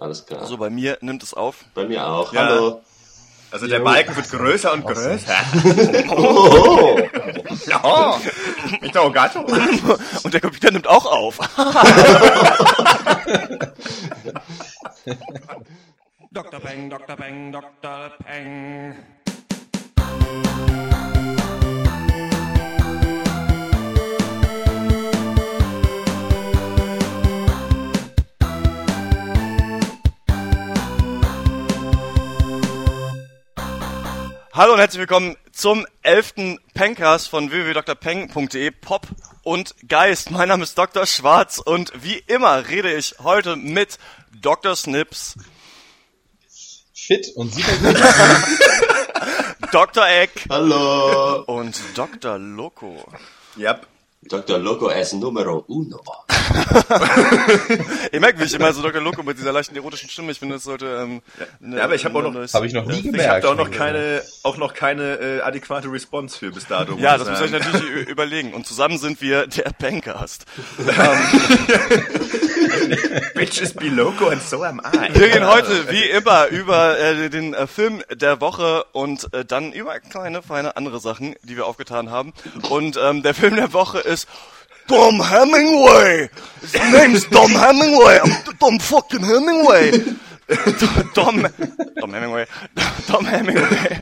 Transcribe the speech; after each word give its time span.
Alles 0.00 0.24
klar. 0.26 0.40
Also 0.40 0.56
bei 0.56 0.70
mir 0.70 0.96
nimmt 1.02 1.22
es 1.22 1.34
auf. 1.34 1.56
Bei 1.74 1.84
mir 1.84 2.06
auch. 2.06 2.32
Ja. 2.32 2.46
Hallo. 2.46 2.80
Also 3.52 3.66
der 3.66 3.80
Balken 3.80 4.14
wird 4.16 4.30
größer 4.30 4.72
und 4.72 4.86
größer. 4.86 5.34
Oh, 6.16 6.98
Ja, 7.66 8.16
ich 8.80 8.92
doch 8.92 9.12
Gatto. 9.12 9.40
Und 10.22 10.32
der 10.32 10.40
Computer 10.40 10.70
nimmt 10.70 10.86
auch 10.86 11.04
auf. 11.04 11.38
Dr. 16.32 16.60
Peng, 16.60 16.88
Dr. 16.88 17.16
Peng, 17.16 17.50
Dr. 17.52 18.12
Peng. 18.24 18.94
Hallo 34.52 34.72
und 34.72 34.80
herzlich 34.80 34.98
willkommen 34.98 35.36
zum 35.52 35.86
11. 36.02 36.58
Pencast 36.74 37.28
von 37.28 37.52
www.drpeng.de 37.52 38.72
Pop 38.72 39.06
und 39.44 39.76
Geist. 39.86 40.32
Mein 40.32 40.48
Name 40.48 40.64
ist 40.64 40.76
Dr. 40.76 41.06
Schwarz 41.06 41.58
und 41.58 41.92
wie 42.02 42.18
immer 42.26 42.66
rede 42.68 42.92
ich 42.92 43.14
heute 43.22 43.54
mit 43.54 43.98
Dr. 44.40 44.74
Snips, 44.74 45.36
fit 46.92 47.28
und 47.36 47.54
super 47.54 47.76
gut. 47.76 47.96
Dr. 49.72 50.08
Eck 50.08 50.46
hallo. 50.50 51.42
und 51.44 51.80
Dr. 51.94 52.36
Loco. 52.38 53.06
Yep. 53.56 53.86
Dr. 54.28 54.58
Loco 54.58 54.90
es 54.90 55.14
numero 55.14 55.64
uno. 55.66 55.98
Ihr 58.12 58.20
merkt, 58.20 58.38
wie 58.38 58.44
ich 58.44 58.52
immer 58.54 58.70
so 58.74 58.82
Dr. 58.82 59.00
Loco 59.00 59.22
mit 59.22 59.38
dieser 59.38 59.50
leichten 59.52 59.74
erotischen 59.76 60.10
Stimme, 60.10 60.30
ich 60.32 60.38
finde, 60.38 60.56
das 60.56 60.64
sollte... 60.64 60.86
Ähm, 61.02 61.22
eine- 61.64 61.78
Ja, 61.78 61.84
aber 61.84 61.94
ich 61.94 62.04
hab 62.04 62.14
auch 62.14 62.20
noch- 62.22 62.32
neues- 62.32 62.52
Habe 62.52 62.66
ich 62.66 62.74
noch 62.74 62.84
nie 62.84 62.92
Ich 62.98 63.06
habe 63.06 63.12
gemerkt. 63.12 63.44
da 63.44 63.50
auch 63.52 63.56
noch 63.56 63.70
keine, 63.70 64.22
auch 64.42 64.58
noch 64.58 64.74
keine 64.74 65.14
äh, 65.20 65.40
adäquate 65.40 65.90
Response 65.90 66.38
für 66.38 66.50
bis 66.50 66.66
dato. 66.66 66.96
Ja, 66.98 67.16
das 67.16 67.28
ich 67.28 67.32
muss 67.32 67.40
ich 67.40 67.50
sagen. 67.50 67.64
natürlich 67.72 68.08
überlegen. 68.08 68.52
Und 68.52 68.66
zusammen 68.66 68.98
sind 68.98 69.22
wir 69.22 69.46
der 69.46 69.70
Pencast. 69.78 70.44
Bitches 73.34 73.72
be 73.72 73.88
loco 73.88 74.28
and 74.28 74.42
so 74.42 74.62
am 74.64 74.80
I. 74.80 75.18
Wir 75.18 75.28
gehen 75.30 75.46
heute 75.46 75.90
wie 75.90 76.04
immer 76.04 76.48
über 76.48 76.98
äh, 76.98 77.30
den 77.30 77.54
äh, 77.54 77.66
Film 77.66 78.02
der 78.12 78.40
Woche 78.40 78.84
und 78.92 79.32
äh, 79.32 79.44
dann 79.44 79.72
über 79.72 79.98
kleine, 80.00 80.42
feine 80.42 80.76
andere 80.76 81.00
Sachen, 81.00 81.34
die 81.42 81.56
wir 81.56 81.66
aufgetan 81.66 82.10
haben. 82.10 82.32
Und 82.68 82.98
ähm, 83.02 83.22
der 83.22 83.34
Film 83.34 83.56
der 83.56 83.72
Woche 83.72 83.98
ist 84.10 84.28
Tom 84.88 85.22
Hemingway. 85.22 86.28
His 86.60 86.92
name's 86.92 87.28
Tom 87.30 87.50
Hemingway. 87.52 88.18
I'm 88.18 88.58
Tom 88.58 88.78
fucking 88.80 89.24
Hemingway. 89.24 89.92
Tom, 91.14 91.46
Tom 92.00 92.12
Hemingway. 92.12 92.44
Tom 93.06 93.24
Hemingway. 93.24 94.00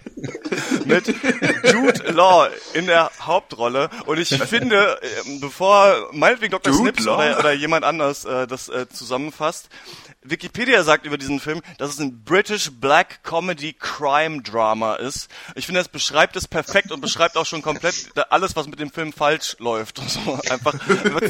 Mit 0.86 1.06
Jude 1.06 2.10
Law 2.12 2.48
in 2.72 2.86
der 2.86 3.10
Hauptrolle. 3.20 3.90
Und 4.06 4.18
ich 4.18 4.30
finde, 4.30 4.98
ähm, 5.26 5.40
bevor 5.40 6.08
meinetwegen 6.12 6.52
Dr. 6.52 6.72
Jude 6.72 6.84
Snips 6.84 7.06
oder, 7.06 7.38
oder 7.38 7.52
jemand 7.52 7.84
anders 7.84 8.24
äh, 8.24 8.46
das 8.46 8.70
äh, 8.70 8.88
zusammenfasst, 8.88 9.68
Wikipedia 10.22 10.82
sagt 10.82 11.06
über 11.06 11.16
diesen 11.16 11.38
Film, 11.40 11.62
dass 11.78 11.90
es 11.90 12.00
ein 12.00 12.24
British 12.24 12.70
Black 12.72 13.22
Comedy 13.22 13.72
Crime 13.72 14.42
Drama 14.42 14.96
ist. 14.96 15.28
Ich 15.54 15.66
finde, 15.66 15.80
das 15.80 15.88
beschreibt 15.88 16.34
es 16.36 16.48
perfekt 16.48 16.90
und 16.90 17.00
beschreibt 17.00 17.36
auch 17.36 17.46
schon 17.46 17.62
komplett 17.62 17.94
alles, 18.30 18.56
was 18.56 18.66
mit 18.66 18.80
dem 18.80 18.90
Film 18.90 19.12
falsch 19.12 19.56
läuft. 19.58 19.98
Und 20.00 20.10
so. 20.10 20.38
Einfach 20.50 20.74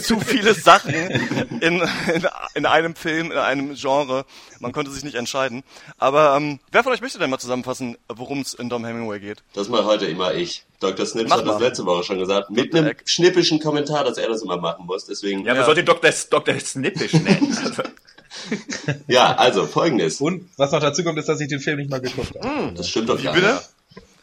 zu 0.01 0.21
viele 0.21 0.55
Sachen 0.55 0.95
in, 0.95 1.61
in, 1.61 2.29
in 2.55 2.67
einem 2.67 2.95
Film, 2.95 3.31
in 3.31 3.39
einem 3.39 3.75
Genre. 3.75 4.25
Man 4.59 4.73
konnte 4.73 4.91
sich 4.91 5.05
nicht 5.05 5.17
entscheiden. 5.17 5.65
Aber 5.99 6.35
ähm, 6.37 6.59
wer 6.73 6.83
von 6.83 6.93
euch 6.93 7.01
möchte 7.03 7.19
denn 7.19 7.31
mal 7.31 7.39
zusammenfassen, 7.39 7.99
worum 8.09 8.41
es 8.41 8.55
in 8.55 8.69
Dom 8.71 8.85
Hemingway 8.85 9.21
geht? 9.21 9.43
Das 9.53 9.69
mal 9.69 9.85
heute 9.85 10.07
immer 10.07 10.35
ich. 10.35 10.65
Dr. 10.81 11.05
Snips 11.07 11.29
Mach 11.29 11.39
hat 11.39 11.47
das 11.47 11.55
mal. 11.59 11.63
letzte 11.63 11.85
Woche 11.87 12.05
schon 12.05 12.19
gesagt. 12.19 12.51
Mit 12.51 12.73
Dr. 12.73 12.81
einem 12.81 12.91
Eck. 12.91 13.03
schnippischen 13.05 13.61
Kommentar, 13.61 14.05
dass 14.05 14.17
er 14.17 14.29
das 14.29 14.43
immer 14.43 14.57
machen 14.57 14.87
muss. 14.87 15.05
Deswegen, 15.07 15.41
Ja, 15.41 15.49
ja, 15.49 15.55
man 15.57 15.65
sollte 15.67 15.85
Dr. 15.85 16.11
Dr. 16.31 16.59
Snippish 16.59 17.13
nennen. 17.15 17.57
Also, 19.09 19.37
also 19.39 19.67
folgendes. 19.67 20.21
Und 20.21 20.49
was 20.57 20.73
noch 20.73 20.81
dazu 20.81 21.03
kommt, 21.05 21.19
ist, 21.19 21.29
dass 21.29 21.41
ich 21.41 21.49
den 21.49 21.61
Film 21.61 21.79
nicht 21.79 21.91
mal 21.91 22.01
geguckt 22.01 22.33
habe. 22.43 22.73
Das 22.75 22.89
stimmt 22.89 23.09
doch 23.09 23.23
gar 23.23 23.33
bitte? 23.35 23.55
nicht. 23.55 23.69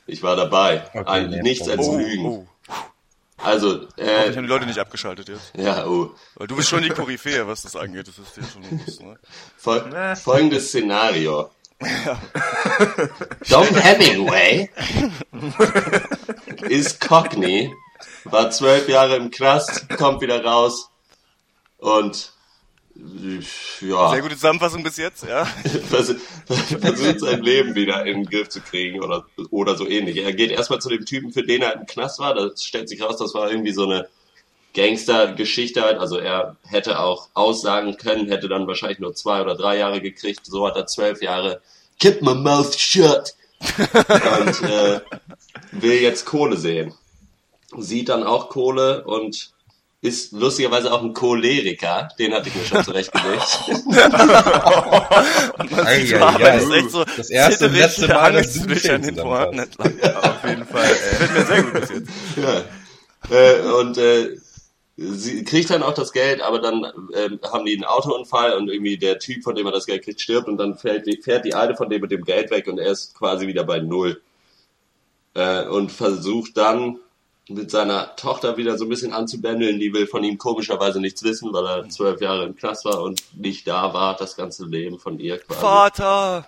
Ich 0.07 0.23
war 0.23 0.35
dabei. 0.35 0.83
Okay, 0.93 1.03
Ein, 1.09 1.29
nee, 1.31 1.41
nichts 1.41 1.67
als 1.67 1.88
Oh, 1.88 1.97
Lügen. 1.97 2.25
oh. 2.25 2.47
Also, 3.38 3.88
Ich 3.97 4.03
äh, 4.03 4.27
habe 4.29 4.41
die 4.41 4.47
Leute 4.47 4.66
nicht 4.66 4.79
abgeschaltet 4.79 5.29
jetzt. 5.29 5.51
ja, 5.57 5.85
oh. 5.85 6.11
Weil 6.35 6.47
du 6.47 6.55
bist 6.55 6.69
schon 6.69 6.81
die 6.83 6.89
Koryphäe, 6.89 7.45
was 7.47 7.63
das 7.63 7.75
angeht. 7.75 8.07
Das 8.07 8.17
ist 8.17 8.35
dir 8.38 8.43
schon 8.43 8.61
bewusst, 8.77 9.01
ne? 9.01 9.17
Fol 9.57 10.16
folgendes 10.16 10.67
Szenario. 10.69 11.49
Dom 13.49 13.67
Hemingway 13.75 14.69
ist 16.69 17.01
Cockney, 17.01 17.73
war 18.23 18.49
zwölf 18.51 18.87
Jahre 18.87 19.17
im 19.17 19.29
Knast, 19.31 19.89
kommt 19.97 20.22
wieder 20.22 20.43
raus 20.43 20.89
und 21.77 22.16
äh, 22.16 22.34
ja, 23.81 24.09
Sehr 24.09 24.22
gute 24.22 24.35
Zusammenfassung 24.35 24.81
bis 24.81 24.95
jetzt, 24.97 25.25
ja. 25.28 25.45
vers 25.89 26.16
versucht 26.45 27.19
sein 27.19 27.41
Leben 27.41 27.75
wieder 27.75 28.06
in 28.06 28.23
den 28.23 28.25
Griff 28.25 28.50
zu 28.50 28.61
kriegen 28.61 29.03
oder, 29.03 29.25
oder 29.51 29.75
so 29.75 29.88
ähnlich. 29.88 30.17
Er 30.17 30.33
geht 30.33 30.51
erstmal 30.51 30.79
zu 30.79 30.89
dem 30.89 31.05
Typen, 31.05 31.34
für 31.34 31.44
den 31.44 31.61
er 31.61 31.73
im 31.73 31.85
Knast 31.85 32.19
war. 32.19 32.34
Das 32.34 32.63
stellt 32.63 32.88
sich 32.88 33.01
raus, 33.01 33.17
das 33.17 33.34
war 33.34 33.51
irgendwie 33.51 33.73
so 33.73 33.84
eine 33.84 34.07
Gangster-Geschichte 34.73 35.81
halt. 35.81 35.97
Also 35.97 36.17
er 36.17 36.55
hätte 36.63 37.00
auch 37.00 37.28
aussagen 37.34 37.97
können, 37.97 38.29
hätte 38.29 38.47
dann 38.47 38.67
wahrscheinlich 38.67 39.00
nur 39.00 39.13
zwei 39.13 39.41
oder 39.41 39.55
drei 39.55 39.78
Jahre 39.78 40.01
gekriegt. 40.01 40.45
So 40.45 40.66
hat 40.66 40.78
er 40.78 40.88
zwölf 40.88 41.22
Jahre. 41.22 41.61
Keep 42.00 42.22
my 42.22 42.34
mouth 42.34 42.79
shut. 42.79 43.34
und 43.59 44.69
äh, 44.69 45.01
will 45.72 46.01
jetzt 46.01 46.25
Kohle 46.25 46.55
sehen. 46.55 46.94
Sieht 47.78 48.09
dann 48.09 48.23
auch 48.23 48.50
Kohle 48.50 49.03
und 49.05 49.54
ist 50.05 50.31
lustigerweise 50.31 50.93
auch 50.93 51.01
ein 51.01 51.13
Choleriker. 51.13 52.09
Den 52.19 52.33
hatte 52.33 52.49
ich 52.49 52.55
mir 52.55 52.66
schon 52.66 52.83
zurechtgelegt. 52.83 53.59
Ei, 55.85 56.05
das 56.39 56.63
ist 56.63 56.71
echt 56.71 56.91
so, 56.91 57.03
Das 57.03 57.29
erste 57.29 57.66
und 57.66 57.73
letzte 57.73 58.07
Mal, 58.07 58.33
dass 58.33 58.53
du 58.53 58.75
Film 58.75 58.95
an 58.95 59.01
den. 59.01 59.16
Pointen 59.16 59.59
entlang. 59.59 59.93
auf 60.21 60.43
jeden 60.47 60.66
Fall. 60.66 60.85
Äh, 60.85 60.89
Gefällt 60.89 61.33
mir 61.33 61.45
sehr 61.45 61.63
gut 61.63 61.73
bis 61.73 61.89
jetzt. 61.89 62.09
Ja. 62.38 62.63
Äh, 63.35 63.61
und 63.79 63.97
äh, 63.97 64.38
sie 64.97 65.43
kriegt 65.43 65.69
dann 65.69 65.83
auch 65.83 65.93
das 65.93 66.13
Geld, 66.13 66.41
aber 66.41 66.59
dann 66.59 66.85
ähm, 67.16 67.39
haben 67.43 67.66
die 67.66 67.73
einen 67.73 67.85
Autounfall 67.85 68.53
und 68.53 68.69
irgendwie 68.69 68.97
der 68.97 69.19
Typ, 69.19 69.43
von 69.43 69.55
dem 69.55 69.66
er 69.66 69.72
das 69.72 69.87
Geld 69.87 70.03
kriegt, 70.03 70.22
stirbt 70.22 70.47
und 70.47 70.57
dann 70.57 70.77
fällt 70.77 71.07
die, 71.07 71.22
fährt 71.22 71.45
die 71.45 71.55
Alte 71.55 71.75
von 71.75 71.89
dem 71.89 72.01
mit 72.01 72.11
dem 72.11 72.23
Geld 72.23 72.51
weg 72.51 72.67
und 72.67 72.77
er 72.77 72.91
ist 72.91 73.16
quasi 73.16 73.47
wieder 73.47 73.63
bei 73.63 73.79
Null. 73.79 74.22
Äh, 75.33 75.66
und 75.67 75.91
versucht 75.91 76.55
dann 76.57 76.99
mit 77.47 77.69
seiner 77.69 78.16
Tochter 78.16 78.57
wieder 78.57 78.78
so 78.78 78.85
ein 78.85 78.89
bisschen 78.89 79.13
anzubändeln. 79.13 79.79
Die 79.79 79.94
will 79.94 80.07
von 80.07 80.23
ihm 80.23 80.38
komischerweise 80.38 81.00
nichts 81.00 81.22
wissen, 81.23 81.53
weil 81.53 81.66
er 81.66 81.89
zwölf 81.89 82.19
Jahre 82.22 82.45
im 82.45 82.56
Knast 82.56 82.85
war 82.85 83.01
und 83.01 83.22
nicht 83.35 83.67
da 83.67 83.94
war, 83.94 84.16
das 84.16 84.35
ganze 84.35 84.66
Leben 84.66 84.97
von 85.00 85.19
ihr 85.19 85.38
quasi. 85.39 85.59
Vater, 85.59 86.47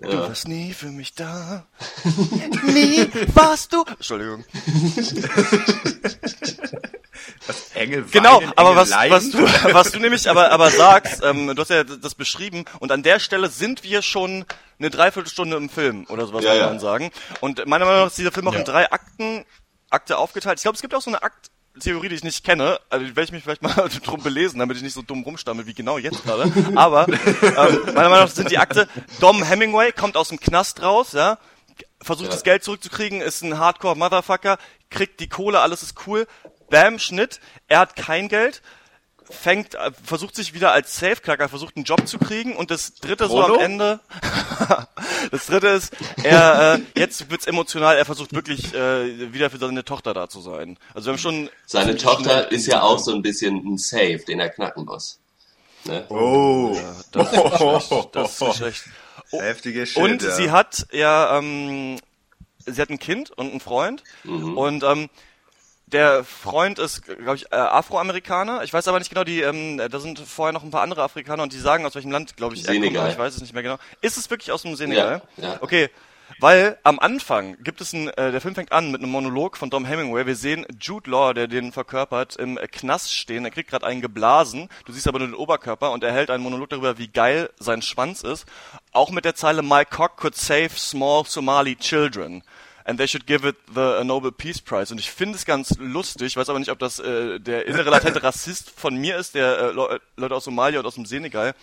du 0.00 0.08
Ja. 0.08 0.20
warst 0.28 0.48
nie 0.48 0.72
für 0.72 0.86
mich 0.88 1.14
da. 1.14 1.64
nie 2.64 3.06
warst 3.34 3.72
du. 3.72 3.84
Entschuldigung. 3.86 4.44
Engel 7.74 8.04
Genau, 8.10 8.40
weinen, 8.40 8.52
aber 8.56 8.76
was, 8.76 8.90
Engel 8.90 9.10
was, 9.10 9.30
du, 9.30 9.38
was 9.74 9.92
du 9.92 9.98
nämlich 10.00 10.28
aber, 10.28 10.50
aber 10.50 10.70
sagst, 10.70 11.22
ähm, 11.24 11.54
du 11.54 11.60
hast 11.62 11.70
ja 11.70 11.84
das 11.84 12.14
beschrieben 12.14 12.64
und 12.80 12.92
an 12.92 13.02
der 13.02 13.20
Stelle 13.20 13.48
sind 13.48 13.84
wir 13.84 14.02
schon 14.02 14.44
eine 14.78 14.90
Dreiviertelstunde 14.90 15.56
im 15.56 15.68
Film 15.68 16.06
oder 16.08 16.26
sowas 16.26 16.44
Ja, 16.44 16.50
muss 16.52 16.60
ja. 16.60 16.66
man 16.68 16.78
sagen. 16.80 17.10
Und 17.40 17.66
meiner 17.66 17.84
Meinung 17.84 18.00
nach 18.02 18.06
ist 18.08 18.18
dieser 18.18 18.32
Film 18.32 18.48
auch 18.48 18.52
in 18.52 18.58
Ja. 18.60 18.64
drei 18.64 18.90
Akten, 18.90 19.44
Akte 19.90 20.18
aufgeteilt. 20.18 20.58
Ich 20.58 20.62
glaube, 20.62 20.76
es 20.76 20.82
gibt 20.82 20.94
auch 20.94 21.02
so 21.02 21.10
eine 21.10 21.22
Akttheorie, 21.22 22.08
die 22.08 22.14
ich 22.16 22.24
nicht 22.24 22.44
kenne. 22.44 22.78
Also 22.90 23.04
die 23.06 23.10
werde 23.16 23.24
ich 23.24 23.32
mich 23.32 23.42
vielleicht 23.44 23.62
mal 23.62 23.72
drum 24.04 24.22
belesen, 24.22 24.58
damit 24.58 24.76
ich 24.76 24.82
nicht 24.82 24.94
so 24.94 25.02
dumm 25.02 25.22
rumstammel 25.22 25.66
wie 25.66 25.74
genau 25.74 25.98
jetzt 25.98 26.24
gerade. 26.24 26.52
Aber 26.76 27.06
ähm, 27.08 27.14
meiner 27.94 28.08
Meinung 28.08 28.24
nach 28.24 28.28
sind 28.28 28.50
die 28.50 28.58
Akte, 28.58 28.88
Dom 29.20 29.42
Hemingway 29.42 29.92
kommt 29.92 30.16
aus 30.16 30.28
dem 30.28 30.40
Knast 30.40 30.82
raus, 30.82 31.12
ja, 31.12 31.38
versucht 32.02 32.28
Ja. 32.28 32.32
das 32.34 32.42
Geld 32.44 32.64
zurückzukriegen, 32.64 33.20
ist 33.20 33.42
ein 33.42 33.58
Hardcore-Motherfucker, 33.58 34.58
kriegt 34.90 35.20
die 35.20 35.28
Kohle, 35.28 35.60
alles 35.60 35.82
ist 35.82 36.06
cool. 36.06 36.26
Bam, 36.70 36.98
Schnitt, 36.98 37.40
er 37.66 37.78
hat 37.80 37.96
kein 37.96 38.28
Geld, 38.28 38.60
fängt, 39.30 39.74
äh, 39.74 39.90
versucht 40.04 40.34
sich 40.36 40.54
wieder 40.54 40.72
als 40.72 40.96
Safecracker, 40.98 41.48
versucht 41.48 41.76
einen 41.76 41.84
Job 41.84 42.06
zu 42.08 42.18
kriegen 42.18 42.56
und 42.56 42.70
das 42.70 42.94
dritte 42.94 43.26
so 43.28 43.40
Prolo? 43.40 43.54
am 43.56 43.60
Ende, 43.60 44.00
das 45.30 45.46
dritte 45.46 45.68
ist, 45.68 45.92
er, 46.22 46.74
äh, 46.74 46.80
jetzt 47.00 47.30
wird's 47.30 47.46
emotional, 47.46 47.96
er 47.96 48.04
versucht 48.04 48.32
wirklich 48.34 48.74
äh, 48.74 49.32
wieder 49.32 49.50
für 49.50 49.58
seine 49.58 49.84
Tochter 49.84 50.14
da 50.14 50.28
zu 50.28 50.40
sein. 50.40 50.78
Also 50.94 51.06
wir 51.06 51.12
haben 51.12 51.18
schon 51.18 51.50
Seine 51.66 51.96
Tochter 51.96 52.30
schnell 52.48 52.54
ist 52.54 52.66
in- 52.66 52.72
ja 52.72 52.82
auch 52.82 52.98
so 52.98 53.14
ein 53.14 53.22
bisschen 53.22 53.56
ein 53.66 53.78
Safe, 53.78 54.18
den 54.26 54.40
er 54.40 54.48
knacken 54.50 54.84
muss. 54.84 55.18
Ne? 55.84 56.04
Oh, 56.08 56.76
das 57.12 57.32
ist 57.32 57.38
schlecht, 57.88 58.08
das 58.16 58.40
ist 58.42 58.56
schlecht. 58.56 58.84
Oh, 59.30 59.40
heftige 59.42 59.86
Shit. 59.86 60.02
Und 60.02 60.22
ja. 60.22 60.30
sie 60.32 60.50
hat 60.50 60.86
ja, 60.92 61.38
ähm, 61.38 61.98
sie 62.66 62.80
hat 62.80 62.90
ein 62.90 62.98
Kind 62.98 63.30
und 63.30 63.50
einen 63.50 63.60
Freund 63.60 64.02
Mhm. 64.24 64.56
und 64.56 64.82
ähm, 64.84 65.08
der 65.92 66.24
Freund 66.24 66.78
ist, 66.78 67.04
glaube 67.04 67.36
ich, 67.36 67.50
äh, 67.52 67.56
Afroamerikaner. 67.56 68.62
Ich 68.62 68.72
weiß 68.72 68.88
aber 68.88 68.98
nicht 68.98 69.08
genau, 69.08 69.24
die, 69.24 69.40
ähm, 69.40 69.78
da 69.78 69.98
sind 69.98 70.18
vorher 70.18 70.52
noch 70.52 70.62
ein 70.62 70.70
paar 70.70 70.82
andere 70.82 71.02
Afrikaner 71.02 71.42
und 71.42 71.52
die 71.52 71.58
sagen, 71.58 71.86
aus 71.86 71.94
welchem 71.94 72.10
Land, 72.10 72.36
glaube 72.36 72.54
ich, 72.54 72.62
er 72.62 72.72
kommt, 72.72 72.84
Senegal. 72.84 73.02
aber 73.02 73.12
ich 73.12 73.18
weiß 73.18 73.34
es 73.34 73.40
nicht 73.40 73.54
mehr 73.54 73.62
genau. 73.62 73.78
Ist 74.00 74.16
es 74.16 74.30
wirklich 74.30 74.52
aus 74.52 74.62
dem 74.62 74.76
Senegal? 74.76 75.22
Ja, 75.36 75.48
ja. 75.48 75.58
Okay. 75.60 75.90
Weil 76.40 76.78
am 76.82 76.98
Anfang 76.98 77.56
gibt 77.62 77.80
es 77.80 77.92
ein, 77.94 78.08
äh, 78.08 78.30
der 78.30 78.40
Film 78.40 78.54
fängt 78.54 78.70
an 78.70 78.90
mit 78.90 79.00
einem 79.00 79.10
Monolog 79.10 79.56
von 79.56 79.70
Dom 79.70 79.86
Hemingway. 79.86 80.26
Wir 80.26 80.36
sehen 80.36 80.66
Jude 80.78 81.10
Law, 81.10 81.32
der 81.32 81.48
den 81.48 81.72
verkörpert, 81.72 82.36
im 82.36 82.58
Knast 82.70 83.14
stehen. 83.14 83.44
Er 83.44 83.50
kriegt 83.50 83.70
gerade 83.70 83.86
einen 83.86 84.02
geblasen. 84.02 84.68
Du 84.84 84.92
siehst 84.92 85.08
aber 85.08 85.18
nur 85.18 85.28
den 85.28 85.34
Oberkörper 85.34 85.90
und 85.90 86.04
er 86.04 86.12
hält 86.12 86.30
einen 86.30 86.42
Monolog 86.42 86.68
darüber, 86.68 86.98
wie 86.98 87.08
geil 87.08 87.50
sein 87.58 87.80
Schwanz 87.80 88.22
ist. 88.22 88.44
Auch 88.92 89.10
mit 89.10 89.24
der 89.24 89.34
Zeile 89.34 89.62
My 89.62 89.84
cock 89.84 90.16
could 90.16 90.36
save 90.36 90.70
small 90.70 91.24
Somali 91.24 91.76
children. 91.76 92.42
And 92.88 92.98
they 92.98 93.06
should 93.06 93.26
give 93.26 93.46
it 93.46 93.56
the 93.74 94.02
Nobel 94.02 94.32
Peace 94.32 94.62
Prize. 94.62 94.90
Und 94.90 94.98
ich 94.98 95.10
finde 95.10 95.36
es 95.36 95.44
ganz 95.44 95.76
lustig, 95.78 96.38
weiß 96.38 96.48
aber 96.48 96.58
nicht, 96.58 96.70
ob 96.70 96.78
das 96.78 96.98
äh, 96.98 97.38
der 97.38 97.66
innere 97.66 97.90
latente 97.90 98.22
Rassist 98.22 98.70
von 98.70 98.96
mir 98.96 99.18
ist, 99.18 99.34
der 99.34 99.58
äh, 99.58 99.72
Le 99.72 100.00
Leute 100.16 100.34
aus 100.34 100.44
Somalia 100.44 100.80
und 100.80 100.86
aus 100.86 100.94
dem 100.94 101.04
Senegal 101.04 101.54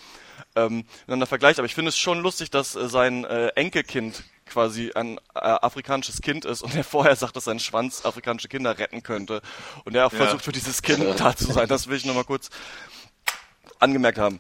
ähm, 0.55 0.85
miteinander 0.99 1.25
vergleicht. 1.25 1.57
Aber 1.57 1.65
ich 1.65 1.73
finde 1.73 1.89
es 1.89 1.97
schon 1.97 2.19
lustig, 2.19 2.51
dass 2.51 2.75
äh, 2.75 2.87
sein 2.87 3.25
äh, 3.25 3.47
Enkelkind 3.55 4.23
quasi 4.45 4.91
ein 4.93 5.17
äh, 5.33 5.39
afrikanisches 5.39 6.21
Kind 6.21 6.45
ist 6.45 6.61
und 6.61 6.75
er 6.75 6.83
vorher 6.83 7.15
sagt, 7.15 7.35
dass 7.35 7.45
sein 7.45 7.59
Schwanz 7.59 8.05
afrikanische 8.05 8.47
Kinder 8.47 8.77
retten 8.77 9.01
könnte. 9.01 9.41
Und 9.83 9.95
er 9.95 10.05
auch 10.05 10.13
versucht 10.13 10.45
für 10.45 10.51
dieses 10.51 10.83
Kind 10.83 11.19
da 11.19 11.35
zu 11.35 11.51
sein. 11.51 11.67
Das 11.67 11.87
will 11.87 11.97
ich 11.97 12.05
nochmal 12.05 12.25
kurz 12.25 12.51
angemerkt 13.79 14.19
haben. 14.19 14.39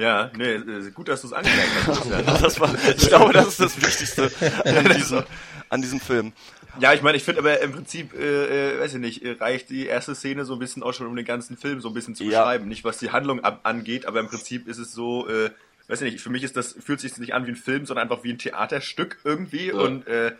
Ja, 0.00 0.30
nee, 0.36 0.54
äh, 0.54 0.90
gut, 0.92 1.08
dass 1.08 1.20
du 1.20 1.26
es 1.26 1.32
angemerkt 1.32 1.70
hast. 1.86 2.04
Ja. 2.10 2.20
Das 2.42 2.58
war, 2.58 2.74
ich 2.96 3.08
glaube, 3.08 3.32
das 3.32 3.48
ist 3.48 3.60
das 3.60 3.76
Wichtigste 3.82 4.30
an 4.64 4.84
diesem, 4.96 5.22
an 5.68 5.82
diesem 5.82 6.00
Film. 6.00 6.32
Ja, 6.78 6.94
ich 6.94 7.02
meine, 7.02 7.16
ich 7.16 7.24
finde 7.24 7.40
aber 7.40 7.60
im 7.60 7.72
Prinzip, 7.72 8.14
äh, 8.14 8.76
äh, 8.76 8.80
weiß 8.80 8.94
ich 8.94 9.00
nicht, 9.00 9.22
reicht 9.40 9.70
die 9.70 9.86
erste 9.86 10.14
Szene 10.14 10.44
so 10.44 10.54
ein 10.54 10.58
bisschen 10.58 10.82
auch 10.82 10.92
schon, 10.94 11.06
um 11.06 11.16
den 11.16 11.24
ganzen 11.24 11.56
Film 11.56 11.80
so 11.80 11.88
ein 11.88 11.94
bisschen 11.94 12.14
zu 12.14 12.24
Ja. 12.24 12.30
beschreiben. 12.44 12.68
Nicht 12.68 12.84
was 12.84 12.98
die 12.98 13.10
Handlung 13.10 13.40
ab 13.40 13.60
angeht, 13.64 14.06
aber 14.06 14.20
im 14.20 14.28
Prinzip 14.28 14.68
ist 14.68 14.78
es 14.78 14.92
so, 14.92 15.28
äh, 15.28 15.50
weiß 15.88 16.00
ich 16.02 16.12
nicht, 16.12 16.22
für 16.22 16.30
mich 16.30 16.44
ist 16.44 16.56
das, 16.56 16.72
fühlt 16.80 17.00
sich 17.00 17.16
nicht 17.18 17.34
an 17.34 17.44
wie 17.46 17.50
ein 17.50 17.56
Film, 17.56 17.84
sondern 17.86 18.08
einfach 18.08 18.24
wie 18.24 18.32
ein 18.32 18.38
Theaterstück 18.38 19.18
irgendwie 19.24 19.72
und, 19.72 20.06
äh, 20.06 20.32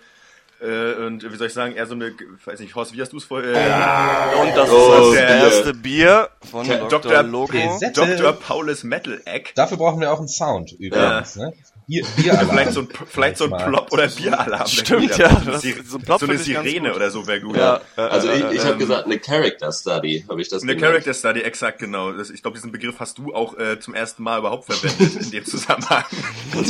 äh, 0.60 1.04
und 1.06 1.22
wie 1.32 1.36
soll 1.36 1.46
ich 1.48 1.52
sagen, 1.52 1.74
eher 1.74 1.86
so 1.86 1.94
eine, 1.94 2.12
weiß 2.44 2.60
nicht, 2.60 2.74
Horst, 2.74 2.92
wie 2.94 3.00
hast 3.00 3.12
du 3.12 3.16
es 3.18 3.24
vorher? 3.24 3.52
Äh, 3.54 4.36
Und 4.40 4.56
das 4.56 4.68
Oh, 4.70 5.10
ist 5.12 5.20
das 5.20 5.30
erste 5.30 5.74
Bier 5.74 6.28
von 6.50 6.66
Dr. 6.66 6.88
Dr. 7.00 7.22
Loco. 7.22 7.52
Präse- 7.52 7.92
Dr. 7.92 8.32
Paulus 8.32 8.84
Metal 8.84 9.20
Egg. 9.24 9.50
Dafür 9.54 9.76
brauchen 9.76 10.00
wir 10.00 10.12
auch 10.12 10.18
einen 10.18 10.28
Sound 10.28 10.72
übrigens. 10.72 11.36
Ne? 11.36 11.52
Bier, 11.86 12.04
Bieralarm. 12.16 12.50
Vielleicht 12.50 12.72
so 12.72 12.80
ein, 12.82 12.88
vielleicht 13.08 13.36
so 13.36 13.52
ein. 13.52 13.66
Plop 13.66 13.92
oder 13.92 14.06
Bieralarm. 14.06 14.68
Stimmt, 14.68 15.16
ja, 15.18 15.28
gut. 15.28 15.38
So 15.42 15.50
eine 15.50 15.52
das- 15.52 15.62
so 15.90 15.98
ein 15.98 16.02
Plop 16.02 16.20
so 16.20 16.26
eine 16.26 16.34
ich 16.36 16.42
Sirene 16.42 16.94
oder 16.94 17.10
so 17.10 17.26
wäre 17.26 17.40
gut. 17.40 17.56
Ja, 17.56 17.80
äh, 17.96 18.02
Also 18.02 18.30
ich, 18.30 18.44
ich 18.52 18.60
habe 18.60 18.74
ähm, 18.74 18.78
gesagt, 18.78 19.06
eine 19.06 19.18
Character 19.18 19.72
Study, 19.72 20.24
habe 20.28 20.40
ich 20.40 20.48
das 20.48 20.62
Eine 20.62 20.76
genannt. 20.76 20.92
Character 20.92 21.14
Study, 21.14 21.40
exakt 21.40 21.80
genau. 21.80 22.12
Das, 22.12 22.30
ich 22.30 22.42
glaube, 22.42 22.56
diesen 22.58 22.70
Begriff 22.70 23.00
hast 23.00 23.18
du 23.18 23.34
auch 23.34 23.58
äh, 23.58 23.80
zum 23.80 23.94
ersten 23.94 24.22
Mal 24.22 24.38
überhaupt 24.38 24.66
verwendet 24.66 25.16
in 25.20 25.30
dem 25.32 25.44
Zusammenhang. 25.44 26.04
Und, 26.56 26.68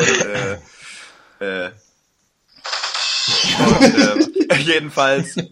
äh, 0.00 0.13
äh, 1.44 1.70
und, 3.58 4.50
äh, 4.50 4.54
jedenfalls, 4.58 5.36
äh, 5.36 5.48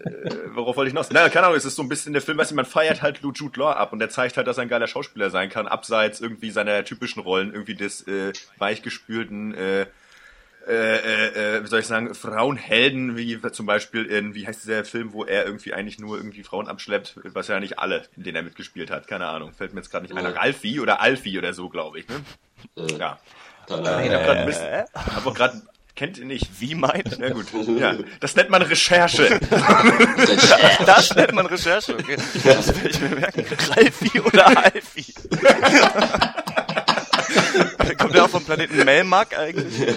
worauf 0.55 0.77
wollte 0.77 0.89
ich 0.89 0.95
noch? 0.95 1.09
Naja, 1.11 1.29
keine 1.31 1.47
Ahnung, 1.47 1.57
es 1.57 1.65
ist 1.65 1.77
so 1.77 1.83
ein 1.83 1.89
bisschen 1.89 2.13
der 2.13 2.21
Film, 2.23 2.37
weißt 2.39 2.51
du, 2.51 2.55
man 2.55 2.67
feiert 2.67 3.01
halt 3.03 3.23
Lou 3.23 3.33
Jude 3.33 3.59
Law 3.61 3.73
ab 3.73 3.93
und 3.93 3.99
der 3.99 4.11
zeigt 4.11 4.37
halt, 4.37 4.47
dass 4.47 4.59
er 4.59 4.63
ein 4.63 4.69
geiler 4.69 4.87
Schauspieler 4.87 5.31
sein 5.31 5.49
kann, 5.49 5.67
abseits 5.67 6.21
irgendwie 6.21 6.51
seiner 6.51 6.85
typischen 6.85 7.23
Rollen, 7.23 7.53
irgendwie 7.53 7.75
des 7.75 8.07
äh, 8.07 8.33
weichgespülten, 8.59 9.55
äh, 9.55 9.87
äh, 10.69 10.97
äh, 10.97 11.57
äh, 11.57 11.65
wie 11.65 11.67
soll 11.67 11.81
ich 11.81 11.87
sagen, 11.87 12.15
Frauenhelden, 12.15 13.17
wie 13.17 13.41
zum 13.53 13.67
Beispiel 13.67 14.05
in, 14.05 14.35
wie 14.35 14.47
heißt 14.47 14.63
dieser 14.63 14.85
Film, 14.85 15.13
wo 15.13 15.25
er 15.25 15.45
irgendwie 15.47 15.73
eigentlich 15.75 15.99
nur 15.99 16.17
irgendwie 16.19 16.45
Frauen 16.45 16.69
abschleppt, 16.69 17.19
was 17.25 17.49
ja 17.49 17.59
nicht 17.59 17.79
alle, 17.79 18.03
in 18.17 18.23
denen 18.23 18.37
er 18.37 18.43
mitgespielt 18.43 18.91
hat, 18.91 19.09
keine 19.09 19.27
Ahnung, 19.27 19.53
fällt 19.55 19.73
mir 19.73 19.81
jetzt 19.81 19.91
gerade 19.91 20.05
nicht 20.07 20.17
ein. 20.17 20.23
Ja. 20.25 20.31
Ralfi 20.31 20.79
oder 20.79 21.01
Alfie 21.01 21.39
oder 21.39 21.53
so, 21.55 21.69
glaube 21.69 21.99
ich, 22.01 22.07
ne? 22.09 22.21
Äh, 22.77 22.93
Ja. 22.99 23.19
keine 23.67 23.81
Ich 23.83 23.89
Ahnung. 23.89 24.13
hab 24.15 24.25
grad 24.25 24.47
Mist, 24.47 24.63
hab 24.95 25.27
auch 25.27 25.35
gerade, 25.35 25.63
kennt 25.97 26.19
ihr 26.19 26.25
nicht? 26.25 26.49
Wie 26.61 26.75
meint? 26.75 27.19
Na 27.19 27.31
gut, 27.31 27.47
ja, 27.79 27.95
das 28.21 28.37
nennt 28.37 28.51
man 28.51 28.63
Recherche. 28.63 29.41
Das 30.87 31.15
nennt 31.15 31.33
man 31.33 31.47
Recherche. 31.47 31.95
Okay. 31.95 32.17
Das 32.45 32.69
will 32.83 32.91
ich 32.91 33.01
mir 33.01 33.11
merken. 33.11 33.45
Ralfi 33.71 34.21
oder 34.21 34.47
Alfi? 34.65 35.15
Kommt 37.99 38.15
der 38.15 38.25
auch 38.25 38.31
vom 38.31 38.45
Planeten 38.45 38.85
Melmark 38.85 39.37
eigentlich? 39.39 39.89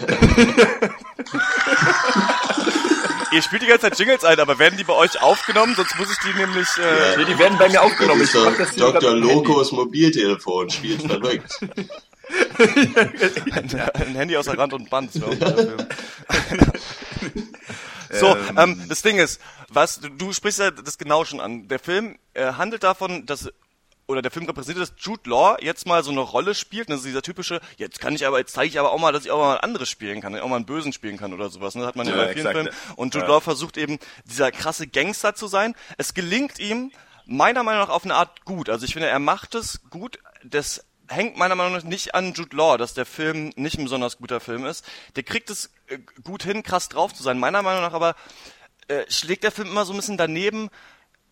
Ihr 3.32 3.42
spielt 3.42 3.64
die 3.64 3.68
ganze 3.68 3.90
Zeit 3.90 4.00
Jingles 4.00 4.24
ein, 4.24 4.40
aber 4.40 4.60
werden 4.60 4.78
die 4.78 4.84
bei 4.86 4.94
euch 4.94 5.22
aufgenommen? 5.22 5.76
Sonst 5.76 5.98
muss 6.00 6.10
ich 6.10 6.18
die 6.20 6.38
nämlich... 6.38 6.68
Äh, 6.78 7.18
Nee, 7.18 7.26
die 7.26 7.38
werden 7.38 7.58
bei 7.58 7.68
mir 7.68 7.82
aufgenommen. 7.82 8.22
Ich 8.22 8.32
Dr. 8.32 9.12
Handy. 9.12 9.28
Locos 9.28 9.72
Mobiltelefon 9.72 10.70
spielt 10.70 11.02
verrückt. 11.02 11.52
ein, 13.51 14.16
Handy 14.16 14.38
außer 14.38 14.57
Rand 14.57 14.74
und 14.74 14.89
Band. 14.89 15.12
So, 18.12 18.38
ähm, 18.56 18.81
das 18.88 19.01
Ding 19.01 19.18
ist, 19.18 19.42
was 19.68 20.00
du, 20.00 20.10
du 20.10 20.31
sprichst 20.31 20.60
ja 20.60 20.72
das 20.72 20.98
genau 20.98 21.25
schon 21.25 21.42
an. 21.42 21.68
Der 21.68 21.80
Film 21.80 22.18
äh, 22.33 22.54
handelt 22.54 22.83
davon, 22.83 23.25
dass 23.25 23.50
oder 24.07 24.22
der 24.22 24.31
Film 24.31 24.45
repräsentiert, 24.45 24.88
dass 24.88 24.94
Jude 25.04 25.30
Law 25.30 25.57
jetzt 25.60 25.88
mal 25.88 26.04
so 26.04 26.12
eine 26.12 26.19
Rolle 26.19 26.54
spielt. 26.54 26.89
Das 26.89 26.98
ist 26.98 27.06
dieser 27.06 27.22
typische, 27.22 27.60
jetzt 27.77 28.00
kann 28.00 28.13
ich 28.13 28.25
aber, 28.25 28.39
jetzt 28.39 28.54
zeige 28.54 28.68
ich 28.68 28.80
aber 28.80 28.92
auch 28.92 29.00
mal, 29.00 29.12
dass 29.12 29.25
ich 29.25 29.31
auch 29.31 29.39
mal 29.39 29.57
ein 29.57 29.63
anderes 29.63 29.89
spielen 29.89 30.22
kann, 30.22 30.38
auch 30.39 30.48
mal 30.48 30.57
einen 30.57 30.66
Bösen 30.66 30.94
spielen 30.94 31.18
kann 31.18 31.33
oder 31.33 31.50
sowas. 31.50 31.75
Ne? 31.75 31.81
Das 31.81 31.89
hat 31.89 31.95
man 31.95 32.07
ja, 32.07 32.16
bei 32.16 32.33
vielen. 32.33 32.51
Filmen. 32.51 32.69
Und 32.95 33.16
Jude 33.16 33.25
Ja. 33.25 33.33
Law 33.33 33.39
versucht 33.42 33.77
eben, 33.77 33.98
dieser 34.25 34.51
krasse 34.51 34.88
Gangster 34.88 35.36
zu 35.36 35.48
sein. 35.48 35.74
Es 35.98 36.13
gelingt 36.13 36.60
ihm 36.60 36.92
meiner 37.25 37.63
Meinung 37.63 37.81
nach 37.81 37.89
auf 37.89 38.04
eine 38.04 38.16
Art 38.16 38.45
gut. 38.45 38.69
Also 38.69 38.86
ich 38.86 38.94
finde, 38.94 39.07
er 39.07 39.19
macht 39.19 39.56
es 39.56 39.81
gut. 39.89 40.19
Das 40.44 40.85
hängt 41.07 41.38
meiner 41.38 41.56
Meinung 41.56 41.74
nach 41.74 41.84
nicht 41.84 42.16
an 42.16 42.34
Jude 42.34 42.56
Law, 42.56 42.78
dass 42.78 42.94
der 42.94 43.06
Film 43.06 43.52
nicht 43.56 43.78
ein 43.78 43.84
besonders 43.86 44.18
guter 44.18 44.40
Film 44.40 44.66
ist. 44.66 44.86
Der 45.16 45.24
kriegt 45.24 45.50
es 45.50 45.72
äh, 45.88 46.00
gut 46.24 46.44
hin, 46.44 46.63
krass 46.63 46.90
drauf 46.90 47.13
zu 47.13 47.24
sein. 47.24 47.40
Meiner 47.40 47.62
Meinung 47.62 47.81
nach 47.81 47.94
aber 47.94 48.16
äh, 48.88 49.04
schlägt 49.10 49.44
der 49.44 49.52
Film 49.52 49.68
immer 49.69 49.86
so 49.86 49.94
ein 49.94 49.98
bisschen 49.98 50.18
daneben. 50.18 50.69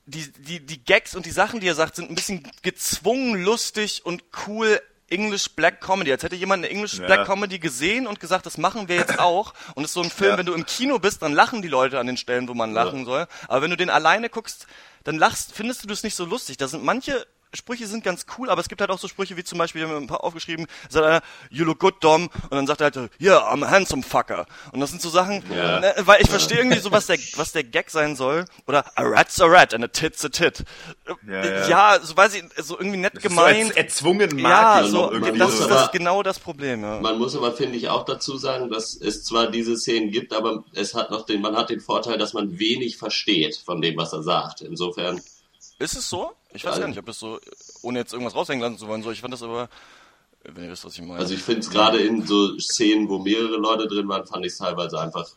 Die, 0.06 0.32
die, 0.34 0.60
die 0.66 0.84
Gags 0.84 1.16
und 1.16 1.26
die 1.26 1.32
Sachen, 1.32 1.60
die 1.62 1.68
er 1.68 1.76
sagt, 1.76 1.96
sind 1.96 2.10
ein 2.12 2.16
bisschen 2.16 2.44
gezwungen, 2.62 3.42
lustig 3.44 4.06
und 4.06 4.22
cool 4.48 4.82
English 5.10 5.50
Black 5.56 5.80
Comedy. 5.80 6.12
Als 6.12 6.24
hätte 6.24 6.36
jemand 6.36 6.64
eine 6.66 6.70
English 6.74 6.96
Ja. 6.96 7.06
Black 7.06 7.26
Comedy 7.26 7.60
gesehen 7.60 8.06
und 8.08 8.20
gesagt, 8.20 8.46
das 8.46 8.58
machen 8.58 8.88
wir 8.90 8.96
jetzt 8.98 9.20
auch. 9.20 9.54
Und 9.76 9.84
es 9.84 9.92
ist 9.92 9.94
so 9.94 10.02
ein 10.02 10.10
Film, 10.10 10.32
Ja. 10.32 10.38
wenn 10.40 10.46
du 10.46 10.54
im 10.54 10.66
Kino 10.66 11.00
bist, 11.00 11.22
dann 11.22 11.32
lachen 11.34 11.62
die 11.62 11.68
Leute 11.70 12.00
an 12.00 12.08
den 12.08 12.18
Stellen, 12.18 12.48
wo 12.50 12.54
man 12.54 12.74
lachen 12.74 13.06
soll. 13.06 13.28
Aber 13.48 13.62
wenn 13.62 13.70
du 13.70 13.78
den 13.78 13.90
alleine 13.90 14.30
guckst, 14.30 14.68
dann 15.06 15.18
lachst, 15.18 15.54
findest 15.54 15.84
du 15.84 15.88
das 15.88 16.04
nicht 16.04 16.16
so 16.16 16.26
lustig. 16.26 16.58
Da 16.58 16.68
sind 16.68 16.84
manche 16.84 17.26
Sprüche 17.54 17.86
sind 17.88 18.04
ganz 18.04 18.26
cool, 18.38 18.50
aber 18.50 18.62
es 18.62 18.68
gibt 18.70 18.82
halt 18.82 18.90
auch 18.90 18.98
so 19.00 19.08
Sprüche 19.08 19.38
wie 19.38 19.44
zum 19.44 19.58
Beispiel, 19.60 19.82
wir 19.82 19.90
haben 19.90 20.04
ein 20.04 20.08
paar 20.08 20.24
aufgeschrieben, 20.24 20.66
sagt 20.90 21.06
einer, 21.06 21.22
you 21.50 21.64
look 21.66 21.80
good, 21.80 21.96
Dom, 22.04 22.30
und 22.44 22.52
dann 22.52 22.66
sagt 22.68 22.82
er 22.82 22.92
halt, 22.92 23.12
yeah, 23.22 23.38
I'm 23.54 23.64
a 23.66 23.70
handsome 23.70 24.02
fucker. 24.04 24.46
Und 24.72 24.80
das 24.80 24.90
sind 24.90 25.02
so 25.02 25.10
Sachen, 25.10 25.44
Ja. 25.56 25.80
ne, 25.80 25.94
weil 26.00 26.22
ich 26.22 26.30
verstehe 26.30 26.58
irgendwie 26.58 26.80
so, 26.80 26.92
was 26.92 27.08
der, 27.08 27.18
was 27.36 27.52
der 27.52 27.64
Gag 27.64 27.90
sein 27.92 28.16
soll. 28.16 28.46
Oder 28.68 28.86
a 28.98 29.04
rat's 29.04 29.40
a 29.40 29.46
rat 29.46 29.74
and 29.74 29.84
a 29.84 29.88
tit's 29.88 30.26
a 30.26 30.30
tit. 30.30 30.64
Ja, 31.28 31.46
Ja, 31.46 31.68
ja. 31.68 32.00
so 32.02 32.18
weiß 32.18 32.36
ich, 32.36 32.44
so 32.64 32.78
irgendwie 32.78 32.98
nett 32.98 33.14
Das 33.16 33.24
ist 33.24 33.30
gemeint. 33.30 33.68
So 33.68 33.74
erz- 33.74 33.78
erzwungen 33.78 34.38
ja, 34.40 34.44
magisch 34.50 34.92
so, 34.92 35.12
irgendwie. 35.12 35.38
das, 35.38 35.58
so. 35.58 35.68
das 35.68 35.84
ist 35.84 35.92
genau 35.92 36.24
das 36.24 36.40
Problem, 36.40 36.82
ja. 36.82 37.00
Man 37.02 37.18
muss 37.20 37.36
aber, 37.36 37.52
finde 37.54 37.78
ich, 37.78 37.88
auch 37.90 38.06
dazu 38.06 38.38
sagen, 38.38 38.70
dass 38.70 38.96
es 38.96 39.24
zwar 39.24 39.52
diese 39.52 39.78
Szenen 39.78 40.10
gibt, 40.12 40.34
aber 40.34 40.64
es 40.74 40.94
hat 40.96 41.12
noch 41.12 41.26
den, 41.26 41.42
man 41.42 41.56
hat 41.56 41.70
den 41.70 41.82
Vorteil, 41.82 42.18
dass 42.18 42.34
man 42.34 42.58
wenig 42.60 42.98
versteht 42.98 43.58
von 43.64 43.82
dem, 43.82 43.96
was 43.98 44.12
er 44.14 44.24
sagt. 44.24 44.62
Insofern, 44.62 45.22
Ist 45.80 45.96
es 45.96 46.10
so? 46.10 46.32
Ich 46.54 46.64
weiß 46.66 46.76
Ja. 46.76 46.82
gar 46.82 46.88
nicht, 46.88 47.00
ob 47.00 47.06
das 47.06 47.20
so, 47.20 47.40
ohne 47.82 48.00
jetzt 48.00 48.14
irgendwas 48.14 48.36
raushängen 48.36 48.62
lassen 48.62 48.78
zu 48.78 48.88
wollen, 48.88 49.04
so. 49.04 49.12
Ich 49.12 49.22
fand 49.22 49.34
das 49.34 49.44
aber, 49.44 49.70
wenn 50.44 50.66
ihr 50.66 50.72
wisst, 50.72 50.86
was 50.86 50.94
ich 50.96 51.02
meine. 51.02 51.20
also 51.20 51.34
ich 51.34 51.42
finde 51.42 51.62
es 51.62 51.70
gerade 51.70 52.00
in 52.00 52.26
so 52.26 52.58
Szenen, 52.60 53.10
wo 53.10 53.20
mehrere 53.20 53.58
Leute 53.58 53.88
drin 53.88 54.08
waren, 54.08 54.26
fand 54.26 54.46
ich 54.46 54.52
es 54.54 54.58
teilweise 54.60 55.00
einfach 55.00 55.28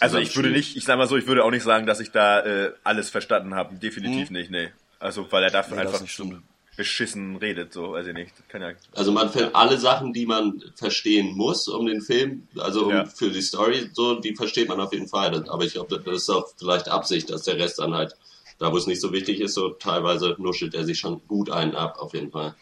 Also 0.00 0.18
ich 0.18 0.34
würde 0.36 0.50
nicht, 0.50 0.76
ich 0.76 0.84
sag 0.84 0.98
mal 0.98 1.08
so, 1.08 1.16
ich 1.16 1.26
würde 1.26 1.44
auch 1.44 1.50
nicht 1.50 1.62
sagen, 1.62 1.86
dass 1.86 2.00
ich 2.00 2.10
da 2.10 2.40
äh, 2.40 2.72
alles 2.84 3.08
verstanden 3.10 3.54
habe. 3.54 3.74
Definitiv 3.76 4.30
nicht, 4.30 4.50
nee. 4.50 4.70
Also 4.98 5.26
weil 5.30 5.44
er 5.44 5.50
dafür 5.50 5.76
Nee, 5.76 5.82
einfach 5.82 6.00
nicht 6.00 6.12
stimmt. 6.12 6.42
beschissen 6.76 7.36
redet, 7.36 7.72
so 7.72 7.92
weiß 7.92 8.06
ich 8.08 8.14
nicht. 8.14 8.32
Ja. 8.52 8.72
Also 8.94 9.10
man 9.12 9.30
findet 9.30 9.54
alle 9.54 9.78
Sachen, 9.78 10.12
die 10.12 10.26
man 10.26 10.62
verstehen 10.76 11.36
muss, 11.36 11.66
um 11.68 11.86
den 11.86 12.00
Film, 12.02 12.46
also 12.58 12.84
um, 12.86 12.90
Ja. 12.90 13.04
für 13.06 13.30
die 13.30 13.42
Story, 13.42 13.90
so, 13.92 14.16
die 14.20 14.34
versteht 14.34 14.68
man 14.68 14.80
auf 14.80 14.92
jeden 14.92 15.08
Fall. 15.08 15.48
Aber 15.48 15.64
ich 15.64 15.72
glaube, 15.72 15.98
das 15.98 16.14
ist 16.22 16.30
auch 16.30 16.48
vielleicht 16.58 16.88
Absicht, 16.88 17.30
dass 17.30 17.42
der 17.42 17.56
Rest 17.58 17.78
dann 17.78 17.94
halt, 17.94 18.14
da 18.62 18.72
wo 18.72 18.76
es 18.76 18.86
nicht 18.86 19.00
so 19.00 19.12
wichtig 19.12 19.40
ist, 19.40 19.54
so 19.54 19.70
teilweise 19.70 20.36
nuschelt 20.38 20.72
er 20.74 20.84
sich 20.84 21.00
schon 21.00 21.20
gut 21.26 21.50
einen 21.50 21.74
ab, 21.74 21.98
auf 21.98 22.14
jeden 22.14 22.30
Fall. 22.30 22.54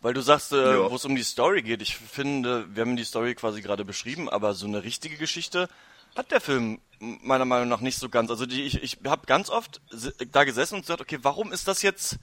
Weil 0.00 0.14
du 0.14 0.20
sagst, 0.20 0.52
äh, 0.52 0.56
Ja. 0.76 0.88
wo 0.90 0.94
es 0.94 1.04
um 1.04 1.16
die 1.16 1.24
Story 1.24 1.62
geht. 1.62 1.82
Ich 1.82 1.96
finde, 1.96 2.64
wir 2.72 2.82
haben 2.82 2.96
die 2.96 3.02
Story 3.04 3.34
quasi 3.34 3.60
gerade 3.60 3.84
beschrieben, 3.84 4.28
aber 4.28 4.54
so 4.54 4.66
eine 4.66 4.84
richtige 4.84 5.16
Geschichte 5.16 5.68
hat 6.14 6.30
der 6.30 6.40
Film 6.40 6.78
meiner 7.00 7.44
Meinung 7.44 7.68
nach 7.68 7.80
nicht 7.80 7.98
so 7.98 8.08
ganz. 8.08 8.30
Also 8.30 8.46
die, 8.46 8.62
ich, 8.62 8.80
ich 8.80 8.98
habe 9.04 9.26
ganz 9.26 9.50
oft 9.50 9.80
da 10.30 10.44
gesessen 10.44 10.76
und 10.76 10.82
gesagt, 10.82 11.00
okay, 11.00 11.18
warum 11.22 11.50
ist 11.52 11.66
das 11.66 11.82
jetzt 11.82 12.18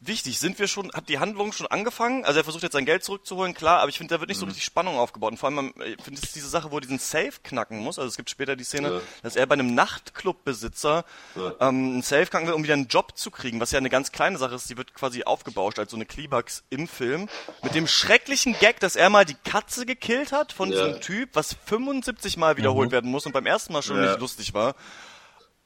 wichtig. 0.00 0.38
Sind 0.38 0.58
wir 0.58 0.68
schon, 0.68 0.90
hat 0.92 1.08
die 1.08 1.18
Handlung 1.18 1.52
schon 1.52 1.66
angefangen? 1.66 2.24
Also 2.24 2.38
er 2.40 2.44
versucht 2.44 2.62
jetzt 2.62 2.72
sein 2.72 2.84
Geld 2.86 3.02
zurückzuholen, 3.04 3.54
klar, 3.54 3.80
aber 3.80 3.88
ich 3.88 3.98
finde, 3.98 4.14
da 4.14 4.20
wird 4.20 4.28
nicht 4.28 4.38
so 4.38 4.46
Mhm. 4.46 4.50
richtig 4.50 4.64
Spannung 4.64 4.96
aufgebaut. 4.98 5.32
Und 5.32 5.38
vor 5.38 5.48
allem, 5.50 5.72
ich 5.84 6.02
finde, 6.02 6.20
es 6.22 6.32
diese 6.32 6.48
Sache, 6.48 6.70
wo 6.70 6.76
er 6.76 6.80
diesen 6.82 6.98
Safe 6.98 7.32
knacken 7.42 7.78
muss. 7.80 7.98
Also 7.98 8.08
es 8.08 8.16
gibt 8.16 8.30
später 8.30 8.56
die 8.56 8.64
Szene, 8.64 8.88
Ja. 8.94 9.00
dass 9.22 9.36
er 9.36 9.46
bei 9.46 9.54
einem 9.54 9.74
Nachtclubbesitzer 9.74 11.04
Ja. 11.34 11.48
ähm, 11.60 11.92
einen 11.92 12.02
Safe 12.02 12.26
knacken 12.26 12.46
will, 12.48 12.54
um 12.54 12.62
wieder 12.62 12.74
einen 12.74 12.88
Job 12.88 13.16
zu 13.16 13.30
kriegen, 13.30 13.60
was 13.60 13.70
ja 13.72 13.78
eine 13.78 13.90
ganz 13.90 14.12
kleine 14.12 14.38
Sache 14.38 14.54
ist. 14.54 14.68
Die 14.70 14.76
wird 14.76 14.94
quasi 14.94 15.24
aufgebauscht 15.24 15.78
als 15.78 15.90
so 15.90 15.96
eine 15.96 16.06
Klimax 16.06 16.64
im 16.70 16.88
Film. 16.88 17.28
Mit 17.62 17.74
dem 17.74 17.86
schrecklichen 17.86 18.56
Gag, 18.58 18.80
dass 18.80 18.96
er 18.96 19.10
mal 19.10 19.24
die 19.24 19.36
Katze 19.44 19.86
gekillt 19.86 20.32
hat 20.32 20.52
von 20.52 20.70
Ja. 20.72 20.86
diesem 20.86 21.00
Typ, 21.00 21.30
was 21.34 21.56
75 21.66 22.36
Mal 22.36 22.56
wiederholt 22.56 22.90
werden 22.92 23.10
muss 23.10 23.26
und 23.26 23.32
beim 23.32 23.46
ersten 23.46 23.72
Mal 23.72 23.82
schon 23.82 24.00
nicht 24.00 24.20
lustig 24.20 24.54
war. 24.54 24.74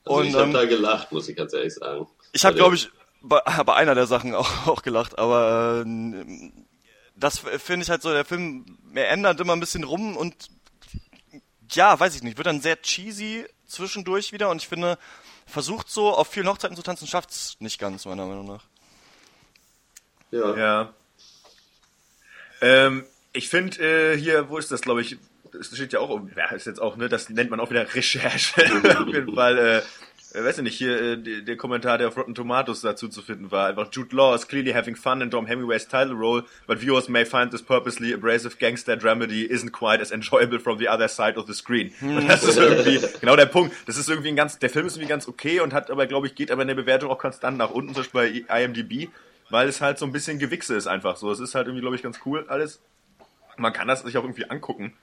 Also 0.04 0.18
Und, 0.20 0.26
ich 0.28 0.34
habe 0.34 0.44
ähm, 0.44 0.52
da 0.52 0.64
gelacht, 0.64 1.12
muss 1.12 1.28
ich 1.28 1.36
ganz 1.36 1.52
ehrlich 1.52 1.74
sagen. 1.74 2.06
Ich 2.32 2.44
habe, 2.44 2.54
Bei 2.54 2.58
glaube 2.58 2.74
ich, 2.74 2.90
bei, 3.22 3.40
bei 3.64 3.74
einer 3.74 3.94
der 3.94 4.06
Sachen 4.06 4.34
auch, 4.34 4.66
auch 4.66 4.82
gelacht, 4.82 5.18
aber 5.18 5.84
äh, 5.86 6.50
das 7.16 7.38
finde 7.38 7.84
ich 7.84 7.90
halt 7.90 8.02
so, 8.02 8.12
der 8.12 8.24
Film, 8.24 8.78
er 8.94 9.10
ändert 9.10 9.40
immer 9.40 9.52
ein 9.54 9.60
bisschen 9.60 9.84
rum 9.84 10.16
und 10.16 10.50
ja, 11.70 11.98
weiß 11.98 12.14
ich 12.16 12.22
nicht, 12.22 12.36
wird 12.36 12.46
dann 12.46 12.60
sehr 12.60 12.80
cheesy 12.82 13.46
zwischendurch 13.66 14.32
wieder 14.32 14.50
und 14.50 14.60
ich 14.60 14.68
finde, 14.68 14.98
versucht 15.46 15.88
so 15.88 16.14
auf 16.14 16.28
vielen 16.28 16.48
Hochzeiten 16.48 16.76
zu 16.76 16.82
tanzen, 16.82 17.06
schafft's 17.06 17.56
nicht 17.60 17.78
ganz, 17.78 18.04
meiner 18.04 18.26
Meinung 18.26 18.46
nach. 18.46 18.64
Ja. 20.30 20.56
Ja. 20.56 20.94
Ähm, 22.60 23.04
ich 23.32 23.48
finde 23.48 24.12
äh, 24.12 24.16
hier, 24.18 24.48
wo 24.48 24.58
ist 24.58 24.70
das, 24.70 24.82
glaube 24.82 25.02
ich, 25.02 25.18
das 25.52 25.66
steht 25.74 25.92
ja 25.92 26.00
auch, 26.00 26.10
um- 26.10 26.30
ja, 26.36 26.46
ist 26.52 26.66
jetzt 26.66 26.80
auch, 26.80 26.96
ne, 26.96 27.08
das 27.08 27.28
nennt 27.28 27.50
man 27.50 27.60
auch 27.60 27.70
wieder 27.70 27.94
Recherche. 27.94 28.62
Auf 28.98 29.06
jeden 29.08 29.34
Fall, 29.34 29.58
äh, 29.58 29.82
äh, 30.34 30.42
weiß 30.44 30.58
ich 30.58 30.64
nicht, 30.64 30.76
hier 30.76 31.00
äh, 31.00 31.16
die- 31.16 31.44
der 31.44 31.56
Kommentar, 31.56 31.98
der 31.98 32.08
auf 32.08 32.16
Rotten 32.16 32.34
Tomatoes 32.34 32.80
dazu 32.80 33.08
zu 33.08 33.22
finden 33.22 33.50
war, 33.50 33.68
einfach 33.68 33.88
Jude 33.92 34.14
Law 34.16 34.34
is 34.34 34.46
clearly 34.48 34.72
having 34.72 34.96
fun 34.96 35.20
in 35.20 35.30
Dom 35.30 35.46
Hemingway's 35.46 35.86
title 35.88 36.14
role, 36.14 36.44
but 36.66 36.80
viewers 36.80 37.08
may 37.08 37.24
find 37.24 37.50
this 37.50 37.62
purposely 37.62 38.12
abrasive 38.14 38.58
gangster 38.58 38.96
dramedy 38.96 39.44
isn't 39.44 39.70
quite 39.72 40.00
as 40.00 40.10
enjoyable 40.10 40.58
from 40.58 40.78
the 40.78 40.88
other 40.88 41.08
side 41.08 41.36
of 41.38 41.46
the 41.46 41.54
screen. 41.54 41.92
Und 42.00 42.28
das 42.28 42.42
ist 42.44 42.56
irgendwie 42.58 43.00
genau 43.20 43.36
der 43.36 43.46
Punkt. 43.46 43.74
Das 43.86 43.96
ist 43.96 44.08
irgendwie 44.08 44.28
ein 44.30 44.36
ganz, 44.36 44.58
der 44.58 44.70
Film 44.70 44.86
ist 44.86 44.96
irgendwie 44.96 45.08
ganz 45.10 45.28
okay 45.28 45.60
und 45.60 45.72
hat 45.72 45.90
aber, 45.90 46.06
glaube 46.06 46.26
ich, 46.26 46.34
geht 46.34 46.50
aber 46.50 46.62
in 46.62 46.68
der 46.68 46.74
Bewertung 46.74 47.10
auch 47.10 47.18
konstant 47.18 47.58
nach 47.58 47.70
unten, 47.70 47.94
zum 47.94 48.02
Beispiel 48.04 48.44
bei 48.48 48.62
IMDb, 48.62 49.08
weil 49.50 49.68
es 49.68 49.80
halt 49.80 49.98
so 49.98 50.06
ein 50.06 50.12
bisschen 50.12 50.38
Gewichse 50.38 50.74
ist 50.74 50.86
einfach 50.86 51.16
so. 51.16 51.30
Es 51.30 51.40
ist 51.40 51.54
halt 51.54 51.66
irgendwie, 51.66 51.82
glaube 51.82 51.96
ich, 51.96 52.02
ganz 52.02 52.20
cool 52.24 52.44
alles. 52.48 52.80
Man 53.58 53.72
kann 53.72 53.86
das 53.88 54.02
sich 54.02 54.16
auch 54.16 54.24
irgendwie 54.24 54.48
angucken, 54.48 54.94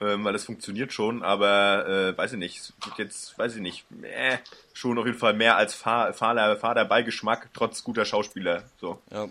ähm, 0.00 0.24
weil 0.24 0.34
es 0.34 0.44
funktioniert 0.44 0.92
schon, 0.92 1.22
aber 1.22 1.86
äh, 1.88 2.16
weiß 2.18 2.32
ich 2.34 2.38
nicht, 2.38 2.72
jetzt, 2.98 3.38
weiß 3.38 3.56
ich 3.56 3.60
nicht, 3.62 3.84
äh, 4.02 4.38
schon 4.72 4.98
auf 4.98 5.06
jeden 5.06 5.18
Fall 5.18 5.34
mehr 5.34 5.56
als 5.56 5.74
fahr, 5.74 6.12
fahler, 6.12 6.56
fahrer 6.56 6.84
Beigeschmack, 6.84 7.48
trotz 7.54 7.82
guter 7.84 8.04
Schauspieler. 8.04 8.64
So. 8.80 9.00
Ja. 9.10 9.28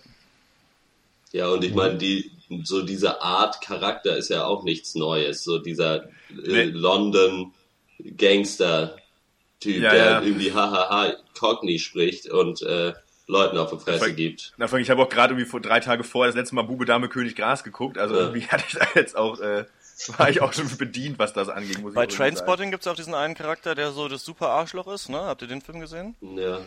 Ja, 1.32 1.50
und 1.50 1.64
ich 1.66 1.74
meine, 1.74 1.96
die, 1.98 2.32
so 2.64 2.82
diese 2.82 3.22
Art 3.22 3.60
Charakter 3.62 4.16
ist 4.16 4.30
ja 4.30 4.46
auch 4.46 4.64
nichts 4.64 4.96
Neues. 4.96 5.44
So 5.44 5.58
dieser 5.60 6.06
äh, 6.06 6.10
Nee. 6.30 6.64
London 6.66 7.54
Gangster-Typ, 8.00 9.82
Ja, 9.82 9.92
der 9.92 10.06
ja. 10.06 10.22
irgendwie 10.22 10.54
hahaha 10.54 11.14
Cockney 11.38 11.80
spricht 11.80 12.30
und 12.30 12.62
äh, 12.62 12.94
Leuten 13.28 13.58
auf 13.58 13.72
die 13.72 13.80
Fresse 13.80 14.14
gibt. 14.14 14.54
Ich 14.80 14.90
habe 14.90 15.02
auch 15.02 15.10
gerade 15.10 15.34
irgendwie 15.34 15.50
vor 15.50 15.60
drei 15.62 15.80
Tage 15.80 16.04
vorher 16.04 16.32
das 16.32 16.38
letzte 16.40 16.56
Mal 16.56 16.62
Bube 16.64 16.86
Dame 16.86 17.10
König 17.10 17.36
Gras 17.36 17.64
geguckt, 17.64 17.98
also 17.98 18.16
Ja. 18.16 18.22
irgendwie 18.22 18.48
hatte 18.48 18.64
ich 18.68 18.74
da 18.76 18.88
jetzt 18.96 19.18
auch, 19.18 19.40
äh, 19.40 19.66
war 20.18 20.30
ich 20.30 20.42
auch 20.42 20.54
schon 20.54 20.76
bedient, 20.78 21.20
was 21.20 21.34
das 21.34 21.50
angeht. 21.50 21.80
Muss 21.82 21.94
Bei. 21.94 22.06
Trainspotting 22.06 22.72
gibt's 22.72 22.88
auch 22.88 22.96
diesen 22.96 23.14
einen 23.16 23.36
Charakter, 23.36 23.76
der 23.76 23.92
so 23.92 24.08
das 24.08 24.24
super 24.26 24.50
Arschloch 24.50 24.88
ist, 24.88 25.10
ne? 25.10 25.20
Habt 25.22 25.42
ihr 25.42 25.48
den 25.48 25.62
Film 25.62 25.80
gesehen? 25.80 26.16
Ja, 26.22 26.60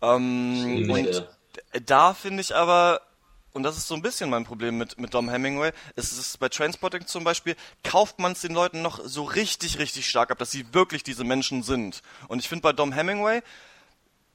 Ähm, 0.00 0.90
und 0.90 1.06
d- 1.06 1.80
da 1.84 2.14
finde 2.14 2.40
ich 2.40 2.54
aber, 2.54 3.00
und 3.52 3.62
das 3.64 3.76
ist 3.76 3.88
so 3.88 3.94
ein 3.94 4.02
bisschen 4.02 4.30
mein 4.30 4.44
Problem 4.44 4.78
mit, 4.78 4.98
mit 5.00 5.12
Dom 5.14 5.28
Hemingway, 5.28 5.72
es 5.96 6.12
ist 6.12 6.38
bei 6.38 6.48
Trainspotting 6.48 7.06
zum 7.06 7.24
Beispiel, 7.24 7.56
kauft 7.82 8.18
man 8.18 8.32
es 8.32 8.40
den 8.42 8.52
Leuten 8.54 8.82
noch 8.82 9.00
so 9.04 9.24
richtig, 9.24 9.78
richtig 9.78 10.08
stark 10.08 10.30
ab, 10.30 10.38
dass 10.38 10.50
sie 10.50 10.72
wirklich 10.72 11.02
diese 11.02 11.24
Menschen 11.24 11.62
sind. 11.62 12.02
Und 12.28 12.38
ich 12.38 12.48
finde 12.48 12.62
bei 12.62 12.72
Dom 12.72 12.92
Hemingway, 12.92 13.42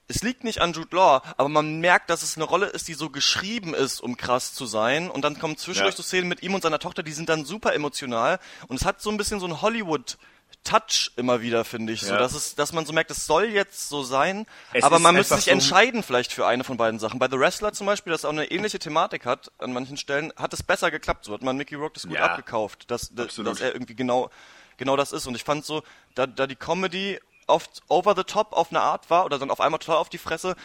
es 0.08 0.22
liegt 0.24 0.44
nicht 0.44 0.60
an 0.62 0.74
Jude 0.74 0.96
Law, 0.96 1.22
aber 1.38 1.50
man 1.50 1.80
merkt, 1.80 2.10
dass 2.10 2.24
es 2.24 2.36
eine 2.36 2.46
Rolle 2.46 2.68
ist, 2.68 2.88
die 2.88 2.94
so 2.94 3.10
geschrieben 3.10 3.74
ist, 3.74 4.02
um 4.02 4.18
krass 4.18 4.54
zu 4.54 4.66
sein. 4.66 5.10
Und 5.10 5.24
dann 5.24 5.40
kommen 5.40 5.58
zwischendurch 5.58 5.94
Ja. 5.96 5.98
so 5.98 6.04
Szenen 6.04 6.28
mit 6.28 6.44
ihm 6.44 6.54
und 6.54 6.62
seiner 6.62 6.80
Tochter, 6.80 7.04
die 7.04 7.14
sind 7.14 7.30
dann 7.30 7.46
super 7.46 7.74
emotional. 7.74 8.40
Und 8.68 8.76
es 8.80 8.86
hat 8.86 9.02
so 9.02 9.10
ein 9.10 9.18
bisschen 9.18 9.40
so 9.40 9.48
ein 9.48 9.62
Hollywood- 9.62 10.18
Touch 10.64 11.12
immer 11.18 11.42
wieder, 11.42 11.66
finde 11.66 11.92
ich, 11.92 12.02
so, 12.02 12.14
Ja. 12.14 12.20
dass 12.20 12.34
es, 12.34 12.56
dass 12.56 12.72
man 12.72 12.86
so 12.86 12.94
merkt, 12.94 13.12
es 13.12 13.26
soll 13.26 13.46
jetzt 13.46 13.90
so 13.90 14.02
sein, 14.04 14.46
Es 14.72 14.84
aber 14.86 14.98
man 15.00 15.14
müsste 15.16 15.36
sich 15.36 15.46
so- 15.46 15.52
entscheiden 15.52 16.04
vielleicht 16.04 16.32
für 16.32 16.46
eine 16.48 16.64
von 16.64 16.78
beiden 16.78 17.00
Sachen. 17.00 17.20
Bei 17.20 17.28
The 17.30 17.38
Wrestler 17.38 17.74
zum 17.74 17.86
Beispiel, 17.88 18.14
das 18.14 18.24
auch 18.24 18.30
eine 18.30 18.50
ähnliche 18.50 18.80
Thematik 18.80 19.26
hat, 19.26 19.52
an 19.58 19.74
manchen 19.74 19.98
Stellen, 19.98 20.32
hat 20.38 20.54
es 20.54 20.64
besser 20.64 20.90
geklappt. 20.90 21.26
So 21.26 21.34
hat 21.34 21.42
man 21.42 21.58
Mickey 21.58 21.76
Rourke 21.76 21.96
das 21.96 22.04
gut 22.04 22.14
Ja. 22.16 22.28
abgekauft, 22.28 22.90
dass, 22.92 23.10
dass, 23.14 23.36
dass 23.36 23.60
er 23.60 23.74
irgendwie 23.74 23.96
genau, 23.96 24.30
genau 24.78 24.96
das 24.96 25.12
ist. 25.12 25.28
Und 25.28 25.36
ich 25.36 25.44
fand 25.44 25.66
so, 25.66 25.84
da, 26.16 26.28
da 26.28 26.48
die 26.48 26.56
Comedy 26.56 27.20
oft 27.48 27.82
over 27.88 28.16
the 28.16 28.24
top 28.24 28.54
auf 28.54 28.70
eine 28.70 28.82
Art 28.82 29.10
war 29.10 29.26
oder 29.26 29.40
dann 29.40 29.52
auf 29.52 29.60
einmal 29.60 29.80
total 29.80 29.98
auf 29.98 30.10
die 30.10 30.18
Fresse, 30.18 30.56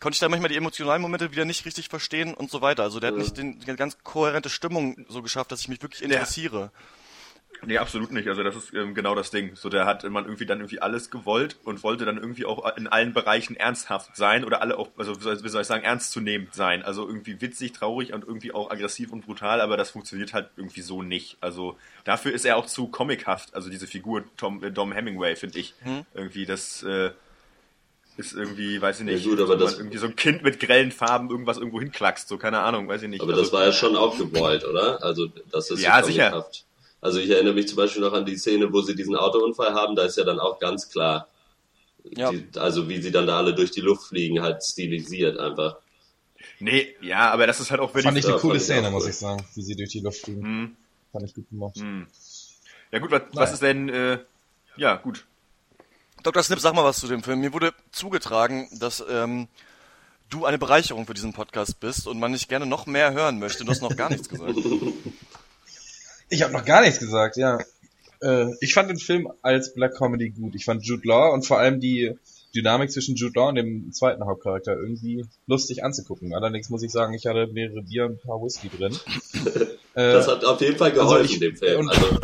konnte 0.00 0.16
ich 0.16 0.20
da 0.20 0.28
manchmal 0.28 0.50
die 0.50 0.56
emotionalen 0.56 1.02
Momente 1.02 1.30
wieder 1.32 1.44
nicht 1.44 1.64
richtig 1.64 1.88
verstehen 1.88 2.34
und 2.34 2.50
so 2.50 2.60
weiter. 2.60 2.82
Also 2.82 3.00
der 3.00 3.08
hat 3.08 3.16
nicht 3.18 3.36
den, 3.36 3.58
die 3.58 3.76
ganz 3.76 3.98
kohärente 4.02 4.50
Stimmung 4.50 5.06
so 5.08 5.22
geschafft, 5.22 5.52
dass 5.52 5.60
ich 5.60 5.68
mich 5.68 5.82
wirklich 5.82 6.02
interessiere. 6.02 6.70
Nee, 7.64 7.78
absolut 7.78 8.12
nicht. 8.12 8.28
Also 8.28 8.42
das 8.42 8.54
ist 8.56 8.74
ähm, 8.74 8.94
genau 8.94 9.14
das 9.14 9.30
Ding. 9.30 9.56
So, 9.56 9.68
der 9.68 9.86
hat 9.86 10.04
man 10.04 10.24
irgendwie 10.24 10.46
dann 10.46 10.58
irgendwie 10.58 10.80
alles 10.80 11.10
gewollt 11.10 11.56
und 11.64 11.82
wollte 11.82 12.04
dann 12.04 12.16
irgendwie 12.18 12.44
auch 12.44 12.76
in 12.76 12.86
allen 12.86 13.12
Bereichen 13.12 13.56
ernsthaft 13.56 14.16
sein 14.16 14.44
oder 14.44 14.60
alle 14.60 14.78
auch, 14.78 14.88
also 14.96 15.18
wie 15.20 15.48
soll 15.48 15.60
ich 15.62 15.66
sagen, 15.66 15.84
ernstzunehmend 15.84 16.54
sein. 16.54 16.82
Also 16.82 17.06
irgendwie 17.06 17.40
witzig, 17.40 17.72
traurig 17.72 18.12
und 18.12 18.24
irgendwie 18.24 18.52
auch 18.52 18.70
aggressiv 18.70 19.12
und 19.12 19.26
brutal, 19.26 19.60
aber 19.60 19.76
das 19.76 19.90
funktioniert 19.90 20.34
halt 20.34 20.50
irgendwie 20.56 20.82
so 20.82 21.02
nicht. 21.02 21.38
Also 21.40 21.76
dafür 22.04 22.32
ist 22.32 22.44
er 22.44 22.56
auch 22.56 22.66
zu 22.66 22.88
comichaft. 22.88 23.54
Also 23.54 23.70
diese 23.70 23.86
Figur 23.86 24.24
Tom, 24.36 24.62
äh, 24.62 24.70
Dom 24.70 24.92
Hemingway, 24.92 25.36
finde 25.36 25.58
ich. 25.58 25.74
Irgendwie 26.14 26.46
das 26.46 26.82
äh, 26.82 27.10
ist 28.16 28.32
irgendwie, 28.32 28.80
weiß 28.80 29.00
ich 29.00 29.04
nicht, 29.06 29.24
Ja 29.24 29.30
gut, 29.30 29.40
aber 29.40 29.58
so 29.58 29.64
das- 29.64 29.72
man 29.72 29.80
irgendwie 29.80 29.98
so 29.98 30.06
ein 30.06 30.16
Kind 30.16 30.42
mit 30.42 30.58
grellen 30.60 30.90
Farben 30.92 31.30
irgendwas 31.30 31.58
irgendwo 31.58 31.80
hinklackst, 31.80 32.28
so 32.28 32.38
keine 32.38 32.60
Ahnung, 32.60 32.88
weiß 32.88 33.02
ich 33.02 33.08
nicht. 33.08 33.20
aber 33.20 33.32
also, 33.32 33.42
das 33.42 33.52
war 33.52 33.64
ja 33.66 33.72
schon 33.72 33.96
auch 33.96 34.16
gewollt, 34.16 34.64
oder? 34.64 35.02
Also 35.02 35.26
das 35.50 35.70
ist 35.70 35.82
Ja, 35.82 36.00
so 36.00 36.06
sicher. 36.08 36.46
Also 37.00 37.18
ich 37.20 37.30
erinnere 37.30 37.54
mich 37.54 37.68
zum 37.68 37.76
Beispiel 37.76 38.02
noch 38.02 38.12
an 38.12 38.24
die 38.26 38.36
Szene, 38.36 38.72
wo 38.72 38.80
sie 38.82 38.94
diesen 38.96 39.14
Autounfall 39.16 39.74
haben, 39.74 39.94
da 39.94 40.04
ist 40.04 40.16
ja 40.16 40.24
dann 40.24 40.40
auch 40.40 40.58
ganz 40.58 40.88
klar, 40.88 41.28
Ja. 42.04 42.30
die, 42.30 42.46
also 42.56 42.88
wie 42.88 43.00
sie 43.02 43.10
dann 43.12 43.26
da 43.26 43.36
alle 43.38 43.54
durch 43.54 43.70
die 43.70 43.80
Luft 43.80 44.08
fliegen, 44.08 44.42
halt 44.42 44.62
stilisiert 44.64 45.38
einfach. 45.38 45.76
Nee, 46.58 46.94
ja, 47.02 47.30
aber 47.30 47.46
das 47.46 47.60
ist 47.60 47.70
halt 47.70 47.80
auch 47.80 47.94
wenn 47.94 48.02
Fand 48.02 48.16
ich 48.18 48.24
Ja, 48.24 48.30
eine 48.32 48.40
coole 48.40 48.56
ich 48.56 48.62
Szene, 48.64 48.88
auch 48.88 48.92
muss 48.92 49.06
ich 49.06 49.16
sagen, 49.16 49.44
wie 49.54 49.62
sie 49.62 49.74
durch 49.76 49.90
die 49.90 50.00
Luft 50.00 50.20
fliegen. 50.20 50.76
Fand 51.12 51.24
ich 51.24 51.34
gut 51.34 51.48
gemacht. 51.50 51.76
Ja 52.92 52.98
gut, 52.98 53.10
was, 53.10 53.22
was 53.32 53.52
ist 53.54 53.62
denn, 53.62 53.88
äh, 53.88 54.18
ja 54.76 54.96
gut. 54.96 55.26
Dr. 56.22 56.42
Snip, 56.42 56.60
sag 56.60 56.74
mal 56.74 56.84
was 56.84 56.98
zu 56.98 57.06
dem 57.08 57.22
Film. 57.22 57.40
Mir 57.40 57.52
wurde 57.52 57.72
zugetragen, 57.92 58.68
dass 58.80 59.04
ähm, 59.08 59.48
du 60.30 60.44
eine 60.44 60.58
Bereicherung 60.58 61.06
für 61.06 61.14
diesen 61.14 61.32
Podcast 61.32 61.78
bist 61.78 62.06
und 62.08 62.18
man 62.18 62.32
nicht 62.32 62.48
gerne 62.48 62.66
noch 62.66 62.86
mehr 62.86 63.12
hören 63.12 63.38
möchte. 63.38 63.64
Du 63.64 63.70
hast 63.70 63.82
noch 63.82 63.96
gar 63.96 64.10
nichts 64.10 64.28
gesagt. 64.28 64.54
Ich 66.28 66.42
habe 66.42 66.52
noch 66.52 66.64
gar 66.64 66.80
nichts 66.82 66.98
gesagt, 66.98 67.36
ja. 67.36 67.58
Äh, 68.22 68.46
ich 68.60 68.74
fand 68.74 68.90
den 68.90 68.98
Film 68.98 69.30
als 69.42 69.74
Black 69.74 69.94
Comedy 69.96 70.30
gut. 70.30 70.54
Ich 70.54 70.64
fand 70.64 70.84
Jude 70.84 71.06
Law 71.06 71.32
und 71.32 71.46
vor 71.46 71.58
allem 71.58 71.80
die 71.80 72.16
Dynamik 72.54 72.90
zwischen 72.90 73.14
Jude 73.16 73.38
Law 73.38 73.48
und 73.50 73.54
dem 73.56 73.92
zweiten 73.92 74.24
Hauptcharakter 74.24 74.74
irgendwie 74.76 75.26
lustig 75.46 75.84
anzugucken. 75.84 76.34
Allerdings 76.34 76.70
muss 76.70 76.82
ich 76.82 76.90
sagen, 76.90 77.12
ich 77.14 77.26
hatte 77.26 77.46
mehrere 77.48 77.82
Bier 77.82 78.06
und 78.06 78.12
ein 78.12 78.20
paar 78.26 78.40
Whisky 78.42 78.68
drin. 78.70 78.96
Äh, 79.96 80.12
Das 80.12 80.28
hat 80.28 80.44
auf 80.44 80.60
jeden 80.60 80.76
Fall 80.76 80.92
geholfen, 80.92 81.24
ich- 81.24 81.38
dem 81.40 81.56
Film. 81.56 81.80
und- 81.80 81.88
Also, 81.88 82.18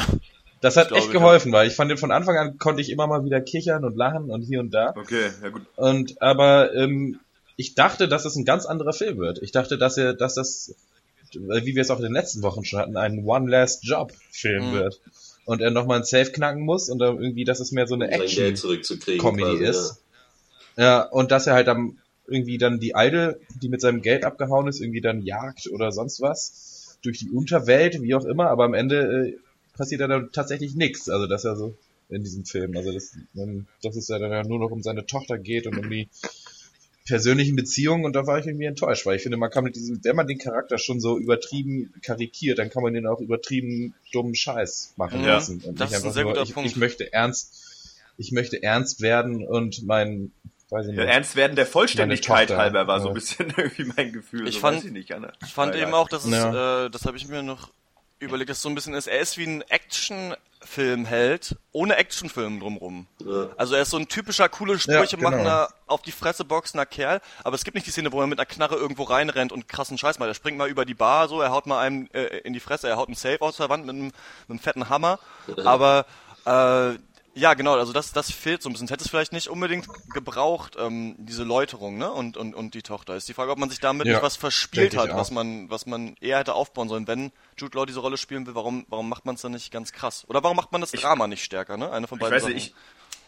das 0.60 0.76
hat 0.76 0.92
echt 0.92 1.06
ich, 1.06 1.10
geholfen, 1.10 1.52
weil 1.52 1.66
ich 1.68 1.74
fand 1.74 1.90
den 1.90 1.96
von 1.96 2.10
Anfang 2.12 2.36
an 2.36 2.58
konnte 2.58 2.82
ich 2.82 2.90
immer 2.90 3.06
mal 3.06 3.24
wieder 3.24 3.40
kichern 3.40 3.82
und 3.86 3.96
lachen 3.96 4.28
und 4.30 4.42
hier 4.42 4.60
und 4.60 4.74
da. 4.74 4.90
Okay, 4.94 5.30
ja 5.42 5.48
gut. 5.48 5.62
Und 5.76 6.20
aber 6.20 6.74
ähm, 6.74 7.18
ich 7.56 7.74
dachte, 7.74 8.08
dass 8.08 8.26
es 8.26 8.36
ein 8.36 8.44
ganz 8.44 8.66
anderer 8.66 8.92
Film 8.92 9.16
wird. 9.16 9.40
Ich 9.40 9.52
dachte, 9.52 9.78
dass 9.78 9.96
er, 9.96 10.12
dass 10.12 10.34
das, 10.34 10.74
wie 11.34 11.74
wir 11.74 11.82
es 11.82 11.90
auch 11.90 11.98
in 11.98 12.04
den 12.04 12.12
letzten 12.12 12.42
Wochen 12.42 12.64
schon 12.64 12.78
hatten, 12.80 12.96
ein 12.96 13.24
One 13.24 13.50
Last 13.50 13.84
Job 13.84 14.12
Film 14.30 14.68
Mhm. 14.68 14.72
wird. 14.72 15.00
Und 15.44 15.60
er 15.60 15.70
nochmal 15.70 15.98
ein 15.98 16.04
Safe 16.04 16.30
knacken 16.30 16.62
muss 16.62 16.88
und 16.88 16.98
dann 17.00 17.20
irgendwie, 17.20 17.44
dass 17.44 17.58
es 17.60 17.72
mehr 17.72 17.86
so 17.86 17.94
eine 17.94 18.04
um 18.06 18.10
sein 18.12 18.20
Action 18.20 18.44
Geld 18.44 18.58
zurückzukriegen. 18.58 19.20
Comedy 19.20 19.58
quasi, 19.58 19.64
ist. 19.64 20.02
Ja, 20.76 21.02
und 21.02 21.30
dass 21.32 21.46
er 21.46 21.54
halt 21.54 21.68
am 21.68 21.98
irgendwie 22.28 22.58
dann 22.58 22.78
die 22.78 22.92
Idol, 22.94 23.40
die 23.60 23.68
mit 23.68 23.80
seinem 23.80 24.00
Geld 24.00 24.24
abgehauen 24.24 24.68
ist, 24.68 24.80
irgendwie 24.80 25.00
dann 25.00 25.22
jagt 25.22 25.68
oder 25.70 25.90
sonst 25.90 26.20
was 26.20 26.98
durch 27.02 27.18
die 27.18 27.30
Unterwelt, 27.30 28.00
wie 28.00 28.14
auch 28.14 28.24
immer, 28.24 28.48
aber 28.48 28.64
am 28.64 28.74
Ende 28.74 29.26
äh, 29.26 29.38
passiert 29.76 30.00
dann 30.02 30.30
tatsächlich 30.32 30.76
nichts. 30.76 31.08
Also 31.08 31.26
dass 31.26 31.44
er 31.44 31.56
so 31.56 31.74
in 32.08 32.22
diesem 32.22 32.44
Film, 32.44 32.76
also 32.76 32.92
das, 32.92 33.16
dass 33.82 33.96
es 33.96 34.06
ja 34.08 34.18
dann 34.18 34.30
ja 34.30 34.44
nur 34.44 34.60
noch 34.60 34.70
um 34.70 34.82
seine 34.82 35.06
Tochter 35.06 35.38
geht 35.38 35.66
und 35.66 35.78
um 35.78 35.90
die 35.90 36.08
persönlichen 37.06 37.56
Beziehungen 37.56 38.04
und 38.04 38.14
da 38.14 38.26
war 38.26 38.38
ich 38.38 38.46
irgendwie 38.46 38.66
enttäuscht, 38.66 39.06
weil 39.06 39.16
ich 39.16 39.22
finde, 39.22 39.36
man 39.36 39.50
kann 39.50 39.64
mit 39.64 39.74
diesem, 39.76 40.02
wenn 40.04 40.14
man 40.16 40.26
den 40.26 40.38
Charakter 40.38 40.78
schon 40.78 41.00
so 41.00 41.18
übertrieben 41.18 41.92
karikiert, 42.02 42.58
dann 42.58 42.70
kann 42.70 42.82
man 42.82 42.94
den 42.94 43.06
auch 43.06 43.20
übertrieben 43.20 43.94
dummen 44.12 44.34
Scheiß 44.34 44.94
machen 44.96 45.20
Ja, 45.22 45.34
lassen. 45.34 45.60
Und 45.64 45.80
das 45.80 45.92
ist 45.92 46.04
ein 46.04 46.12
sehr 46.12 46.22
nur, 46.24 46.32
guter 46.34 46.44
ich, 46.44 46.54
Punkt. 46.54 46.70
ich 46.70 46.76
möchte 46.76 47.12
ernst, 47.12 47.98
ich 48.18 48.30
möchte 48.32 48.62
ernst 48.62 49.00
werden 49.00 49.44
und 49.46 49.82
mein 49.84 50.30
weiß 50.70 50.86
ich 50.86 50.96
Ja, 50.96 51.04
nicht. 51.04 51.12
ernst 51.12 51.36
werden 51.36 51.56
der 51.56 51.66
Vollständigkeit 51.66 52.48
Tochter, 52.48 52.62
halber 52.62 52.86
war 52.86 53.00
so 53.00 53.06
ja. 53.06 53.10
ein 53.10 53.14
bisschen 53.14 53.46
irgendwie 53.56 53.84
mein 53.96 54.12
Gefühl. 54.12 54.46
Ich 54.48 54.54
so 54.54 54.60
fand- 54.60 54.78
weiß 54.78 54.84
ich 54.84 54.92
nicht, 54.92 55.12
Anna. 55.12 55.32
Ich 55.44 55.52
fand 55.52 55.74
eben 55.74 55.92
auch, 55.94 56.08
dass 56.08 56.24
es, 56.24 56.30
Ja. 56.32 56.86
äh, 56.86 56.90
das 56.90 57.04
habe 57.04 57.16
ich 57.16 57.26
mir 57.28 57.42
noch 57.42 57.70
überlegt, 58.22 58.50
dass 58.50 58.62
so 58.62 58.68
ein 58.68 58.74
bisschen 58.74 58.94
ist, 58.94 59.06
er 59.06 59.20
ist 59.20 59.36
wie 59.38 59.46
ein 59.46 59.62
Actionfilmheld, 59.62 61.56
ohne 61.72 61.96
Actionfilm 61.96 62.60
drumrum. 62.60 63.06
Ja. 63.18 63.48
Also 63.56 63.74
er 63.74 63.82
ist 63.82 63.90
so 63.90 63.96
ein 63.98 64.08
typischer, 64.08 64.48
coole 64.48 64.78
Sprüche 64.78 65.16
genau. 65.16 65.30
machender, 65.30 65.68
auf 65.86 66.02
die 66.02 66.12
Fresse 66.12 66.44
boxender 66.44 66.86
Kerl, 66.86 67.20
aber 67.44 67.54
es 67.54 67.64
gibt 67.64 67.74
nicht 67.74 67.86
die 67.86 67.90
Szene, 67.90 68.12
wo 68.12 68.20
er 68.20 68.26
mit 68.26 68.38
einer 68.38 68.46
Knarre 68.46 68.76
irgendwo 68.76 69.02
reinrennt 69.04 69.52
und 69.52 69.68
krassen 69.68 69.98
Scheiß 69.98 70.18
macht. 70.18 70.28
Er 70.28 70.34
springt 70.34 70.58
mal 70.58 70.68
über 70.68 70.84
die 70.84 70.94
Bar, 70.94 71.28
so, 71.28 71.40
er 71.40 71.50
haut 71.50 71.66
mal 71.66 71.80
einem 71.80 72.08
äh, 72.12 72.38
in 72.38 72.52
die 72.52 72.60
Fresse, 72.60 72.88
er 72.88 72.96
haut 72.96 73.08
einen 73.08 73.16
Safe 73.16 73.40
aus 73.40 73.56
der 73.56 73.68
Wand 73.68 73.86
mit 73.86 73.94
einem, 73.94 74.06
mit 74.06 74.14
einem 74.48 74.58
fetten 74.58 74.88
Hammer, 74.88 75.18
aber 75.64 76.06
äh, 76.44 76.98
ja, 77.34 77.54
genau, 77.54 77.74
also 77.74 77.92
das, 77.92 78.12
das 78.12 78.30
fehlt 78.30 78.62
so 78.62 78.68
ein 78.68 78.72
bisschen. 78.72 78.88
Hätte 78.88 79.04
es 79.04 79.10
vielleicht 79.10 79.32
nicht 79.32 79.48
unbedingt 79.48 79.86
gebraucht, 80.12 80.76
ähm, 80.78 81.14
diese 81.18 81.44
Läuterung, 81.44 81.96
ne? 81.96 82.10
Und, 82.12 82.36
und, 82.36 82.54
und 82.54 82.74
die 82.74 82.82
Tochter. 82.82 83.16
Ist 83.16 83.28
die 83.28 83.34
Frage, 83.34 83.50
ob 83.52 83.58
man 83.58 83.70
sich 83.70 83.80
damit 83.80 84.06
Ja, 84.06 84.14
nicht 84.14 84.22
was 84.22 84.36
verspielt 84.36 84.92
ich 84.94 85.00
hat, 85.00 85.14
was 85.14 85.30
man, 85.30 85.70
was 85.70 85.86
man 85.86 86.14
eher 86.20 86.38
hätte 86.38 86.54
aufbauen 86.54 86.88
sollen. 86.88 87.06
Wenn 87.06 87.32
Jude 87.56 87.76
Law 87.78 87.86
diese 87.86 88.00
Rolle 88.00 88.18
spielen 88.18 88.46
will, 88.46 88.54
warum, 88.54 88.84
warum 88.88 89.08
macht 89.08 89.24
man 89.24 89.36
es 89.36 89.40
dann 89.42 89.52
nicht 89.52 89.70
ganz 89.72 89.92
krass? 89.92 90.24
Oder 90.28 90.42
warum 90.42 90.56
macht 90.56 90.72
man 90.72 90.82
das 90.82 90.90
Drama 90.92 91.26
nicht 91.26 91.42
stärker, 91.42 91.76
ne? 91.76 91.90
Eine 91.90 92.06
von 92.06 92.18
Ich 92.18 92.20
beiden 92.20 92.34
weiß 92.36 92.42
Sachen. 92.42 92.54
nicht, 92.54 92.68
ich, 92.68 92.74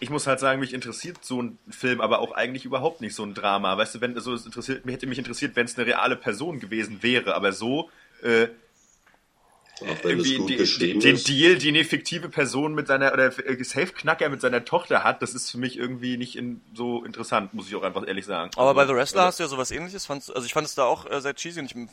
ich 0.00 0.11
muss 0.11 0.26
halt 0.26 0.38
sagen, 0.40 0.61
mich 0.61 0.75
interessiert 0.75 1.25
so 1.25 1.40
ein 1.40 1.58
Film 1.70 2.00
aber 2.02 2.18
auch 2.18 2.32
eigentlich 2.32 2.66
überhaupt 2.66 3.00
nicht 3.00 3.14
so 3.14 3.23
ein 3.23 3.32
Drama. 3.32 3.76
Weißt 3.78 3.94
du, 3.94 4.00
wenn 4.02 4.18
so 4.20 4.34
es 4.34 4.44
interessiert, 4.44 4.84
mich 4.84 4.94
hätte 4.96 5.06
mich 5.06 5.18
interessiert, 5.18 5.56
wenn 5.56 5.64
es 5.64 5.78
eine 5.78 5.87
reale 5.87 6.16
Person 6.16 6.61
gewesen 6.61 7.02
wäre, 7.02 7.34
aber 7.34 7.52
so 7.52 7.88
äh, 8.23 8.49
Auch 9.81 9.87
wenn 10.04 10.21
es 10.21 10.26
irgendwie 10.26 10.37
gut 10.37 10.50
die, 10.50 10.57
geschrieben 10.57 11.00
den 11.00 11.16
ist. 11.16 11.28
Deal, 11.28 11.59
den 11.59 11.75
eine 11.75 11.85
fiktive 11.85 12.28
Person 12.28 12.75
mit 12.75 12.87
seiner 12.87 13.12
oder 13.12 13.26
äh, 13.38 13.62
Safe-Knacker 13.64 14.28
mit 14.28 14.40
seiner 14.40 14.64
Tochter 14.64 15.02
hat, 15.04 15.21
das 15.21 15.35
ist 15.35 15.50
für 15.50 15.59
mich 15.59 15.76
irgendwie 15.76 16.16
nicht 16.16 16.37
in, 16.37 16.61
so 16.75 17.04
interessant, 17.04 17.52
muss 17.54 17.69
ich 17.69 17.75
auch 17.75 17.83
einfach 17.83 18.07
ehrlich 18.07 18.25
sagen. 18.25 18.50
aber 18.57 18.73
bei 18.75 18.83
The 18.83 18.90
Also, 18.90 18.95
Wrestler 18.95 19.23
hast 19.25 19.38
du 19.40 19.43
ja 19.45 19.49
sowas 19.49 19.71
ähnliches. 19.73 20.07
Fandst, 20.07 20.35
also 20.35 20.47
ich 20.47 20.52
fand 20.52 20.66
es 20.66 20.75
da 20.75 20.85
auch 20.85 21.11
äh, 21.11 21.21
sehr 21.21 21.35
cheesy 21.35 21.59
und 21.61 21.66
ich 21.66 21.73
finde 21.73 21.90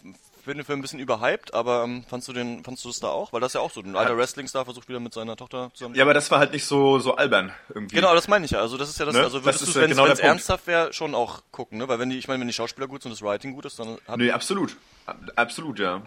den 0.60 0.64
Film 0.64 0.80
ein 0.80 0.82
bisschen 0.82 1.00
überhyped, 1.00 1.54
aber 1.54 1.84
ähm, 1.84 2.04
fandst 2.08 2.28
du 2.28 2.34
den, 2.34 2.64
fandst 2.64 2.86
du 2.86 2.90
das 2.90 3.00
da 3.00 3.08
auch? 3.10 3.34
Weil 3.34 3.42
das 3.42 3.52
ist 3.52 3.56
ja 3.56 3.62
auch 3.62 3.72
so. 3.72 3.82
Ein 3.82 3.96
alter 3.96 4.16
Wrestling-Star 4.18 4.66
versucht 4.66 4.88
wieder 4.88 5.00
mit 5.00 5.14
seiner 5.14 5.36
Tochter 5.36 5.72
zusammen. 5.74 5.96
Ja, 5.96 6.04
aber 6.04 6.14
das 6.14 6.30
war 6.32 6.40
halt 6.40 6.54
nicht 6.54 6.66
so 6.66 7.00
so 7.00 7.16
albern 7.16 7.52
irgendwie. 7.74 7.96
Genau, 7.96 8.14
das 8.14 8.28
meine 8.28 8.46
ich 8.46 8.52
ja. 8.52 8.60
Also 8.60 8.78
das 8.78 8.90
ist 8.90 9.00
ja 9.00 9.06
das, 9.06 9.16
Ne? 9.16 9.24
also 9.24 9.44
würdest 9.44 9.68
du, 9.68 9.76
wenn 9.76 9.92
es 9.92 9.98
genau 9.98 10.06
ernsthaft 10.08 10.68
wäre, 10.68 10.94
schon 10.94 11.14
auch 11.16 11.42
gucken, 11.52 11.78
ne? 11.80 11.88
Weil 11.88 12.00
wenn 12.00 12.10
die, 12.10 12.18
ich 12.18 12.28
meine, 12.28 12.40
wenn 12.40 12.48
die 12.48 12.54
Schauspieler 12.54 12.88
gut 12.88 13.02
sind 13.02 13.12
und 13.12 13.20
das 13.20 13.28
Writing 13.28 13.54
gut 13.54 13.66
ist, 13.66 13.80
dann 13.80 13.98
hat 14.08 14.18
Nee, 14.18 14.32
absolut. 14.32 14.78
Ab- 15.08 15.18
Absolut, 15.36 15.80
ja. 15.80 16.02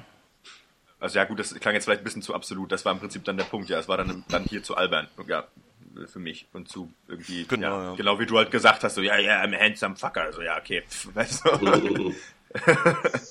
Also 1.01 1.19
ja 1.19 1.25
gut, 1.25 1.39
das 1.39 1.55
klang 1.55 1.75
jetzt 1.75 1.85
vielleicht 1.85 2.01
ein 2.01 2.05
bisschen 2.05 2.23
zu 2.23 2.35
absolut. 2.35 2.73
Das 2.73 2.85
war 2.85 2.93
im 2.93 2.99
Prinzip 2.99 3.25
dann 3.25 3.37
der 3.37 3.45
Punkt, 3.45 3.69
ja. 3.69 3.79
Es 3.79 3.89
war 3.89 3.97
dann, 3.97 4.25
dann 4.29 4.45
hier 4.45 4.63
zu 4.63 4.77
albern, 4.77 5.09
ja, 5.27 5.47
für 6.07 6.19
mich. 6.19 6.47
Und 6.53 6.69
zu 6.69 6.93
irgendwie, 7.09 7.45
Genau, 7.45 7.79
ja, 7.79 7.85
ja. 7.91 7.95
genau 7.95 8.19
wie 8.19 8.27
du 8.27 8.37
halt 8.37 8.51
gesagt 8.51 8.85
hast, 8.85 8.95
so, 8.95 9.03
ja, 9.03 9.19
ja, 9.19 9.43
I'm 9.43 9.55
a 9.55 9.61
handsome 9.61 9.97
fucker. 9.97 10.33
So, 10.33 10.43
ja, 10.43 10.59
okay. 10.59 10.83
Pff, 10.89 11.09
weißt 11.15 11.45
du? 11.45 12.15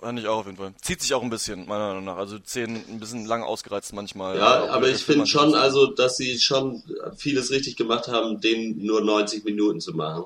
Fand 0.00 0.18
ich 0.18 0.26
auch 0.28 0.38
auf 0.38 0.46
jeden 0.46 0.56
Fall. 0.56 0.72
Zieht 0.80 1.02
sich 1.02 1.12
auch 1.14 1.22
ein 1.22 1.30
bisschen, 1.30 1.66
meiner 1.66 1.88
Meinung 1.88 2.04
nach. 2.04 2.16
Also 2.16 2.38
Szenen 2.38 2.82
ein 2.88 3.00
bisschen 3.00 3.26
lang 3.26 3.42
ausgereizt 3.42 3.92
manchmal. 3.92 4.38
Ja, 4.38 4.68
aber 4.68 4.88
ich 4.88 5.04
finde 5.04 5.26
schon, 5.26 5.54
also, 5.54 5.86
dass 5.86 6.16
sie 6.16 6.38
schon 6.38 6.82
vieles 7.16 7.50
richtig 7.50 7.76
gemacht 7.76 8.08
haben, 8.08 8.40
den 8.40 8.84
nur 8.84 9.02
90 9.02 9.44
Minuten 9.44 9.80
zu 9.80 9.92
machen. 9.92 10.24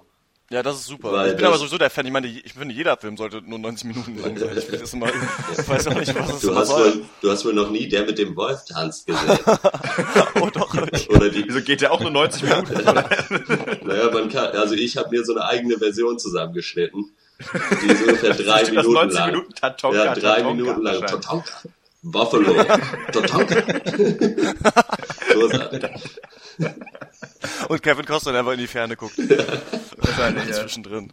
Ja, 0.51 0.63
das 0.63 0.77
ist 0.77 0.87
super. 0.87 1.13
Weil 1.13 1.27
ich 1.31 1.33
bin 1.37 1.43
das- 1.43 1.49
aber 1.51 1.59
sowieso 1.59 1.77
der 1.77 1.91
Fan. 1.91 2.07
Ich 2.07 2.13
meine, 2.13 2.27
ich 2.27 2.55
finde, 2.55 2.75
jeder 2.75 2.97
Film 2.97 3.19
sollte 3.19 3.43
nur 3.43 3.59
90 3.59 3.85
Minuten 3.89 4.17
lang 4.19 4.39
sein. 4.39 4.57
Ich, 4.57 4.67
das 4.81 4.95
immer, 4.95 5.09
ich 5.53 5.69
weiß 5.69 5.89
auch 5.89 5.95
nicht, 5.95 6.15
was 6.19 6.31
es 6.37 6.41
Du 6.41 6.55
hast, 6.55 6.71
wohl, 6.71 7.05
du 7.21 7.31
hast 7.31 7.45
wohl 7.45 7.53
noch 7.53 7.71
nie 7.71 7.87
der 7.87 8.07
mit 8.07 8.17
dem 8.19 8.35
Wolf 8.35 8.65
tanzt 8.65 9.07
gesehen. 9.07 9.39
Oh 10.41 10.49
doch, 10.53 10.75
ich, 10.93 11.11
Oder 11.11 11.29
die, 11.31 11.45
Wieso 11.49 11.61
geht 11.61 11.81
der 11.83 11.93
auch 11.93 12.01
nur 12.01 12.11
90 12.11 12.43
Minuten? 12.45 12.73
naja, 13.85 14.11
man 14.13 14.29
kann, 14.31 14.47
also 14.57 14.75
ich 14.75 14.97
habe 14.97 15.11
mir 15.11 15.25
so 15.25 15.33
eine 15.35 15.45
eigene 15.45 15.77
Version 15.79 16.19
zusammengeschnitten. 16.19 17.11
Die 17.83 17.87
ist 17.93 18.03
ungefähr 18.03 18.35
drei 18.35 18.61
Das 18.61 18.71
Minuten 18.71 18.93
90 18.95 19.19
lang. 19.19 19.31
Minuten 19.33 19.55
Tatonka, 19.55 20.05
ja, 20.05 20.15
drei 20.15 20.21
Tatonka 20.37 20.55
Minuten 20.55 20.83
lang. 20.83 21.01
Tatonka. 21.07 21.53
Buffalo. 22.03 22.65
Tatonka. 23.13 23.63
Großartig. 25.33 25.83
und 27.69 27.83
Kevin 27.83 28.07
Costner 28.07 28.35
einfach 28.39 28.53
in 28.53 28.59
die 28.59 28.67
Ferne 28.67 28.97
guckt. 28.97 29.19
Wahrscheinlich, 29.97 30.49
ja. 30.49 30.55
Zwischendrin. 30.55 31.13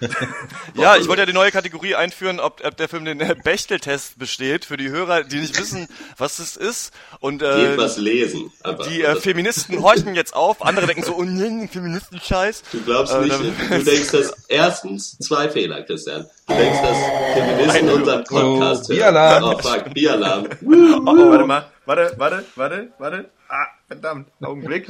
ja, 0.74 0.96
ich 0.96 1.08
wollte 1.08 1.22
ja 1.22 1.26
die 1.26 1.32
neue 1.32 1.50
Kategorie 1.50 1.94
einführen, 1.94 2.40
ob, 2.40 2.64
ob 2.64 2.76
der 2.76 2.88
Film 2.88 3.04
den 3.04 3.18
Bechtel-Test 3.44 4.18
besteht, 4.18 4.64
für 4.64 4.76
die 4.76 4.90
Hörer, 4.90 5.24
die 5.24 5.40
nicht 5.40 5.58
wissen, 5.58 5.88
was 6.18 6.38
es 6.38 6.56
ist. 6.56 6.92
Und 7.20 7.42
äh, 7.42 7.68
Geht 7.68 7.78
was 7.78 7.96
lesen. 7.96 8.52
Einfach. 8.62 8.86
die 8.88 9.02
äh, 9.02 9.16
Feministen 9.16 9.82
horchen 9.82 10.14
jetzt 10.14 10.34
auf, 10.34 10.64
andere 10.64 10.86
denken 10.86 11.02
so, 11.02 11.14
oh 11.14 11.22
nee, 11.22 11.68
Feministenscheiß. 11.68 12.62
Du 12.72 12.80
glaubst 12.82 13.14
Äh, 13.14 13.20
nicht, 13.20 13.40
du 13.70 13.84
denkst, 13.84 14.10
dass 14.10 14.34
erstens 14.48 15.18
zwei 15.18 15.48
Fehler, 15.48 15.82
Christian. 15.82 16.26
Du 16.46 16.54
denkst, 16.54 16.80
dass 16.82 16.98
Feministen 17.34 17.88
unseren 17.90 18.24
Podcast 18.24 18.90
Oh, 18.90 18.94
hören. 18.94 19.44
Oh 19.44 19.58
fuck, 19.58 19.94
Bieralarm. 19.94 20.48
Oh, 20.64 21.10
oh, 21.10 21.30
warte 21.30 21.46
mal. 21.46 21.70
Warte, 21.86 22.14
warte, 22.16 22.44
warte, 22.56 22.92
warte. 22.98 23.30
Ah, 23.48 23.66
verdammt. 23.86 24.28
Augenblick. 24.40 24.88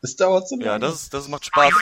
Es 0.00 0.14
dauert 0.14 0.48
so 0.48 0.54
lange. 0.54 0.66
Ja, 0.66 0.78
das, 0.78 0.94
ist, 1.02 1.14
das 1.14 1.26
macht 1.28 1.44
Spaß. 1.46 1.74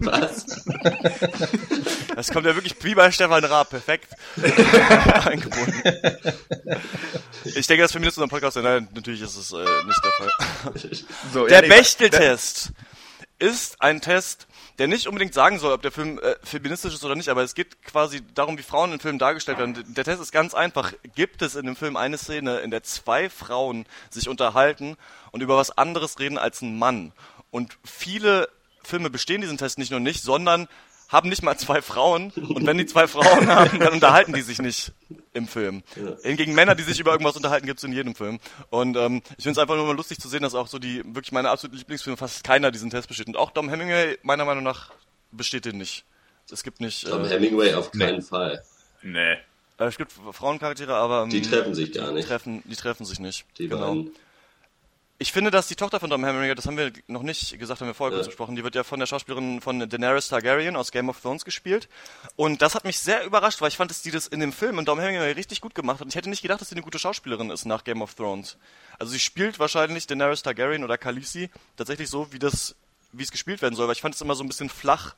Was? 0.00 0.46
Das 2.16 2.30
kommt 2.30 2.46
ja 2.46 2.54
wirklich 2.54 2.74
wie 2.82 2.94
bei 2.94 3.12
Stefan 3.12 3.44
Raab, 3.44 3.68
perfekt 3.68 4.08
eingebunden. 5.26 5.82
Ich 7.44 7.66
denke, 7.66 7.82
dass 7.82 7.92
Feministen 7.92 8.22
unseren 8.22 8.30
Podcast. 8.30 8.56
Nein, 8.56 8.88
natürlich 8.94 9.20
ist 9.20 9.36
es 9.36 9.52
äh, 9.52 9.56
nicht 9.58 10.00
der 10.02 10.12
Fall. 10.12 10.30
So, 11.34 11.46
Der 11.46 11.56
ja, 11.56 11.60
nee, 11.60 11.68
Bechtel-Test 11.68 12.72
ist 13.38 13.82
ein 13.82 14.00
Test, 14.00 14.46
der 14.78 14.88
nicht 14.88 15.06
unbedingt 15.06 15.34
sagen 15.34 15.58
soll, 15.58 15.72
ob 15.72 15.82
der 15.82 15.92
Film 15.92 16.18
äh, 16.18 16.36
feministisch 16.42 16.94
ist 16.94 17.04
oder 17.04 17.14
nicht, 17.14 17.28
aber 17.28 17.42
es 17.42 17.54
geht 17.54 17.82
quasi 17.82 18.22
darum, 18.34 18.58
wie 18.58 18.62
Frauen 18.62 18.92
in 18.92 19.00
Filmen 19.00 19.18
dargestellt 19.18 19.58
werden. 19.58 19.94
Der 19.94 20.04
Test 20.04 20.20
ist 20.20 20.32
ganz 20.32 20.54
einfach. 20.54 20.92
Gibt 21.14 21.42
es 21.42 21.54
in 21.54 21.66
dem 21.66 21.76
Film 21.76 21.96
eine 21.96 22.18
Szene, 22.18 22.58
in 22.58 22.70
der 22.70 22.82
zwei 22.82 23.30
Frauen 23.30 23.86
sich 24.10 24.28
unterhalten 24.28 24.96
und 25.32 25.42
über 25.42 25.56
was 25.56 25.76
anderes 25.76 26.18
reden 26.18 26.38
als 26.38 26.62
ein 26.62 26.78
Mann? 26.78 27.12
Und 27.50 27.78
viele 27.84 28.48
Filme 28.82 29.10
bestehen 29.10 29.40
diesen 29.40 29.58
Test 29.58 29.78
nicht 29.78 29.90
nur 29.90 30.00
nicht, 30.00 30.22
sondern 30.22 30.68
haben 31.08 31.28
nicht 31.28 31.42
mal 31.42 31.56
zwei 31.56 31.82
Frauen. 31.82 32.30
Und 32.32 32.66
wenn 32.66 32.78
die 32.78 32.86
zwei 32.86 33.06
Frauen 33.06 33.46
haben, 33.54 33.78
dann 33.78 33.92
unterhalten 33.94 34.32
die 34.32 34.42
sich 34.42 34.58
nicht 34.60 34.92
im 35.32 35.46
Film. 35.46 35.82
Hingegen 36.22 36.54
Männer, 36.54 36.74
die 36.74 36.82
sich 36.82 36.98
über 36.98 37.12
irgendwas 37.12 37.36
unterhalten, 37.36 37.66
gibt's 37.66 37.84
in 37.84 37.92
jedem 37.92 38.14
Film. 38.14 38.40
Und 38.70 38.96
ähm, 38.96 39.22
ich 39.36 39.44
finde 39.44 39.52
es 39.52 39.58
einfach 39.58 39.76
nur 39.76 39.86
mal 39.86 39.94
lustig 39.96 40.18
zu 40.18 40.28
sehen, 40.28 40.42
dass 40.42 40.54
auch 40.54 40.66
so 40.66 40.78
die 40.78 41.02
wirklich 41.04 41.32
meine 41.32 41.50
absoluten 41.50 41.78
Lieblingsfilme 41.78 42.16
fast 42.16 42.42
keiner 42.44 42.70
diesen 42.70 42.90
Test 42.90 43.08
besteht. 43.08 43.28
Und 43.28 43.36
auch 43.36 43.50
Dom 43.50 43.68
Hemingway, 43.68 44.18
meiner 44.22 44.44
Meinung 44.44 44.64
nach, 44.64 44.92
besteht 45.30 45.64
den 45.64 45.78
nicht. 45.78 46.04
Es 46.50 46.62
gibt 46.62 46.80
nicht. 46.80 47.06
Tom 47.08 47.24
Äh, 47.24 47.28
Hemingway 47.28 47.74
auf 47.74 47.90
keinen 47.92 48.22
Fall. 48.22 48.62
Nee. 49.02 49.32
äh, 49.78 49.84
es 49.84 49.96
gibt 49.98 50.12
Frauencharaktere, 50.32 50.94
aber 50.94 51.22
ähm, 51.24 51.30
Die 51.30 51.42
treffen 51.42 51.74
sich 51.74 51.92
gar 51.92 52.08
die 52.08 52.14
nicht. 52.14 52.28
treffen, 52.28 52.62
die 52.64 52.76
treffen 52.76 53.04
sich 53.04 53.18
nicht. 53.20 53.44
Die 53.58 53.68
genau. 53.68 53.88
beiden. 53.88 54.10
Ich 55.18 55.32
finde, 55.32 55.50
dass 55.50 55.66
die 55.66 55.76
Tochter 55.76 55.98
von 55.98 56.10
Dom 56.10 56.24
Hemingway, 56.24 56.54
das 56.54 56.66
haben 56.66 56.76
wir 56.76 56.92
noch 57.06 57.22
nicht 57.22 57.58
gesagt, 57.58 57.80
haben 57.80 57.86
wir 57.88 57.94
vorher 57.94 58.12
Ja. 58.12 58.18
kurz 58.18 58.28
besprochen, 58.28 58.54
die 58.54 58.62
wird 58.62 58.74
ja 58.74 58.84
von 58.84 59.00
der 59.00 59.06
Schauspielerin 59.06 59.62
von 59.62 59.88
Daenerys 59.88 60.28
Targaryen 60.28 60.76
aus 60.76 60.90
Game 60.92 61.08
of 61.08 61.18
Thrones 61.22 61.46
gespielt. 61.46 61.88
Und 62.36 62.60
das 62.60 62.74
hat 62.74 62.84
mich 62.84 62.98
sehr 62.98 63.24
überrascht, 63.24 63.62
weil 63.62 63.68
ich 63.68 63.78
fand, 63.78 63.90
dass 63.90 64.02
die 64.02 64.10
das 64.10 64.26
in 64.26 64.40
dem 64.40 64.52
Film 64.52 64.78
in 64.78 64.84
Dom 64.84 65.00
Hemingway 65.00 65.32
richtig 65.32 65.62
gut 65.62 65.74
gemacht 65.74 65.96
hat. 66.00 66.02
Und 66.02 66.08
ich 66.10 66.16
hätte 66.16 66.28
nicht 66.28 66.42
gedacht, 66.42 66.60
dass 66.60 66.68
sie 66.68 66.74
eine 66.74 66.82
gute 66.82 66.98
Schauspielerin 66.98 67.48
ist 67.48 67.64
nach 67.64 67.82
Game 67.84 68.02
of 68.02 68.14
Thrones. 68.14 68.58
Also 68.98 69.12
sie 69.12 69.18
spielt 69.18 69.58
wahrscheinlich 69.58 70.06
Daenerys 70.06 70.42
Targaryen 70.42 70.84
oder 70.84 70.98
Khaleesi 70.98 71.48
tatsächlich 71.78 72.10
so, 72.10 72.30
wie 72.34 72.38
das, 72.38 72.74
wie 73.12 73.22
es 73.22 73.30
gespielt 73.30 73.62
werden 73.62 73.74
soll. 73.74 73.86
Weil 73.86 73.94
ich 73.94 74.02
fand 74.02 74.14
es 74.14 74.20
immer 74.20 74.34
so 74.34 74.44
ein 74.44 74.48
bisschen 74.48 74.68
flach. 74.68 75.14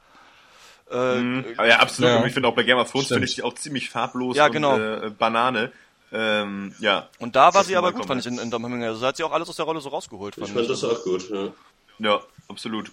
Äh, 0.91 0.95
Aber 0.95 1.67
ja, 1.67 1.81
absolut. 1.81 2.11
Ja. 2.13 2.19
Und 2.21 2.27
ich 2.29 2.35
finde 2.35 2.49
auch 2.49 2.55
bei 2.55 2.63
Game 2.63 2.79
of 2.79 2.91
Thrones 2.91 3.09
finde 3.09 3.25
ich 3.27 3.35
die 3.35 3.43
auch 3.43 3.55
ziemlich 3.55 3.91
farblos 3.91 4.37
Ja, 4.37 4.47
genau. 4.47 4.75
und 4.75 4.81
äh, 4.81 5.11
Banane. 5.11 5.73
Ähm, 6.13 6.75
ja. 6.81 7.09
Und 7.19 7.37
da 7.37 7.47
war 7.47 7.61
Das 7.61 7.67
sie 7.67 7.77
aber 7.77 7.93
gut, 7.93 8.07
fand 8.07 8.21
ich, 8.21 8.27
in, 8.27 8.39
in 8.39 8.51
Hemingway. 8.51 8.87
Also 8.87 9.01
da 9.01 9.09
hat 9.09 9.17
sie 9.17 9.25
auch 9.25 9.33
alles 9.33 9.49
aus 9.49 9.57
der 9.57 9.65
Rolle 9.67 9.81
so 9.81 9.91
rausgeholt, 9.91 10.35
fand 10.35 10.49
Ich 10.49 10.55
fand 10.55 10.69
das 10.69 10.83
Also, 10.85 10.97
auch 10.97 11.05
gut. 11.05 11.31
Ja. 11.31 11.53
Ja, 11.99 12.21
absolut. 12.49 12.91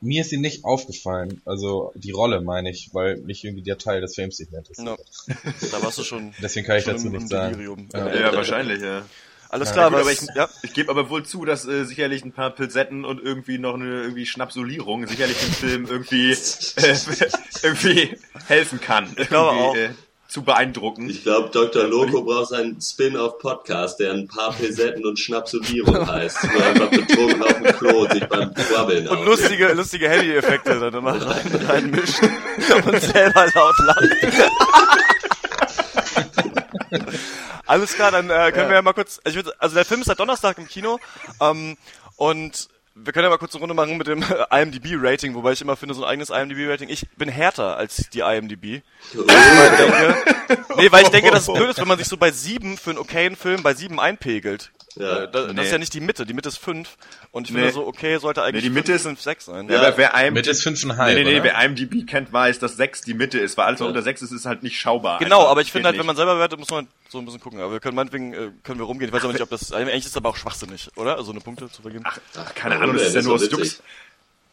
Mir 0.00 0.22
ist 0.22 0.30
sie 0.30 0.36
nicht 0.38 0.64
aufgefallen. 0.64 1.40
Also 1.44 1.92
die 1.94 2.10
Rolle 2.10 2.40
meine 2.40 2.70
ich, 2.70 2.90
weil 2.92 3.16
mich 3.18 3.44
irgendwie 3.44 3.62
der 3.62 3.78
Teil 3.78 4.00
des 4.00 4.14
Films 4.14 4.38
nicht 4.38 4.50
mehr 4.50 4.60
interessiert. 4.60 4.98
Ja. 5.26 5.34
Da 5.72 5.82
warst 5.82 5.98
du 5.98 6.02
schon. 6.04 6.34
Deswegen 6.42 6.66
kann 6.66 6.78
ich 6.78 6.84
dazu 6.84 7.08
nichts 7.08 7.30
sagen. 7.30 7.54
Delirium. 7.54 7.88
Ja. 7.92 8.14
Ja, 8.14 8.34
wahrscheinlich, 8.34 8.82
ja. 8.82 9.02
Alles 9.48 9.68
Ja, 9.68 9.74
klar, 9.74 9.90
gut, 9.90 10.00
was, 10.00 10.02
aber 10.02 10.12
ich, 10.12 10.36
ja. 10.36 10.48
ich 10.62 10.74
gebe 10.74 10.90
aber 10.90 11.10
wohl 11.10 11.24
zu, 11.24 11.44
dass 11.44 11.64
äh, 11.64 11.84
sicherlich 11.84 12.24
ein 12.24 12.32
paar 12.32 12.50
Pilsetten 12.50 13.04
und 13.04 13.22
irgendwie 13.22 13.58
noch 13.58 13.74
eine 13.74 14.02
irgendwie 14.02 14.26
Schnapsolierung 14.26 15.06
sicherlich 15.06 15.38
dem 15.38 15.52
Film 15.52 15.86
irgendwie 15.86 16.32
äh, 16.32 16.36
irgendwie 17.62 18.18
helfen 18.46 18.80
kann. 18.80 19.14
Ich 19.16 19.28
glaube 19.28 19.56
irgendwie, 19.56 19.64
auch. 19.64 19.76
Äh, 19.76 19.94
zu 20.34 20.42
beeindrucken. 20.42 21.08
Ich 21.08 21.22
glaube, 21.22 21.50
Dr. 21.50 21.84
Loco 21.84 22.22
braucht 22.22 22.52
einen 22.54 22.80
Spin-off-Podcast, 22.80 24.00
der 24.00 24.14
ein 24.14 24.26
paar 24.26 24.52
Pesetten 24.52 25.06
und 25.06 25.16
Schnapsolierung 25.16 26.08
heißt. 26.08 26.38
Wo 26.42 26.58
er 26.58 26.66
einfach 26.70 26.90
betrunken 26.90 27.42
auf 27.44 27.52
dem 27.52 27.64
Klo 27.76 28.08
sich 28.12 28.26
beim 28.26 28.52
Quabbeln 28.52 29.06
Und 29.06 29.24
lustige, 29.24 29.72
lustige 29.74 30.08
Handy-Effekte 30.10 30.80
dann 30.80 30.92
immer 30.92 31.12
rein, 31.24 31.46
reinmischen 31.68 32.28
und 32.84 33.00
selber 33.00 33.46
laut 33.54 33.78
lachen. 33.78 34.10
Alles 37.66 37.94
klar, 37.94 38.10
dann 38.10 38.28
äh, 38.28 38.50
können 38.50 38.70
wir 38.70 38.74
ja 38.74 38.82
mal 38.82 38.92
kurz. 38.92 39.20
Ich 39.24 39.36
würd, 39.36 39.52
also 39.60 39.76
der 39.76 39.84
Film 39.84 40.00
ist 40.00 40.08
seit 40.08 40.18
Donnerstag 40.18 40.58
im 40.58 40.66
Kino 40.66 40.98
ähm, 41.40 41.76
und 42.16 42.68
wir 42.96 43.12
können 43.12 43.24
ja 43.24 43.30
mal 43.30 43.38
kurz 43.38 43.54
eine 43.54 43.60
Runde 43.60 43.74
machen 43.74 43.96
mit 43.96 44.06
dem 44.06 44.24
IMDb-Rating, 44.50 45.34
wobei 45.34 45.52
ich 45.52 45.60
immer 45.60 45.76
finde, 45.76 45.94
so 45.94 46.04
ein 46.04 46.10
eigenes 46.10 46.30
IMDb-Rating. 46.30 46.88
Ich 46.88 47.08
bin 47.16 47.28
härter 47.28 47.76
als 47.76 48.08
die 48.10 48.20
IMDb. 48.20 48.82
Weil 49.12 49.76
denke, 50.46 50.76
nee, 50.76 50.92
weil 50.92 51.02
ich 51.02 51.10
denke, 51.10 51.30
dass 51.30 51.48
es 51.48 51.54
blöd 51.54 51.70
ist, 51.70 51.80
wenn 51.80 51.88
man 51.88 51.98
sich 51.98 52.06
so 52.06 52.16
bei 52.16 52.30
sieben 52.30 52.78
für 52.78 52.90
einen 52.90 52.98
okayen 52.98 53.36
Film 53.36 53.62
bei 53.62 53.74
sieben 53.74 53.98
einpegelt. 53.98 54.70
Ja. 54.96 55.24
Äh, 55.24 55.30
das, 55.30 55.46
das 55.46 55.54
Nee. 55.54 55.62
ist 55.62 55.72
ja 55.72 55.78
nicht 55.78 55.94
die 55.94 56.00
Mitte, 56.00 56.24
die 56.26 56.34
Mitte 56.34 56.48
ist 56.48 56.58
fünf. 56.58 56.96
Und 57.32 57.48
ich 57.48 57.52
Nee. 57.54 57.60
finde 57.60 57.74
so, 57.74 57.86
okay, 57.86 58.18
sollte 58.18 58.42
eigentlich 58.42 58.62
Nee, 58.62 58.68
die 58.70 58.74
Mitte 58.74 58.86
fünf, 58.92 58.96
ist- 58.96 59.02
fünf, 59.06 59.20
sechs 59.20 59.44
sein. 59.46 59.68
Ja, 59.68 59.80
aber 59.80 59.96
wer 59.98 60.14
einem, 60.14 60.34
Mit 60.34 60.46
ist 60.46 60.62
5,5. 60.62 61.14
nee, 61.14 61.24
nee, 61.24 61.30
nee, 61.30 61.34
oder? 61.40 61.44
wer 61.44 61.64
IMDb 61.64 62.06
kennt, 62.06 62.32
weiß, 62.32 62.58
dass 62.58 62.76
6 62.76 63.02
die 63.02 63.14
Mitte 63.14 63.38
ist, 63.38 63.56
weil 63.56 63.66
alles 63.66 63.80
was 63.80 63.88
unter 63.88 64.02
6 64.02 64.22
ist, 64.22 64.30
ist 64.32 64.46
halt 64.46 64.62
nicht 64.62 64.78
schaubar. 64.78 65.18
Genau, 65.18 65.38
Einfach. 65.38 65.50
aber 65.50 65.60
ich 65.62 65.72
finde 65.72 65.88
halt, 65.88 65.98
wenn 65.98 66.06
man 66.06 66.16
selber 66.16 66.34
bewertet, 66.34 66.58
muss 66.58 66.70
man 66.70 66.86
so 67.08 67.18
ein 67.18 67.24
bisschen 67.24 67.40
gucken. 67.40 67.60
Aber 67.60 67.72
wir 67.72 67.80
können 67.80 67.96
meinetwegen, 67.96 68.32
äh, 68.34 68.50
können 68.62 68.78
wir 68.78 68.86
rumgehen. 68.86 69.08
Ich 69.08 69.14
weiß 69.14 69.24
aber 69.24 69.32
nicht, 69.32 69.42
ob 69.42 69.50
das, 69.50 69.72
eigentlich 69.72 69.96
ist 70.04 70.06
es 70.06 70.16
aber 70.16 70.28
auch 70.28 70.36
schwachsinnig, 70.36 70.88
oder? 70.96 71.16
Also 71.16 71.32
eine 71.32 71.40
Punkte 71.40 71.70
zu 71.70 71.82
vergeben. 71.82 72.04
Ach, 72.06 72.18
keine 72.54 72.76
Warum 72.76 72.82
Ahnung, 72.90 72.96
das 72.96 73.08
ist 73.08 73.14
ja 73.14 73.18
Das 73.20 73.26
nur 73.26 73.34
aus 73.34 73.50
Jux. 73.50 73.82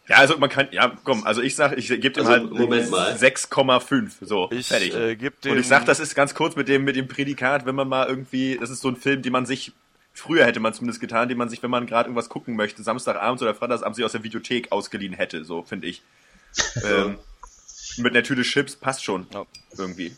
Ja, 0.09 0.17
also 0.17 0.37
man 0.37 0.49
kann, 0.49 0.67
ja, 0.71 0.91
komm, 1.05 1.25
also 1.25 1.41
ich 1.41 1.55
sag, 1.55 1.77
ich 1.77 1.87
gebe 1.87 2.09
dem 2.09 2.21
Also, 2.25 2.31
halt 2.31 2.51
Moment 2.51 2.89
mal. 2.89 3.15
6,5, 3.15 4.11
so, 4.21 4.49
Ich, 4.51 4.67
fertig. 4.67 4.93
äh, 4.93 5.15
geb 5.15 5.39
dem- 5.41 5.53
Und 5.53 5.59
ich 5.59 5.67
sag, 5.67 5.85
das 5.85 5.99
ist 6.01 6.15
ganz 6.15 6.33
kurz 6.33 6.55
mit 6.55 6.67
dem, 6.67 6.83
mit 6.83 6.95
dem 6.95 7.07
Prädikat, 7.07 7.65
wenn 7.65 7.75
man 7.75 7.87
mal 7.87 8.07
irgendwie, 8.07 8.57
das 8.59 8.69
ist 8.71 8.81
so 8.81 8.89
ein 8.89 8.95
Film, 8.97 9.21
den 9.21 9.31
man 9.31 9.45
sich, 9.45 9.71
früher 10.13 10.45
hätte 10.45 10.59
man 10.59 10.73
zumindest 10.73 11.01
getan, 11.01 11.29
den 11.29 11.37
man 11.37 11.49
sich, 11.49 11.61
wenn 11.63 11.71
man 11.71 11.87
gerade 11.87 12.07
irgendwas 12.07 12.29
gucken 12.29 12.55
möchte, 12.55 12.83
Samstagabends 12.83 13.41
oder 13.41 13.55
Freitagsabends 13.55 13.97
sich 13.97 14.05
aus 14.05 14.11
der 14.11 14.23
Videothek 14.23 14.71
ausgeliehen 14.71 15.13
hätte, 15.13 15.45
so, 15.45 15.63
finde 15.63 15.87
ich. 15.87 16.01
ähm, 16.83 17.17
mit 17.97 18.13
einer 18.13 18.23
Tüte 18.23 18.43
Chips 18.43 18.75
passt 18.75 19.03
schon, 19.03 19.27
Ja. 19.33 19.45
irgendwie. 19.77 20.15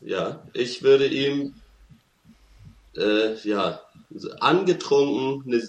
Ja, 0.00 0.42
ich 0.52 0.82
würde 0.82 1.06
ihm 1.06 1.54
äh, 2.96 3.34
ja 3.44 3.80
angetrunken 4.40 5.44
eine, 5.46 5.68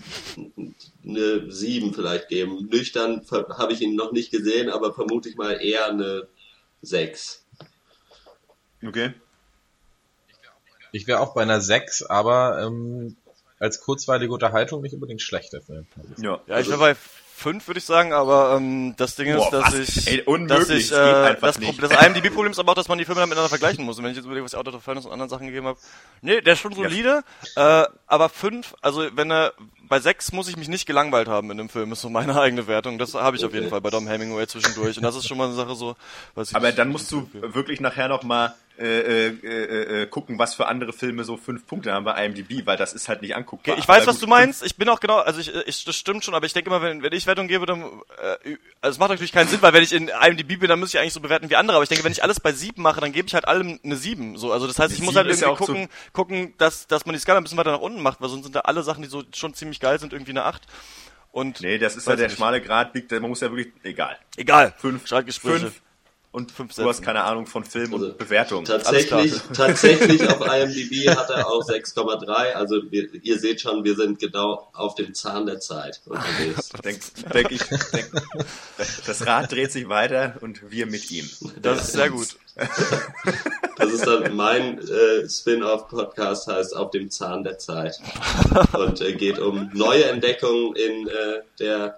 eine 1.06 1.52
7 1.52 1.94
vielleicht 1.94 2.30
geben. 2.30 2.68
Nüchtern 2.72 3.22
habe 3.30 3.74
ich 3.74 3.82
ihn 3.82 3.96
noch 3.96 4.12
nicht 4.12 4.32
gesehen, 4.32 4.70
aber 4.70 4.94
vermute 4.94 5.30
ich 5.30 5.36
mal 5.36 5.54
eher 5.62 5.88
eine 5.90 6.28
6. 6.82 7.46
Okay? 8.84 9.14
Ich 10.92 11.08
wäre 11.08 11.20
auch 11.20 11.34
bei 11.34 11.42
einer 11.42 11.62
6, 11.62 12.04
aber 12.04 12.62
ähm, 12.64 13.16
als 13.60 13.82
kurzweilige 13.82 14.34
Unterhaltung 14.34 14.82
nicht 14.82 14.94
unbedingt 14.94 15.22
schlecht, 15.22 15.54
der 15.54 15.62
Film. 15.62 15.86
Ja. 16.18 16.40
Ja, 16.48 16.60
ich 16.60 16.68
wäre 16.68 16.80
bei 16.80 16.96
fünf, 17.42 17.68
würde 17.68 17.80
ich 17.80 17.86
sagen, 17.86 18.14
aber 18.14 18.56
ähm, 18.56 18.94
das 18.98 19.16
Ding 19.16 19.28
ist, 19.28 19.38
Boah, 19.38 19.52
dass 19.52 19.74
ich, 19.74 20.08
Ey, 20.08 20.24
dass 20.48 20.70
ich, 20.70 20.90
das 20.90 21.32
äh, 21.32 21.38
das, 21.42 21.60
nicht. 21.60 21.80
Pro- 21.80 21.88
das 21.88 22.06
IMDb-Problem 22.06 22.52
ist 22.52 22.60
aber 22.60 22.72
auch, 22.72 22.76
dass 22.76 22.88
man 22.88 23.00
die 23.00 23.06
Filme 23.06 23.20
dann 23.22 23.30
miteinander 23.30 23.50
vergleichen 23.50 23.84
muss. 23.84 23.98
Und 23.98 24.04
wenn 24.04 24.12
ich 24.12 24.18
jetzt 24.18 24.26
überlege, 24.26 24.46
was 24.46 24.54
ich 24.54 24.60
Out 24.60 24.68
of 24.68 24.84
Fairness 24.84 25.06
und 25.06 25.12
anderen 25.12 25.30
Sachen 25.30 25.48
gegeben 25.48 25.66
habe, 25.66 25.80
nee, 26.22 26.42
der 26.42 26.54
ist 26.54 26.60
schon 26.60 26.74
solide, 26.74 27.24
äh, 27.56 27.86
aber 28.06 28.30
fünf, 28.30 28.76
also 28.82 29.08
wenn 29.16 29.32
er, 29.32 29.54
bei 29.88 30.00
sechs 30.00 30.32
muss 30.32 30.48
ich 30.50 30.58
mich 30.58 30.68
nicht 30.68 30.86
gelangweilt 30.86 31.28
haben 31.28 31.50
in 31.52 31.58
dem 31.58 31.70
Film, 31.70 31.92
ist 31.92 32.02
so 32.02 32.10
meine 32.10 32.40
eigene 32.40 32.68
Wertung. 32.68 33.00
Das 33.00 33.14
habe 33.16 33.36
ich 33.38 33.44
auf 33.44 33.54
jeden. 33.54 33.70
Fall 33.70 33.82
bei 33.82 33.90
Dom 33.90 34.08
Hemingway 34.08 34.46
zwischendurch. 34.48 34.98
Und 34.98 35.04
das 35.04 35.16
ist 35.16 35.28
schon 35.28 35.38
mal 35.38 35.46
eine 35.48 35.56
Sache 35.56 35.76
so, 35.76 35.96
was 36.36 36.50
ich 36.50 36.56
Aber 36.56 36.72
dann 36.72 36.90
musst 36.90 37.12
du 37.12 37.28
wirklich 37.34 37.80
nachher 37.82 38.08
noch 38.08 38.24
mal 38.24 38.54
äh, 38.80 39.28
äh, 39.28 39.28
äh, 39.44 40.02
äh, 40.04 40.08
gucken, 40.08 40.40
was 40.40 40.56
für 40.56 40.68
andere 40.68 40.94
Filme 40.94 41.24
so 41.24 41.38
fünf 41.38 41.68
Punkte 41.68 41.92
haben 41.94 42.04
bei 42.06 42.26
IMDb, 42.26 42.66
weil 42.66 42.78
das 42.78 42.94
ist 42.94 43.08
halt 43.10 43.22
nicht 43.22 43.36
anguckbar. 43.36 43.78
Ich 43.78 43.88
weiß, 43.88 44.08
was 44.08 44.20
du 44.20 44.28
meinst. 44.28 44.64
Ich 44.64 44.76
bin 44.76 44.90
auch 44.90 45.00
genau, 45.00 45.18
also 45.20 45.40
ich, 45.40 45.54
ich 45.68 45.84
das 45.86 45.96
stimmt 45.96 46.24
schon, 46.26 46.34
aber 46.34 46.46
ich 46.46 46.54
denke 46.54 46.70
immer, 46.70 46.82
wenn, 46.82 47.04
wenn 47.04 47.14
ich 47.14 47.28
Wertung 47.28 47.48
gebe, 47.48 47.66
dann, 47.66 47.82
äh, 47.84 48.58
also 48.82 48.96
es 48.96 48.98
macht 49.00 49.10
natürlich 49.10 49.32
keinen 49.32 49.48
Sinn, 49.50 49.62
weil 49.62 49.74
wenn 49.74 49.84
ich 49.84 49.94
in 49.94 50.08
IMDb 50.08 50.60
bin, 50.60 50.70
dann 50.70 50.80
müsste 50.80 50.98
ich 50.98 51.02
eigentlich 51.02 51.14
so 51.14 51.20
bewerten 51.20 51.50
wie 51.50 51.56
andere. 51.56 51.76
Aber 51.78 51.84
ich 51.84 51.90
denke, 51.90 52.04
wenn 52.04 52.12
ich 52.12 52.24
alles 52.24 52.40
bei 52.40 52.54
sieben 52.54 52.82
mache, 52.82 53.02
dann 53.02 53.12
gebe 53.12 53.28
ich 53.28 53.34
halt 53.34 53.48
allem 53.48 53.80
eine 53.84 53.96
sieben. 53.96 54.38
So, 54.38 54.52
also 54.52 54.66
das 54.68 54.80
heißt, 54.80 54.94
ich 54.94 55.02
muss 55.02 55.16
halt 55.16 55.28
ist 55.28 55.42
ja 55.42 55.48
irgendwie 55.50 55.64
auch 55.64 55.66
zu- 55.68 55.74
gucken, 55.74 55.90
gucken, 56.14 56.54
dass, 56.58 56.88
dass 56.88 57.06
man 57.06 57.14
die 57.14 57.20
Skala 57.20 57.40
ein 57.40 57.44
bisschen 57.44 57.58
weiter 57.58 57.72
nach 57.74 57.80
unten 57.82 58.02
macht, 58.02 58.22
weil 58.22 58.30
sonst 58.30 58.44
sind 58.46 58.56
da 58.56 58.62
alle 58.62 58.84
Sachen, 58.84 59.04
die 59.04 59.10
so 59.10 59.24
schon 59.36 59.54
ziemlich 59.54 59.80
geil 59.80 60.00
sind, 60.00 60.14
irgendwie 60.14 60.32
eine 60.32 60.44
acht. 60.46 60.64
Und 61.32 61.62
Nee, 61.62 61.78
das 61.78 61.96
ist 61.96 62.08
ja 62.08 62.16
der 62.16 62.26
ich 62.26 62.32
nicht. 62.32 62.38
schmale 62.40 62.60
Grad, 62.62 62.94
liegt, 62.94 63.12
man 63.12 63.22
muss 63.24 63.40
ja 63.42 63.50
wirklich, 63.50 63.74
egal. 63.84 64.18
egal. 64.36 64.74
Fünf, 64.78 65.06
Streitgespräche. 65.06 65.60
fünf 65.60 65.82
und 66.32 66.52
Fünf 66.52 66.74
du 66.76 66.84
hast 66.84 66.98
Sätzen. 66.98 67.06
keine 67.06 67.24
Ahnung 67.24 67.46
von 67.46 67.66
Film 67.66 67.94
Also, 67.94 68.06
und 68.08 68.18
Bewertung. 68.18 68.64
Tatsächlich, 68.66 69.34
tatsächlich 69.54 70.22
auf 70.30 70.40
IMDb 70.42 71.10
hat 71.10 71.30
er 71.30 71.48
auch 71.48 71.68
6,3. 71.68 72.54
Also 72.54 72.82
wir, 72.90 73.14
ihr 73.24 73.38
seht 73.40 73.62
schon, 73.62 73.84
wir 73.84 73.96
sind 73.96 74.20
genau 74.20 74.70
auf 74.74 74.96
dem 74.96 75.14
Zahn 75.14 75.46
der 75.46 75.60
Zeit 75.60 76.02
unterwegs. 76.06 76.70
Denk, 76.84 77.02
denk 77.34 77.52
ich, 77.52 77.62
denk, 77.92 78.10
das 79.06 79.26
Rad 79.26 79.52
dreht 79.52 79.72
sich 79.72 79.90
weiter 79.90 80.36
und 80.42 80.72
wir 80.72 80.86
mit 80.86 81.12
ihm. 81.12 81.30
Das 81.62 81.84
ist 81.84 81.94
sehr 81.94 82.10
gut. 82.10 82.28
Das 83.78 83.94
ist 83.94 84.06
dann 84.06 84.36
mein 84.36 84.78
äh, 84.78 85.28
Spin-off-Podcast, 85.28 86.48
heißt 86.48 86.76
Auf 86.76 86.92
dem 86.92 87.10
Zahn 87.10 87.44
der 87.44 87.58
Zeit. 87.58 88.00
Und 88.74 89.02
äh, 89.02 89.14
geht 89.14 89.40
um 89.40 89.72
neue 89.74 90.04
Entdeckungen 90.06 90.76
in 90.76 91.08
äh, 91.08 91.42
der 91.60 91.98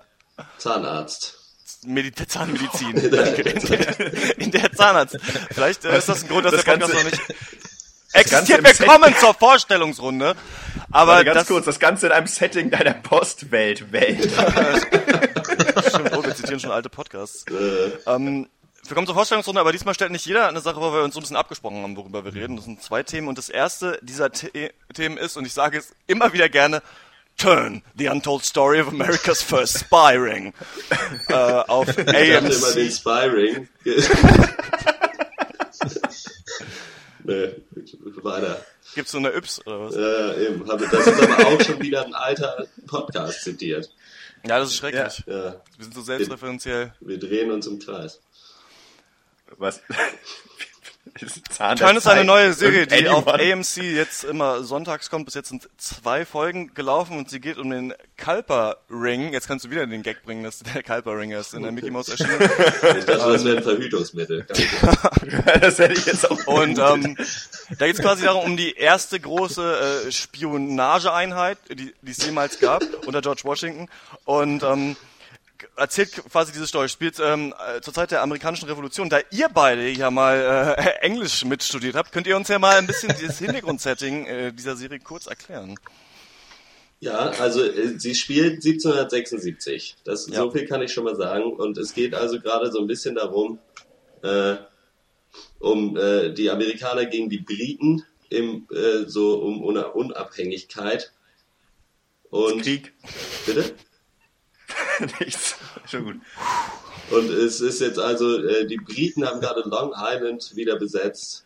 Zahnarzt. 0.59 1.42
Medi 1.85 2.13
Zahnmedizin. 2.13 2.91
in, 2.97 3.11
der, 3.11 4.39
in 4.39 4.51
der 4.51 4.71
Zahnarzt. 4.71 5.17
Vielleicht 5.51 5.85
äh, 5.85 5.97
ist 5.97 6.09
das 6.09 6.23
ein 6.23 6.29
Grund, 6.29 6.45
dass 6.45 6.53
Das 6.53 6.63
der 6.63 6.77
Podcast 6.77 6.93
noch 6.93 7.03
nicht 7.03 7.21
existiert. 8.13 8.63
Wir 8.63 8.87
kommen 8.87 9.15
zur 9.17 9.33
Vorstellungsrunde. 9.33 10.35
Aber 10.91 11.13
Warte, 11.13 11.25
ganz 11.25 11.39
das, 11.39 11.47
kurz, 11.47 11.65
das 11.65 11.79
Ganze 11.79 12.07
in 12.07 12.11
einem 12.11 12.27
Setting 12.27 12.69
deiner 12.69 12.93
Postwelt, 12.93 13.91
Welt. 13.91 14.31
Stimmt, 15.87 16.15
oh, 16.15 16.23
wir 16.23 16.35
zitieren 16.35 16.59
schon 16.59 16.71
alte 16.71 16.89
Podcasts. 16.89 17.45
Ähm, 18.05 18.47
wir 18.85 18.95
kommen 18.95 19.07
zur 19.07 19.15
Vorstellungsrunde, 19.15 19.61
aber 19.61 19.71
diesmal 19.71 19.93
stellt 19.93 20.11
nicht 20.11 20.25
jeder 20.25 20.47
eine 20.47 20.59
Sache, 20.59 20.79
wo 20.79 20.93
wir 20.93 21.03
uns 21.03 21.13
so 21.13 21.19
ein 21.19 21.23
bisschen 21.23 21.37
abgesprochen 21.37 21.81
haben, 21.81 21.95
worüber 21.97 22.25
wir 22.25 22.33
reden. 22.35 22.57
Das 22.57 22.65
sind 22.65 22.83
zwei 22.83 23.01
Themen 23.01 23.27
und 23.27 23.37
das 23.37 23.49
erste 23.49 23.97
dieser 24.01 24.29
The 24.33 24.69
Themen 24.93 25.17
ist, 25.17 25.37
und 25.37 25.45
ich 25.45 25.53
sage 25.53 25.77
es 25.77 25.95
immer 26.05 26.33
wieder 26.33 26.49
gerne, 26.49 26.83
Turn, 27.37 27.81
the 27.97 28.07
untold 28.07 28.43
story 28.45 28.79
of 28.79 28.87
America's 28.87 29.41
first 29.41 29.77
spy 29.79 30.15
ring. 30.17 30.53
äh, 31.29 31.33
auf 31.33 31.87
Ich 31.89 31.95
dachte 32.05 32.19
immer 32.19 32.73
den 32.73 32.87
AMC. 32.87 32.91
Spyring. 32.93 33.67
nee, 37.23 37.55
weiter. 38.21 38.65
Gibt's 38.95 39.11
so 39.11 39.17
eine 39.17 39.31
Yps 39.35 39.65
oder 39.65 39.79
was? 39.81 39.95
Äh, 39.95 40.45
eben. 40.47 40.67
Habe- 40.69 40.87
Das 40.91 41.07
ist 41.07 41.21
aber 41.21 41.47
auch 41.47 41.61
schon 41.61 41.81
wieder 41.81 42.05
ein 42.05 42.13
alter 42.13 42.67
Podcast 42.85 43.41
zitiert. 43.43 43.89
Ja, 44.47 44.59
das 44.59 44.69
ist 44.69 44.75
schrecklich. 44.77 45.23
Ja, 45.25 45.55
Wir 45.77 45.83
sind 45.85 45.93
so 45.95 46.01
selbstreferenziell. 46.01 46.93
wir 46.99 47.17
drehen 47.17 47.49
uns 47.51 47.65
im 47.65 47.79
Kreis. 47.79 48.19
Was? 49.57 49.81
Zahn 51.49 51.77
Turn 51.77 51.97
ist 51.97 52.07
eine 52.07 52.23
neue 52.23 52.53
Serie, 52.53 52.87
die 52.87 53.07
auf? 53.07 53.27
AMC 53.27 53.77
jetzt 53.77 54.23
immer 54.23 54.63
sonntags 54.63 55.09
kommt. 55.09 55.25
Bis 55.25 55.33
jetzt 55.35 55.49
sind 55.49 55.69
zwei 55.77 56.25
Folgen 56.25 56.73
gelaufen 56.73 57.17
und 57.17 57.29
sie 57.29 57.39
geht 57.39 57.57
um 57.57 57.69
den 57.69 57.93
Kalper 58.17 58.77
Ring. 58.89 59.33
Jetzt 59.33 59.47
kannst 59.47 59.65
du 59.65 59.69
wieder 59.69 59.85
den 59.85 60.01
Gag 60.01 60.23
bringen, 60.23 60.43
dass 60.43 60.59
der 60.59 60.81
Kalper 60.81 61.17
Ring 61.17 61.31
ist 61.31 61.53
in 61.53 61.63
der 61.63 61.71
Mickey 61.71 61.91
Mouse 61.91 62.09
erschienen. 62.09 62.39
Ich 62.97 63.05
dachte, 63.05 63.31
das 63.33 63.43
wäre 63.43 63.57
ein 63.57 63.63
Verhütungsmittel. 63.63 64.45
das 65.61 65.79
hätte 65.79 65.93
ich 65.93 66.05
jetzt 66.05 66.29
auch. 66.29 66.47
Und 66.47 66.79
ähm, 66.79 67.17
da 67.77 67.85
geht 67.85 67.95
es 67.95 68.01
quasi 68.01 68.23
darum, 68.23 68.43
um 68.45 68.57
die 68.57 68.73
erste 68.73 69.19
große 69.19 70.05
äh, 70.07 70.11
Spionageeinheit, 70.11 71.57
die 71.69 71.93
die 72.01 72.11
es 72.11 72.25
jemals 72.25 72.59
gab, 72.59 72.83
unter 73.05 73.21
George 73.21 73.41
Washington. 73.43 73.89
Und 74.25 74.63
ähm, 74.63 74.95
erzählt 75.75 76.11
quasi 76.31 76.51
diese 76.51 76.67
Story, 76.67 76.89
spielt 76.89 77.19
ähm, 77.19 77.53
äh, 77.75 77.81
zur 77.81 77.93
Zeit 77.93 78.11
der 78.11 78.21
amerikanischen 78.21 78.67
Revolution. 78.67 79.09
Da 79.09 79.19
ihr 79.31 79.49
beide 79.49 79.89
ja 79.89 80.11
mal 80.11 80.75
äh, 80.77 80.89
Englisch 81.01 81.45
mitstudiert 81.45 81.95
habt, 81.95 82.11
könnt 82.11 82.27
ihr 82.27 82.35
uns 82.35 82.47
ja 82.47 82.59
mal 82.59 82.77
ein 82.77 82.87
bisschen 82.87 83.13
dieses 83.19 83.39
Hintergrundsetting 83.39 84.25
äh, 84.25 84.53
dieser 84.53 84.75
Serie 84.75 84.99
kurz 84.99 85.27
erklären. 85.27 85.75
Ja, 87.03 87.31
also 87.31 87.63
äh, 87.63 87.99
sie 87.99 88.15
spielt 88.15 88.63
1776. 88.63 89.97
Das, 90.05 90.27
Ja. 90.27 90.35
So 90.35 90.51
viel 90.51 90.65
kann 90.65 90.81
ich 90.81 90.93
schon 90.93 91.03
mal 91.03 91.17
sagen. 91.17 91.51
Und 91.51 91.77
es 91.77 91.93
geht 91.93 92.13
also 92.13 92.39
gerade 92.39 92.71
so 92.71 92.79
ein 92.79 92.87
bisschen 92.87 93.15
darum, 93.15 93.59
äh, 94.21 94.55
um 95.59 95.97
äh, 95.97 96.31
die 96.33 96.49
Amerikaner 96.49 97.05
gegen 97.05 97.29
die 97.29 97.39
Briten, 97.39 98.03
im, 98.29 98.67
äh, 98.71 99.05
so 99.05 99.35
um 99.39 99.61
Unabhängigkeit. 99.61 101.11
Und 102.29 102.61
Krieg. 102.61 102.93
bitte? 103.45 103.75
Nichts. 105.19 105.55
Schon 105.89 106.05
gut. 106.05 106.15
Und 107.11 107.29
es 107.29 107.61
ist 107.61 107.81
jetzt 107.81 107.99
also, 107.99 108.43
äh, 108.43 108.65
die 108.65 108.77
Briten 108.77 109.25
haben 109.25 109.41
gerade 109.41 109.61
Long 109.67 109.93
Island 109.95 110.55
wieder 110.55 110.77
besetzt 110.77 111.45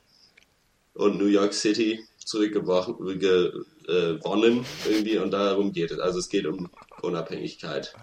und 0.93 1.17
New 1.17 1.25
York 1.25 1.53
City 1.53 2.05
zurückgewonnen 2.23 3.19
ge, 3.19 3.51
äh, 3.87 4.17
gewonnen 4.17 4.65
irgendwie 4.85 5.17
und 5.17 5.31
darum 5.31 5.71
geht 5.71 5.91
es. 5.91 5.99
Also 5.99 6.19
es 6.19 6.29
geht 6.29 6.45
um 6.45 6.69
Unabhängigkeit, 7.01 7.93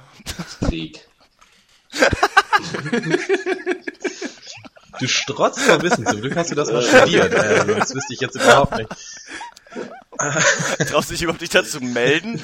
Krieg. 0.61 1.07
Du 5.01 5.09
strotzt 5.09 5.61
vor 5.61 5.83
Wissen, 5.83 6.07
zum 6.07 6.21
Glück 6.21 6.37
hast 6.37 6.51
du 6.51 6.55
das 6.55 6.73
mal 6.73 6.83
studiert. 6.83 7.33
Äh, 7.35 7.67
das 7.67 7.95
wüsste 7.95 8.15
ich 8.15 8.21
jetzt 8.21 8.37
überhaupt 8.37 8.79
nicht. 8.79 8.89
Traust 10.88 11.11
du 11.11 11.14
dich 11.14 11.22
überhaupt 11.22 11.40
nicht 11.40 11.55
dazu 11.55 11.81
melden? 11.81 12.40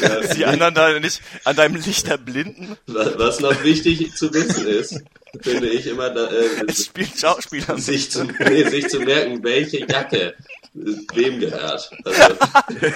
Dass 0.00 0.30
die 0.36 0.44
anderen 0.46 0.74
da 0.74 0.98
nicht 0.98 1.20
an 1.44 1.56
deinem 1.56 1.76
Licht 1.76 2.08
erblinden? 2.08 2.76
Was 2.86 3.18
was 3.18 3.40
noch 3.40 3.62
wichtig 3.64 4.14
zu 4.14 4.32
wissen 4.32 4.66
ist, 4.66 5.00
finde 5.40 5.68
ich 5.68 5.86
immer, 5.86 6.10
da, 6.10 6.26
äh, 6.28 6.64
Es 6.68 6.86
spielt 6.86 7.18
Schauspieler. 7.18 7.78
sich, 7.78 8.10
zu, 8.10 8.24
nee, 8.24 8.64
sich 8.68 8.88
zu 8.88 9.00
merken, 9.00 9.42
welche 9.42 9.86
Jacke 9.86 10.34
wem 10.74 11.40
gehört. 11.40 11.90
Also, 12.04 12.16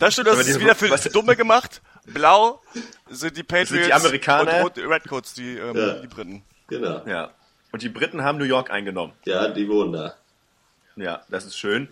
Das 0.00 0.12
stimmt, 0.14 0.28
das 0.28 0.46
ist 0.48 0.60
wieder 0.60 0.74
für 0.74 0.90
was- 0.90 1.04
Dumme 1.04 1.36
gemacht. 1.36 1.82
Blau 2.06 2.60
sind 3.10 3.36
die 3.36 3.42
Patriots 3.42 3.86
die 3.86 3.92
Amerikaner. 3.92 4.64
und 4.64 4.76
Redcoats, 4.78 5.34
die, 5.34 5.56
ähm, 5.56 5.76
Ja. 5.76 5.94
die 5.94 6.06
Briten. 6.06 6.42
genau. 6.68 7.02
Ja. 7.06 7.30
Und 7.72 7.82
die 7.82 7.88
Briten 7.88 8.22
haben 8.22 8.38
New 8.38 8.44
York 8.44 8.70
eingenommen. 8.70 9.12
Ja, 9.24 9.48
die 9.48 9.68
wohnen 9.68 9.92
da. 9.92 10.14
Ja, 10.96 11.22
das 11.28 11.44
ist 11.44 11.58
schön. 11.58 11.88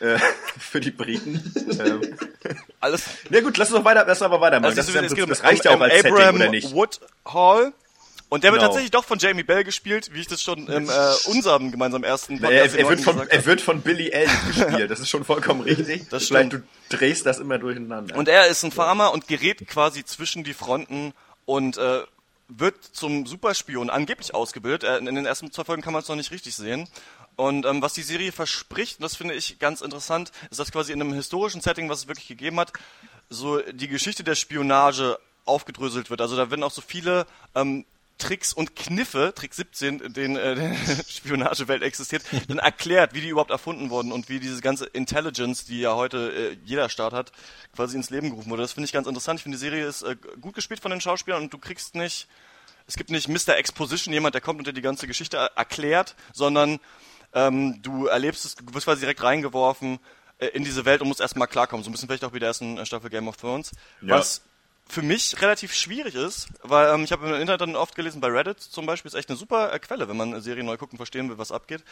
Äh, 0.00 0.18
für 0.58 0.80
die 0.80 0.90
Briten. 0.90 1.52
ähm, 1.80 2.18
Alles, 2.80 3.04
na 3.30 3.40
gut, 3.40 3.56
lass 3.56 3.70
uns 3.70 3.78
doch 3.78 3.84
weiter, 3.84 4.04
lass 4.06 4.18
uns 4.20 4.26
aber 4.26 4.40
weitermachen. 4.40 4.66
also 4.78 4.92
das, 4.92 5.10
ist 5.10 5.16
ja, 5.16 5.24
um, 5.24 5.28
das 5.30 5.42
reicht 5.42 5.64
ja 5.64 5.72
um, 5.72 5.78
auch 5.78 5.84
als 5.84 5.94
um 5.94 5.96
Setting, 6.02 6.12
Abraham 6.14 6.34
oder 6.36 6.48
nicht? 6.50 6.72
Wood 6.72 7.00
Hall. 7.26 7.72
Und 8.28 8.42
der 8.42 8.50
wird 8.50 8.58
Genau. 8.60 8.68
tatsächlich 8.68 8.90
doch 8.90 9.04
von 9.04 9.18
Jamie 9.20 9.44
Bell 9.44 9.62
gespielt, 9.62 10.10
wie 10.12 10.20
ich 10.20 10.26
das 10.26 10.42
schon 10.42 10.66
im 10.66 10.90
äh, 10.90 10.92
unserem 11.26 11.70
gemeinsamen 11.70 12.02
ersten 12.04 12.34
Er, 12.34 12.40
Podcast 12.50 12.74
er, 12.74 12.80
in 12.80 12.88
wird 12.88 13.00
von, 13.00 13.28
er 13.28 13.46
wird 13.46 13.60
von 13.60 13.80
Billy 13.82 14.10
Elliot 14.10 14.46
gespielt. 14.48 14.90
Das 14.90 14.98
ist 15.00 15.08
schon 15.08 15.24
vollkommen 15.24 15.60
richtig. 15.60 16.08
Das 16.10 16.26
Vielleicht 16.26 16.48
stimmt. 16.48 16.64
du 16.90 16.96
drehst 16.96 17.24
das 17.24 17.38
immer 17.38 17.58
durcheinander. 17.58 18.16
Und 18.16 18.28
er 18.28 18.48
ist 18.48 18.64
ein 18.64 18.72
Farmer 18.72 19.12
und 19.12 19.28
gerät 19.28 19.66
quasi 19.68 20.04
zwischen 20.04 20.42
die 20.42 20.54
Fronten 20.54 21.12
und 21.44 21.78
äh, 21.78 22.00
wird 22.48 22.76
zum 22.84 23.26
Superspion 23.26 23.90
angeblich 23.90 24.34
ausgebildet. 24.34 24.82
Äh, 24.82 24.98
in 24.98 25.06
den 25.06 25.24
ersten 25.24 25.52
zwei 25.52 25.62
Folgen 25.64 25.82
kann 25.82 25.92
man 25.92 26.02
es 26.02 26.08
noch 26.08 26.16
nicht 26.16 26.32
richtig 26.32 26.56
sehen. 26.56 26.88
Und 27.36 27.66
ähm, 27.66 27.82
was 27.82 27.92
die 27.92 28.02
Serie 28.02 28.32
verspricht, 28.32 28.98
und 28.98 29.02
das 29.02 29.14
finde 29.16 29.34
ich 29.34 29.58
ganz 29.58 29.82
interessant, 29.82 30.32
ist, 30.50 30.58
dass 30.58 30.72
quasi 30.72 30.92
in 30.92 31.00
einem 31.00 31.12
historischen 31.12 31.60
Setting, 31.60 31.88
was 31.88 32.00
es 32.00 32.08
wirklich 32.08 32.28
gegeben 32.28 32.58
hat, 32.58 32.72
so 33.28 33.60
die 33.60 33.88
Geschichte 33.88 34.24
der 34.24 34.34
Spionage 34.34 35.18
aufgedröselt 35.44 36.10
wird. 36.10 36.20
Also 36.20 36.34
da 36.36 36.50
werden 36.50 36.62
auch 36.62 36.70
so 36.72 36.80
viele 36.80 37.26
ähm, 37.54 37.84
Tricks 38.18 38.54
und 38.54 38.74
Kniffe, 38.74 39.34
Trick 39.36 39.52
17, 39.52 40.00
in 40.00 40.12
denen 40.14 40.36
äh, 40.36 40.54
die 40.56 41.12
Spionagewelt 41.12 41.82
existiert, 41.82 42.22
dann 42.48 42.58
erklärt, 42.58 43.12
wie 43.12 43.20
die 43.20 43.28
überhaupt 43.28 43.50
erfunden 43.50 43.90
wurden 43.90 44.12
und 44.12 44.30
wie 44.30 44.40
diese 44.40 44.62
ganze 44.62 44.86
Intelligence, 44.86 45.66
die 45.66 45.80
ja 45.80 45.94
heute 45.94 46.32
äh, 46.32 46.56
jeder 46.64 46.88
Staat 46.88 47.12
hat, 47.12 47.32
quasi 47.74 47.96
ins 47.96 48.08
Leben 48.08 48.30
gerufen 48.30 48.50
wurde. 48.50 48.62
Das 48.62 48.72
finde 48.72 48.86
ich 48.86 48.92
ganz 48.92 49.06
interessant. 49.06 49.40
Ich 49.40 49.42
finde, 49.42 49.58
die 49.58 49.60
Serie 49.64 49.86
ist 49.86 50.02
äh, 50.02 50.16
gut 50.40 50.54
gespielt 50.54 50.80
von 50.80 50.90
den 50.90 51.02
Schauspielern 51.02 51.42
und 51.42 51.52
du 51.52 51.58
kriegst 51.58 51.94
nicht, 51.94 52.26
es 52.86 52.96
gibt 52.96 53.10
nicht 53.10 53.28
Mr. 53.28 53.56
Exposition, 53.56 54.14
jemand, 54.14 54.34
der 54.34 54.40
kommt 54.40 54.60
und 54.60 54.66
dir 54.66 54.72
die 54.72 54.80
ganze 54.80 55.06
Geschichte 55.06 55.36
er- 55.36 55.52
erklärt, 55.56 56.14
sondern 56.32 56.80
ähm, 57.36 57.80
du 57.82 58.06
erlebst 58.06 58.44
es, 58.44 58.54
du 58.56 58.74
wirst 58.74 58.86
quasi 58.86 59.00
direkt 59.00 59.22
reingeworfen 59.22 60.00
äh, 60.38 60.46
in 60.48 60.64
diese 60.64 60.84
Welt 60.84 61.00
und 61.02 61.08
musst 61.08 61.20
erstmal 61.20 61.46
klarkommen. 61.46 61.84
So 61.84 61.90
ein 61.90 61.92
bisschen 61.92 62.08
vielleicht 62.08 62.24
auch 62.24 62.32
wie 62.32 62.40
der 62.40 62.48
ersten 62.48 62.78
äh, 62.78 62.84
Staffel 62.86 63.10
Game 63.10 63.28
of 63.28 63.36
Thrones. 63.36 63.70
Ja. 64.00 64.18
Was 64.18 64.42
für 64.88 65.02
mich 65.02 65.40
relativ 65.42 65.74
schwierig 65.74 66.14
ist, 66.14 66.46
weil 66.62 66.94
ähm, 66.94 67.02
ich 67.02 67.10
habe 67.10 67.26
im 67.26 67.34
Internet 67.34 67.60
dann 67.60 67.74
oft 67.74 67.96
gelesen, 67.96 68.20
bei 68.20 68.28
Reddit 68.28 68.60
zum 68.60 68.86
Beispiel 68.86 69.08
ist 69.08 69.14
echt 69.14 69.28
eine 69.28 69.36
super 69.36 69.72
äh, 69.72 69.78
Quelle, 69.80 70.08
wenn 70.08 70.16
man 70.16 70.32
eine 70.32 70.40
Serie 70.40 70.62
neu 70.62 70.76
gucken 70.76 70.96
verstehen 70.96 71.28
will, 71.28 71.38
was 71.38 71.50
abgeht. 71.50 71.82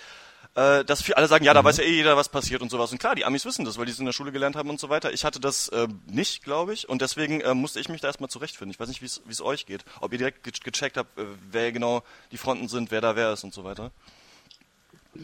Äh, 0.54 0.84
dass 0.84 1.02
viele 1.02 1.16
alle 1.16 1.26
sagen, 1.26 1.44
ja, 1.44 1.52
da 1.54 1.64
weiß 1.64 1.78
ja 1.78 1.82
eh 1.82 1.90
jeder, 1.90 2.16
was 2.16 2.28
passiert 2.28 2.62
und 2.62 2.70
sowas. 2.70 2.92
Und 2.92 2.98
klar, 2.98 3.16
die 3.16 3.24
Amis 3.24 3.44
wissen 3.44 3.64
das, 3.64 3.76
weil 3.78 3.86
die 3.86 3.90
es 3.92 3.98
in 3.98 4.04
der 4.06 4.12
Schule 4.12 4.30
gelernt 4.30 4.54
haben 4.54 4.70
und 4.70 4.78
so 4.78 4.88
weiter. 4.90 5.12
Ich 5.12 5.24
hatte 5.24 5.40
das 5.40 5.66
äh, 5.70 5.88
nicht, 6.06 6.44
glaube 6.44 6.72
ich, 6.72 6.88
und 6.88 7.02
deswegen 7.02 7.40
äh, 7.40 7.52
musste 7.54 7.80
ich 7.80 7.88
mich 7.88 8.00
da 8.00 8.06
erstmal 8.06 8.30
zurechtfinden. 8.30 8.70
Ich 8.70 8.78
weiß 8.78 8.86
nicht, 8.86 9.02
wie 9.02 9.06
es- 9.06 9.22
wie 9.26 9.32
es 9.32 9.40
euch 9.42 9.66
geht. 9.66 9.84
Ob 10.00 10.12
ihr 10.12 10.18
direkt 10.18 10.44
ge 10.44 10.52
gecheckt 10.62 10.96
habt, 10.96 11.18
äh, 11.18 11.24
wer 11.50 11.72
genau 11.72 12.04
die 12.30 12.38
Fronten 12.38 12.68
sind, 12.68 12.92
wer 12.92 13.00
da 13.00 13.16
wer 13.16 13.32
ist 13.32 13.42
und 13.42 13.52
so 13.52 13.64
weiter. 13.64 13.90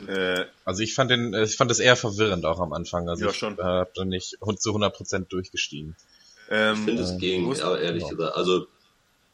Äh, 0.09 0.45
Also 0.65 0.83
ich 0.83 0.95
fand 0.95 1.11
den, 1.11 1.35
äh, 1.35 1.45
ich 1.45 1.57
fand 1.57 1.71
das 1.71 1.79
eher 1.81 1.97
verwirrend 1.97 2.45
auch 2.45 2.61
am 2.61 2.73
Anfang. 2.73 3.09
Also 3.09 3.25
Ja, 3.25 3.31
ich 3.31 3.37
schon. 3.37 3.59
äh, 3.59 3.63
hab 3.63 3.95
da 3.95 4.05
nicht 4.05 4.37
zu 4.59 4.71
100% 4.75 5.27
durchgestiegen. 5.29 5.97
Ich 6.49 6.57
ähm, 6.57 6.85
finde, 6.85 7.03
es 7.03 7.19
ging, 7.19 7.43
muss- 7.45 7.61
aber 7.61 7.81
ehrlich 7.81 8.09
gesagt. 8.09 8.37
Also, 8.37 8.67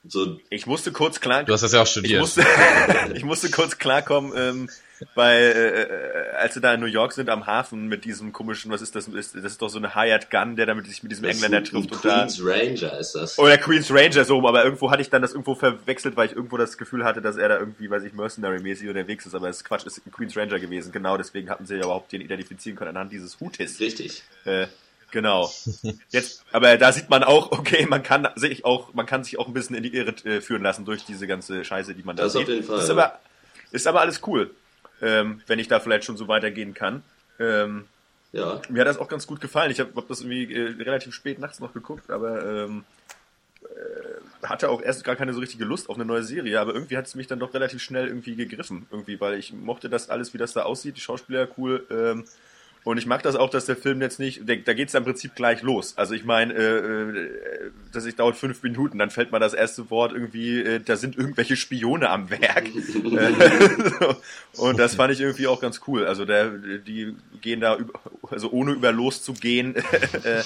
so, 0.08 0.38
ich 0.50 0.66
musste 0.66 0.92
kurz 0.92 1.20
klar, 1.20 1.44
Du 1.44 1.52
hast 1.52 1.62
das 1.62 1.72
ja 1.72 1.80
auch 1.80 1.84
ich 1.86 1.90
studiert. 1.90 2.20
musste, 2.20 2.44
ich 3.14 3.24
musste 3.24 3.50
kurz 3.50 3.78
klarkommen, 3.78 4.32
ähm, 4.36 4.70
bei, 5.14 5.34
äh, 5.36 5.82
äh, 5.82 6.30
als 6.36 6.54
sie 6.54 6.60
da 6.60 6.72
in 6.74 6.80
New 6.80 6.86
York 6.86 7.12
sind 7.12 7.28
am 7.28 7.46
Hafen 7.46 7.86
mit 7.88 8.04
diesem 8.04 8.32
komischen, 8.32 8.70
was 8.70 8.80
ist 8.82 8.94
das? 8.96 9.08
Ist, 9.08 9.34
das 9.34 9.44
ist 9.44 9.60
doch 9.62 9.68
so 9.68 9.78
eine 9.78 9.94
Hired 9.94 10.30
Gun, 10.30 10.56
der 10.56 10.66
damit 10.66 10.86
sich 10.86 11.02
mit 11.02 11.12
diesem 11.12 11.24
das 11.24 11.34
Engländer 11.34 11.62
trifft 11.62 11.92
und 11.92 12.04
da. 12.04 12.20
Queen's 12.26 12.40
Ranger 12.42 12.98
ist 12.98 13.12
das. 13.14 13.38
Oder 13.38 13.58
Queen's 13.58 13.90
Ranger 13.90 14.24
so, 14.24 14.36
rum, 14.36 14.46
aber 14.46 14.64
irgendwo 14.64 14.90
hatte 14.90 15.02
ich 15.02 15.10
dann 15.10 15.22
das 15.22 15.32
irgendwo 15.32 15.54
verwechselt, 15.54 16.16
weil 16.16 16.26
ich 16.28 16.36
irgendwo 16.36 16.56
das 16.56 16.78
Gefühl 16.78 17.04
hatte, 17.04 17.20
dass 17.20 17.36
er 17.36 17.48
da 17.48 17.58
irgendwie, 17.58 17.90
weiß 17.90 18.02
ich, 18.04 18.12
Mercenary-mäßig 18.14 18.88
unterwegs 18.88 19.26
ist, 19.26 19.34
aber 19.34 19.48
das 19.48 19.58
ist 19.58 19.64
Quatsch, 19.64 19.86
ist 19.86 20.00
ein 20.06 20.12
Queen's 20.12 20.36
Ranger 20.36 20.58
gewesen. 20.58 20.92
Genau, 20.92 21.16
deswegen 21.16 21.50
hatten 21.50 21.66
sie 21.66 21.74
ja 21.74 21.84
überhaupt 21.84 22.12
den 22.12 22.20
identifizieren 22.22 22.76
können 22.76 22.90
anhand 22.90 23.12
dieses 23.12 23.38
Hutes. 23.40 23.78
Richtig. 23.80 24.22
Äh, 24.44 24.66
genau. 25.10 25.50
Jetzt, 26.10 26.44
aber 26.52 26.76
da 26.78 26.92
sieht 26.92 27.10
man 27.10 27.22
auch, 27.22 27.52
okay, 27.52 27.86
man 27.86 28.02
kann 28.02 28.28
sich 28.36 28.64
auch, 28.64 28.94
man 28.94 29.04
kann 29.06 29.24
sich 29.24 29.38
auch 29.38 29.46
ein 29.46 29.52
bisschen 29.52 29.76
in 29.76 29.82
die 29.82 29.94
Irre 29.94 30.14
äh, 30.24 30.40
führen 30.40 30.62
lassen 30.62 30.84
durch 30.84 31.04
diese 31.04 31.26
ganze 31.26 31.64
Scheiße, 31.64 31.94
die 31.94 32.02
man 32.02 32.16
da 32.16 32.24
Das 32.24 32.32
sieht. 32.32 32.42
auf 32.42 32.48
jeden 32.48 32.62
Fall, 32.64 32.78
Ist 32.78 32.90
aber, 32.90 33.18
ist 33.72 33.86
aber 33.86 34.00
alles 34.00 34.20
cool, 34.26 34.50
ähm, 35.02 35.40
wenn 35.46 35.58
ich 35.58 35.68
da 35.68 35.80
vielleicht 35.80 36.04
schon 36.04 36.16
so 36.16 36.28
weitergehen 36.28 36.74
kann. 36.74 37.02
Ähm, 37.38 37.84
Ja. 38.32 38.60
mir 38.68 38.80
hat 38.80 38.88
das 38.88 38.98
auch 38.98 39.08
ganz 39.08 39.26
gut 39.26 39.40
gefallen. 39.40 39.70
Ich 39.70 39.80
habe 39.80 39.90
hab 39.96 40.08
das 40.08 40.20
irgendwie 40.20 40.52
äh, 40.54 40.82
relativ 40.82 41.14
spät 41.14 41.38
nachts 41.38 41.60
noch 41.60 41.72
geguckt, 41.72 42.10
aber 42.10 42.44
ähm, 42.44 42.84
äh, 43.62 44.46
hatte 44.46 44.68
auch 44.68 44.82
erst 44.82 45.04
gar 45.04 45.16
keine 45.16 45.32
so 45.32 45.40
richtige 45.40 45.64
Lust 45.64 45.88
auf 45.88 45.96
eine 45.96 46.04
neue 46.04 46.22
Serie, 46.22 46.60
aber 46.60 46.74
irgendwie 46.74 46.96
hat 46.96 47.06
es 47.06 47.14
mich 47.14 47.26
dann 47.26 47.38
doch 47.38 47.52
relativ 47.54 47.82
schnell 47.82 48.06
irgendwie 48.08 48.36
gegriffen, 48.36 48.86
irgendwie, 48.90 49.20
weil 49.20 49.38
ich 49.38 49.52
mochte 49.52 49.88
das 49.88 50.08
alles, 50.10 50.34
wie 50.34 50.38
das 50.38 50.52
da 50.52 50.62
aussieht, 50.62 50.96
die 50.96 51.00
Schauspieler 51.00 51.48
cool. 51.56 51.86
Ähm, 51.90 52.24
und 52.86 52.98
ich 52.98 53.06
mag 53.06 53.20
das 53.24 53.34
auch, 53.34 53.50
dass 53.50 53.66
der 53.66 53.74
Film 53.74 54.00
jetzt 54.00 54.20
nicht, 54.20 54.42
da 54.46 54.54
geht 54.54 54.86
es 54.86 54.94
im 54.94 55.02
Prinzip 55.02 55.34
gleich 55.34 55.60
los. 55.62 55.94
Also 55.96 56.14
ich 56.14 56.24
meine, 56.24 56.54
äh, 56.54 56.60
äh, 56.60 57.70
das 57.92 58.06
ich 58.06 58.14
dauert 58.14 58.36
fünf 58.36 58.62
Minuten, 58.62 58.96
dann 58.98 59.10
fällt 59.10 59.32
mal 59.32 59.40
das 59.40 59.54
erste 59.54 59.90
Wort 59.90 60.12
irgendwie, 60.12 60.60
äh, 60.60 60.78
da 60.78 60.94
sind 60.94 61.18
irgendwelche 61.18 61.56
Spione 61.56 62.08
am 62.08 62.30
Werk. 62.30 62.68
Und 64.56 64.78
das 64.78 64.94
fand 64.94 65.12
ich 65.12 65.20
irgendwie 65.20 65.48
auch 65.48 65.60
ganz 65.60 65.80
cool. 65.88 66.06
Also 66.06 66.24
der, 66.24 66.50
die 66.50 67.16
gehen 67.40 67.60
da, 67.60 67.76
über, 67.76 67.98
also 68.30 68.52
ohne 68.52 68.70
über 68.70 68.92
loszugehen, 68.92 69.74
äh, 70.22 70.44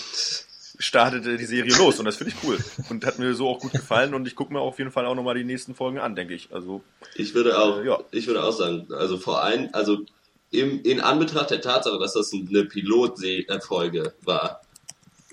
startete 0.79 1.37
die 1.37 1.45
Serie 1.45 1.77
los 1.77 1.99
und 1.99 2.07
das 2.07 2.17
finde 2.17 2.33
ich 2.33 2.43
cool 2.49 2.57
und 2.89 3.05
hat 3.05 3.19
mir 3.19 3.35
so 3.35 3.51
auch 3.51 3.59
gut 3.59 3.73
gefallen 3.73 4.15
und 4.15 4.27
ich 4.27 4.35
gucke 4.35 4.51
mir 4.51 4.61
auf 4.61 4.79
jeden 4.79 4.91
Fall 4.91 5.05
auch 5.05 5.15
nochmal 5.15 5.35
die 5.35 5.45
nächsten 5.45 5.75
Folgen 5.75 5.99
an, 5.99 6.17
denke 6.17 6.33
ich. 6.33 6.49
Also 6.53 6.81
Ich 7.17 7.35
würde 7.35 7.59
auch, 7.59 7.81
Äh, 7.81 7.87
ja. 7.87 7.99
ich 8.13 8.27
würde 8.27 8.43
auch 8.43 8.53
sagen, 8.53 8.87
also 8.91 9.19
vor 9.19 9.43
allem, 9.43 9.69
also 9.75 10.07
im, 10.51 10.83
in 10.83 11.01
Anbetracht 11.01 11.51
der 11.51 11.61
Tatsache, 11.61 11.99
dass 11.99 12.15
das 12.15 12.33
eine 12.33 12.65
Pilotfolge 12.65 14.15
war, 14.23 14.61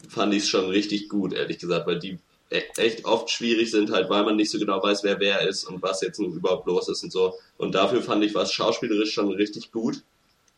fand 0.10 0.34
ich 0.34 0.44
es 0.44 0.50
schon 0.50 0.70
richtig 0.70 1.10
gut, 1.10 1.34
ehrlich 1.34 1.58
gesagt, 1.58 1.88
weil 1.88 2.00
die 2.00 2.20
e- 2.50 2.62
echt 2.78 3.06
oft 3.06 3.30
schwierig 3.30 3.72
sind, 3.72 3.92
halt, 3.92 4.10
weil 4.10 4.24
man 4.24 4.36
nicht 4.36 4.52
so 4.52 4.60
genau 4.60 4.82
weiß, 4.82 5.04
wer 5.04 5.20
wer 5.20 5.48
ist 5.48 5.64
und 5.66 5.82
was 5.82 6.02
jetzt 6.02 6.20
nun 6.20 6.34
überhaupt 6.34 6.68
los 6.68 6.88
ist 6.88 7.04
und 7.04 7.12
so. 7.12 7.34
Und 7.58 7.74
dafür 7.74 8.02
fand 8.02 8.24
ich 8.24 8.36
was 8.36 8.54
schauspielerisch 8.54 9.14
schon 9.14 9.32
richtig 9.32 9.72
gut. 9.72 10.04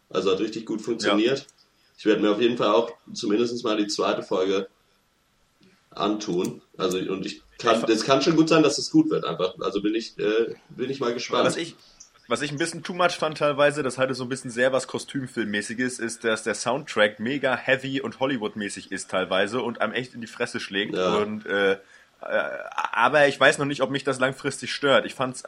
Also 0.10 0.32
hat 0.32 0.39
richtig 0.39 0.65
gut 0.65 0.82
funktioniert. 0.82 1.45
Ich 1.98 2.06
werde 2.06 2.22
mir 2.22 2.32
auf 2.32 2.41
jeden 2.41 2.58
Fall 2.58 2.69
auch 2.69 2.91
zumindest 3.13 3.63
mal 3.63 3.78
die 3.78 3.88
zweite 3.88 4.24
Folge 4.24 4.67
antun. 5.91 6.62
Also 6.78 6.98
und 6.98 7.26
ich 7.26 7.41
kann, 7.58 7.84
es 7.89 8.04
kann 8.04 8.22
schon 8.22 8.36
gut 8.36 8.50
sein, 8.50 8.63
dass 8.63 8.78
es 8.78 8.89
gut 8.91 9.10
wird 9.10 9.26
einfach. 9.26 9.56
Also 9.60 9.82
bin 9.82 9.95
ich, 9.95 10.17
äh, 10.17 10.56
bin 10.69 10.89
ich 10.89 11.00
mal 11.00 11.13
gespannt. 11.13 11.45
was 11.45 11.58
ich 11.58 11.76
was 12.29 12.43
ich 12.43 12.51
ein 12.51 12.59
bisschen 12.59 12.83
too 12.83 12.93
much 12.93 13.17
fand 13.17 13.39
teilweise, 13.39 13.81
das 13.81 13.97
hatte 13.97 14.13
so 14.13 14.23
ein 14.23 14.29
bisschen 14.29 14.51
sehr 14.51 14.71
was 14.71 14.87
Kostümfilmmäßiges, 14.87 15.97
ist, 15.97 16.23
dass 16.23 16.43
der 16.43 16.53
Soundtrack 16.53 17.19
mega 17.19 17.57
heavy 17.57 18.01
und 18.01 18.19
Hollywood-mäßig 18.19 18.91
ist 18.91 19.09
teilweise 19.09 19.61
und 19.61 19.81
einem 19.81 19.93
echt 19.93 20.13
in 20.13 20.21
die 20.21 20.27
Fresse 20.27 20.59
schlägt. 20.59 20.95
Ja. 20.95 21.15
Und 21.15 21.47
äh, 21.47 21.73
äh, 21.73 21.77
aber 22.93 23.27
ich 23.27 23.39
weiß 23.39 23.57
noch 23.57 23.65
nicht, 23.65 23.81
ob 23.81 23.89
mich 23.89 24.03
das 24.03 24.19
langfristig 24.19 24.71
stört. 24.71 25.05
Ich 25.05 25.15
fand's 25.15 25.43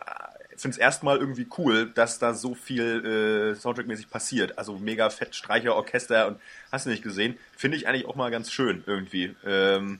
finde 0.58 0.76
es 0.76 0.80
erstmal 0.80 1.18
irgendwie 1.18 1.48
cool, 1.58 1.90
dass 1.94 2.20
da 2.20 2.34
so 2.34 2.54
viel 2.54 3.54
äh, 3.54 3.56
Soundtrack-mäßig 3.56 4.10
passiert. 4.10 4.58
Also 4.58 4.78
mega 4.78 5.10
fett 5.10 5.36
Streicher, 5.36 5.76
Orchester 5.76 6.28
und 6.28 6.40
hast 6.72 6.86
du 6.86 6.90
nicht 6.90 7.04
gesehen. 7.04 7.38
Finde 7.58 7.78
ich 7.78 7.88
eigentlich 7.88 8.06
auch 8.06 8.16
mal 8.16 8.30
ganz 8.30 8.52
schön 8.52 8.84
irgendwie. 8.86 9.36
Ähm, 9.46 10.00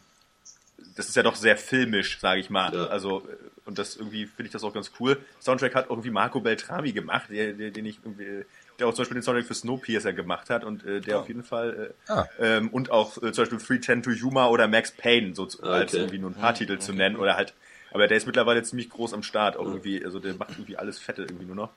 das 0.96 1.08
ist 1.10 1.16
ja 1.16 1.24
doch 1.24 1.36
sehr 1.36 1.58
filmisch, 1.58 2.20
sage 2.20 2.40
ich 2.40 2.50
mal. 2.50 2.74
Ja. 2.74 2.86
Also 2.88 3.20
äh, 3.28 3.36
und 3.66 3.78
das 3.78 3.96
irgendwie 3.96 4.26
finde 4.26 4.46
ich 4.48 4.52
das 4.52 4.64
auch 4.64 4.74
ganz 4.74 4.92
cool. 5.00 5.18
Soundtrack 5.40 5.76
hat 5.76 5.90
irgendwie 5.90 6.10
Marco 6.10 6.40
Beltrami 6.42 6.92
gemacht, 6.92 7.26
der, 7.30 7.54
der, 7.54 7.70
den 7.72 7.86
ich 7.86 8.00
irgendwie, 8.04 8.44
der 8.80 8.88
auch 8.88 8.94
zum 8.94 9.04
Beispiel 9.04 9.16
den 9.20 9.24
Soundtrack 9.24 9.46
für 9.46 9.54
Snowpiercer 9.54 10.14
gemacht 10.14 10.50
hat 10.50 10.64
und 10.64 10.84
äh, 10.86 11.00
der 11.00 11.20
auf 11.20 11.28
jeden 11.28 11.44
Fall 11.44 11.94
äh, 12.08 12.12
Ah. 12.12 12.26
ähm, 12.40 12.70
und 12.70 12.90
auch 12.92 13.18
äh, 13.18 13.32
zum 13.32 13.44
Beispiel 13.44 13.60
310 13.60 14.04
to 14.04 14.10
Yuma 14.12 14.48
oder 14.48 14.68
Max 14.68 14.92
Payne, 14.92 15.36
so 15.36 15.44
als 15.44 15.62
Okay. 15.62 15.98
irgendwie 15.98 16.18
nur 16.18 16.32
ein 16.32 16.36
paar 16.36 16.54
Titel 16.56 16.80
zu 16.80 16.92
nennen 16.92 17.16
oder 17.16 17.36
halt. 17.36 17.54
Aber 17.94 18.08
der 18.08 18.18
ist 18.18 18.26
mittlerweile 18.26 18.64
ziemlich 18.64 18.90
groß 18.90 19.14
am 19.14 19.22
Start 19.22 19.58
auch 19.58 19.66
irgendwie, 19.66 20.04
also 20.04 20.20
der 20.20 20.34
macht 20.34 20.52
irgendwie 20.52 20.78
alles 20.78 20.98
Fette 20.98 21.22
irgendwie 21.24 21.46
nur 21.46 21.56
noch. 21.56 21.70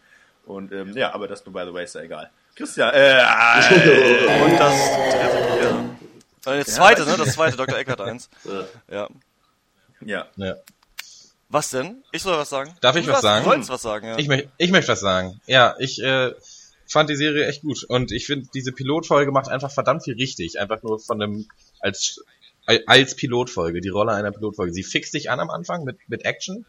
Und 0.47 0.73
ähm, 0.73 0.97
ja, 0.97 1.13
aber 1.15 1.27
das 1.29 1.45
nur 1.47 1.53
by 1.53 1.65
the 1.69 1.75
way 1.75 1.85
ist 1.85 1.95
ja 1.95 2.03
egal. 2.03 2.31
Christian, 2.57 2.93
äh, 2.95 3.19
Und 4.45 4.59
das 4.59 4.75
dritte, 4.95 5.65
ja. 5.65 5.85
Äh, 6.47 6.59
Das 6.59 6.75
zweite, 6.75 7.05
ne? 7.05 7.17
Das 7.17 7.35
zweite, 7.35 7.57
Dr. 7.57 7.79
Eckert 7.79 8.01
1. 8.01 8.29
Ja. 8.45 8.65
Ja. 8.91 9.09
ja. 10.05 10.27
Ja. 10.37 10.57
Was 11.49 11.71
denn? 11.71 12.03
Ich 12.13 12.23
soll 12.23 12.37
was 12.37 12.49
sagen? 12.49 12.75
Darf 12.81 12.97
ich 12.97 13.07
Du 13.07 13.13
was 13.13 13.23
sagen? 13.23 13.45
Du 13.45 13.51
sollst 13.51 13.69
was 13.71 13.83
sagen, 13.83 14.07
ja. 14.09 14.19
Ich, 14.19 14.29
möcht, 14.29 14.49
ich 14.59 14.71
möchte 14.71 14.91
was 14.93 15.01
sagen. 15.01 15.41
Ja, 15.47 15.77
ich 15.79 16.03
äh, 16.03 16.33
fand 16.87 17.11
die 17.11 17.17
Serie 17.17 17.47
echt 17.47 17.63
gut. 17.63 17.85
Und 17.85 18.11
ich 18.13 18.27
finde, 18.27 18.49
diese 18.55 18.73
Pilotfolge 18.73 19.31
macht 19.31 19.49
einfach 19.49 19.71
verdammt 19.71 20.05
viel 20.05 20.15
richtig. 20.15 20.59
Einfach 20.59 20.83
nur 20.83 20.99
von 20.99 21.19
dem, 21.19 21.47
als, 21.81 22.25
als 22.87 23.15
Pilotfolge, 23.15 23.81
die 23.81 23.89
Rolle 23.89 24.13
einer 24.13 24.33
Pilotfolge. 24.33 24.73
Sie 24.73 24.83
fixt 24.83 25.15
dich 25.15 25.31
an 25.31 25.39
am 25.39 25.51
Anfang 25.51 25.85
mit, 25.85 25.99
mit 26.09 26.25
Action, 26.25 26.67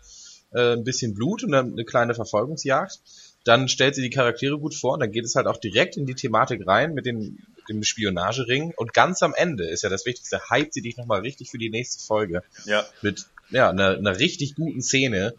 äh, 0.53 0.73
ein 0.73 0.83
bisschen 0.83 1.15
Blut 1.15 1.43
und 1.43 1.51
dann 1.51 1.71
eine 1.71 1.85
kleine 1.85 2.13
Verfolgungsjagd. 2.13 2.99
Dann 3.45 3.67
stellt 3.69 3.95
sie 3.95 4.01
die 4.01 4.09
Charaktere 4.09 4.57
gut 4.59 4.75
vor 4.75 4.93
und 4.93 4.99
dann 4.99 5.11
geht 5.11 5.23
es 5.23 5.35
halt 5.35 5.47
auch 5.47 5.57
direkt 5.57 5.95
in 5.97 6.05
die 6.05 6.15
Thematik 6.15 6.67
rein 6.67 6.93
mit 6.93 7.05
dem, 7.05 7.37
dem 7.69 7.83
Spionagering 7.83 8.73
und 8.75 8.93
ganz 8.93 9.21
am 9.23 9.33
Ende 9.33 9.65
ist 9.65 9.83
ja 9.83 9.89
das 9.89 10.05
Wichtigste, 10.05 10.41
hypt 10.49 10.73
sie 10.73 10.81
dich 10.81 10.97
nochmal 10.97 11.21
richtig 11.21 11.51
für 11.51 11.59
die 11.59 11.69
nächste 11.69 12.03
Folge. 12.03 12.43
Ja. 12.65 12.85
Mit, 13.01 13.27
ja, 13.51 13.69
einer, 13.69 13.91
einer 13.91 14.19
richtig 14.19 14.55
guten 14.55 14.81
Szene 14.81 15.35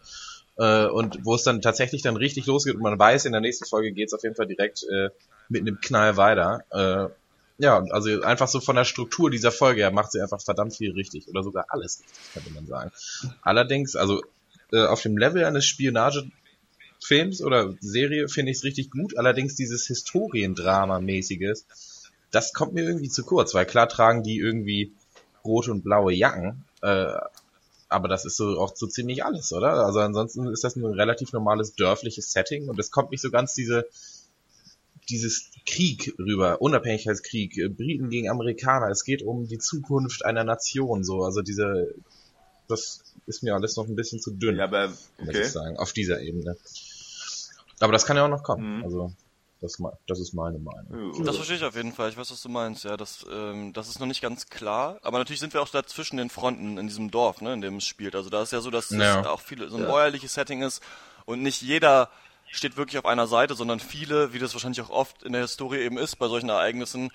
äh, 0.55 0.85
und 0.85 1.19
wo 1.25 1.35
es 1.35 1.43
dann 1.43 1.61
tatsächlich 1.61 2.01
dann 2.01 2.15
richtig 2.15 2.45
losgeht 2.45 2.75
und 2.75 2.81
man 2.81 2.97
weiß, 2.97 3.25
in 3.25 3.33
der 3.33 3.41
nächsten 3.41 3.65
Folge 3.65 3.91
geht 3.91 4.07
es 4.07 4.13
auf 4.13 4.23
jeden 4.23 4.35
Fall 4.35 4.47
direkt 4.47 4.83
äh, 4.83 5.09
mit 5.49 5.61
einem 5.61 5.79
Knall 5.81 6.15
weiter. 6.15 6.63
Äh, 6.71 7.09
ja, 7.59 7.83
also 7.89 8.21
einfach 8.21 8.47
so 8.47 8.61
von 8.61 8.77
der 8.77 8.85
Struktur 8.85 9.29
dieser 9.29 9.51
Folge 9.51 9.81
her 9.81 9.91
macht 9.91 10.13
sie 10.13 10.21
einfach 10.21 10.41
verdammt 10.41 10.75
viel 10.75 10.93
richtig 10.93 11.27
oder 11.27 11.43
sogar 11.43 11.65
alles 11.69 11.99
richtig, 11.99 12.33
könnte 12.33 12.51
man 12.51 12.67
sagen. 12.67 12.91
Allerdings, 13.41 13.97
also 13.97 14.21
äh, 14.71 14.85
auf 14.85 15.01
dem 15.01 15.17
Level 15.17 15.43
eines 15.43 15.65
Spionagefilms 16.99 17.41
oder 17.41 17.75
Serie 17.79 18.27
finde 18.27 18.51
ich 18.51 18.57
es 18.57 18.63
richtig 18.63 18.91
gut, 18.91 19.17
allerdings 19.17 19.55
dieses 19.55 19.87
Historiendrama-mäßiges, 19.87 21.65
das 22.31 22.53
kommt 22.53 22.73
mir 22.73 22.83
irgendwie 22.83 23.09
zu 23.09 23.23
kurz, 23.23 23.53
weil 23.53 23.65
klar 23.65 23.87
tragen 23.87 24.23
die 24.23 24.37
irgendwie 24.37 24.93
rote 25.43 25.71
und 25.71 25.83
blaue 25.83 26.13
Jacken, 26.13 26.65
äh, 26.81 27.13
aber 27.89 28.07
das 28.09 28.25
ist 28.25 28.35
so 28.35 28.59
auch 28.59 28.75
so 28.75 28.87
ziemlich 28.87 29.23
alles, 29.23 29.53
oder? 29.53 29.85
Also 29.85 29.99
ansonsten 29.99 30.47
ist 30.47 30.63
das 30.63 30.75
ein 30.75 30.85
relativ 30.85 31.31
normales 31.31 31.73
dörfliches 31.73 32.31
Setting 32.31 32.67
und 32.67 32.77
es 32.79 32.91
kommt 32.91 33.11
nicht 33.11 33.21
so 33.21 33.31
ganz 33.31 33.53
diese 33.53 33.87
dieses 35.09 35.51
Krieg 35.65 36.13
rüber, 36.19 36.61
Unabhängigkeitskrieg, 36.61 37.57
äh, 37.57 37.69
Briten 37.69 38.09
gegen 38.09 38.29
Amerikaner, 38.29 38.89
es 38.89 39.05
geht 39.05 39.21
um 39.21 39.47
die 39.47 39.57
Zukunft 39.57 40.25
einer 40.25 40.43
Nation, 40.43 41.05
so, 41.05 41.23
also 41.23 41.41
diese, 41.41 41.95
das 42.67 43.03
ist 43.25 43.41
mir 43.41 43.55
alles 43.55 43.77
noch 43.77 43.87
ein 43.87 43.95
bisschen 43.95 44.19
zu 44.19 44.31
dünn, 44.31 44.57
Ja, 44.57 44.65
aber 44.65 44.89
muss 44.89 45.29
okay. 45.29 45.41
ich 45.43 45.47
sagen, 45.47 45.77
auf 45.77 45.93
dieser 45.93 46.21
Ebene. 46.21 46.57
Aber 47.79 47.91
das 47.93 48.05
kann 48.05 48.17
ja 48.17 48.25
auch 48.25 48.29
noch 48.29 48.43
kommen, 48.43 48.77
Mhm. 48.77 48.83
also, 48.83 49.13
das, 49.59 49.77
das 50.07 50.19
ist 50.19 50.33
meine 50.33 50.59
Meinung. 50.59 51.23
Das 51.25 51.35
verstehe 51.35 51.57
ich 51.57 51.63
auf 51.63 51.75
jeden 51.75 51.91
Fall. 51.91 52.09
Ich 52.09 52.17
weiß, 52.17 52.29
was 52.29 52.41
du 52.43 52.49
meinst. 52.49 52.83
Ja, 52.83 52.95
das, 52.95 53.25
ähm, 53.31 53.73
das 53.73 53.87
ist 53.89 53.99
noch 53.99 54.05
nicht 54.05 54.21
ganz 54.21 54.47
klar. 54.49 54.99
Aber 55.01 55.17
natürlich 55.17 55.39
sind 55.39 55.53
wir 55.53 55.61
auch 55.63 55.69
da 55.69 55.83
zwischen 55.83 56.17
den 56.17 56.29
Fronten 56.29 56.77
in 56.77 56.87
diesem 56.87 57.09
Dorf, 57.09 57.41
ne, 57.41 57.53
in 57.53 57.61
dem 57.61 57.77
es 57.77 57.85
spielt. 57.85 58.15
Also 58.15 58.29
da 58.29 58.43
ist 58.43 58.51
ja 58.51 58.61
so, 58.61 58.69
dass 58.69 58.91
Ja. 58.91 59.21
es 59.21 59.25
auch 59.25 59.41
viele, 59.41 59.67
so 59.69 59.77
ein 59.77 59.87
bäuerliches 59.87 60.33
Setting 60.35 60.61
ist 60.61 60.83
und 61.25 61.41
nicht 61.41 61.61
jeder 61.63 62.09
steht 62.49 62.77
wirklich 62.77 62.97
auf 62.99 63.05
einer 63.05 63.25
Seite, 63.27 63.55
sondern 63.55 63.79
viele, 63.79 64.31
wie 64.31 64.39
das 64.39 64.53
wahrscheinlich 64.53 64.79
auch 64.81 64.89
oft 64.91 65.23
in 65.23 65.33
der 65.33 65.41
Historie 65.41 65.79
eben 65.79 65.97
ist, 65.97 66.15
bei 66.17 66.27
solchen 66.27 66.49
Ereignissen, 66.49 67.11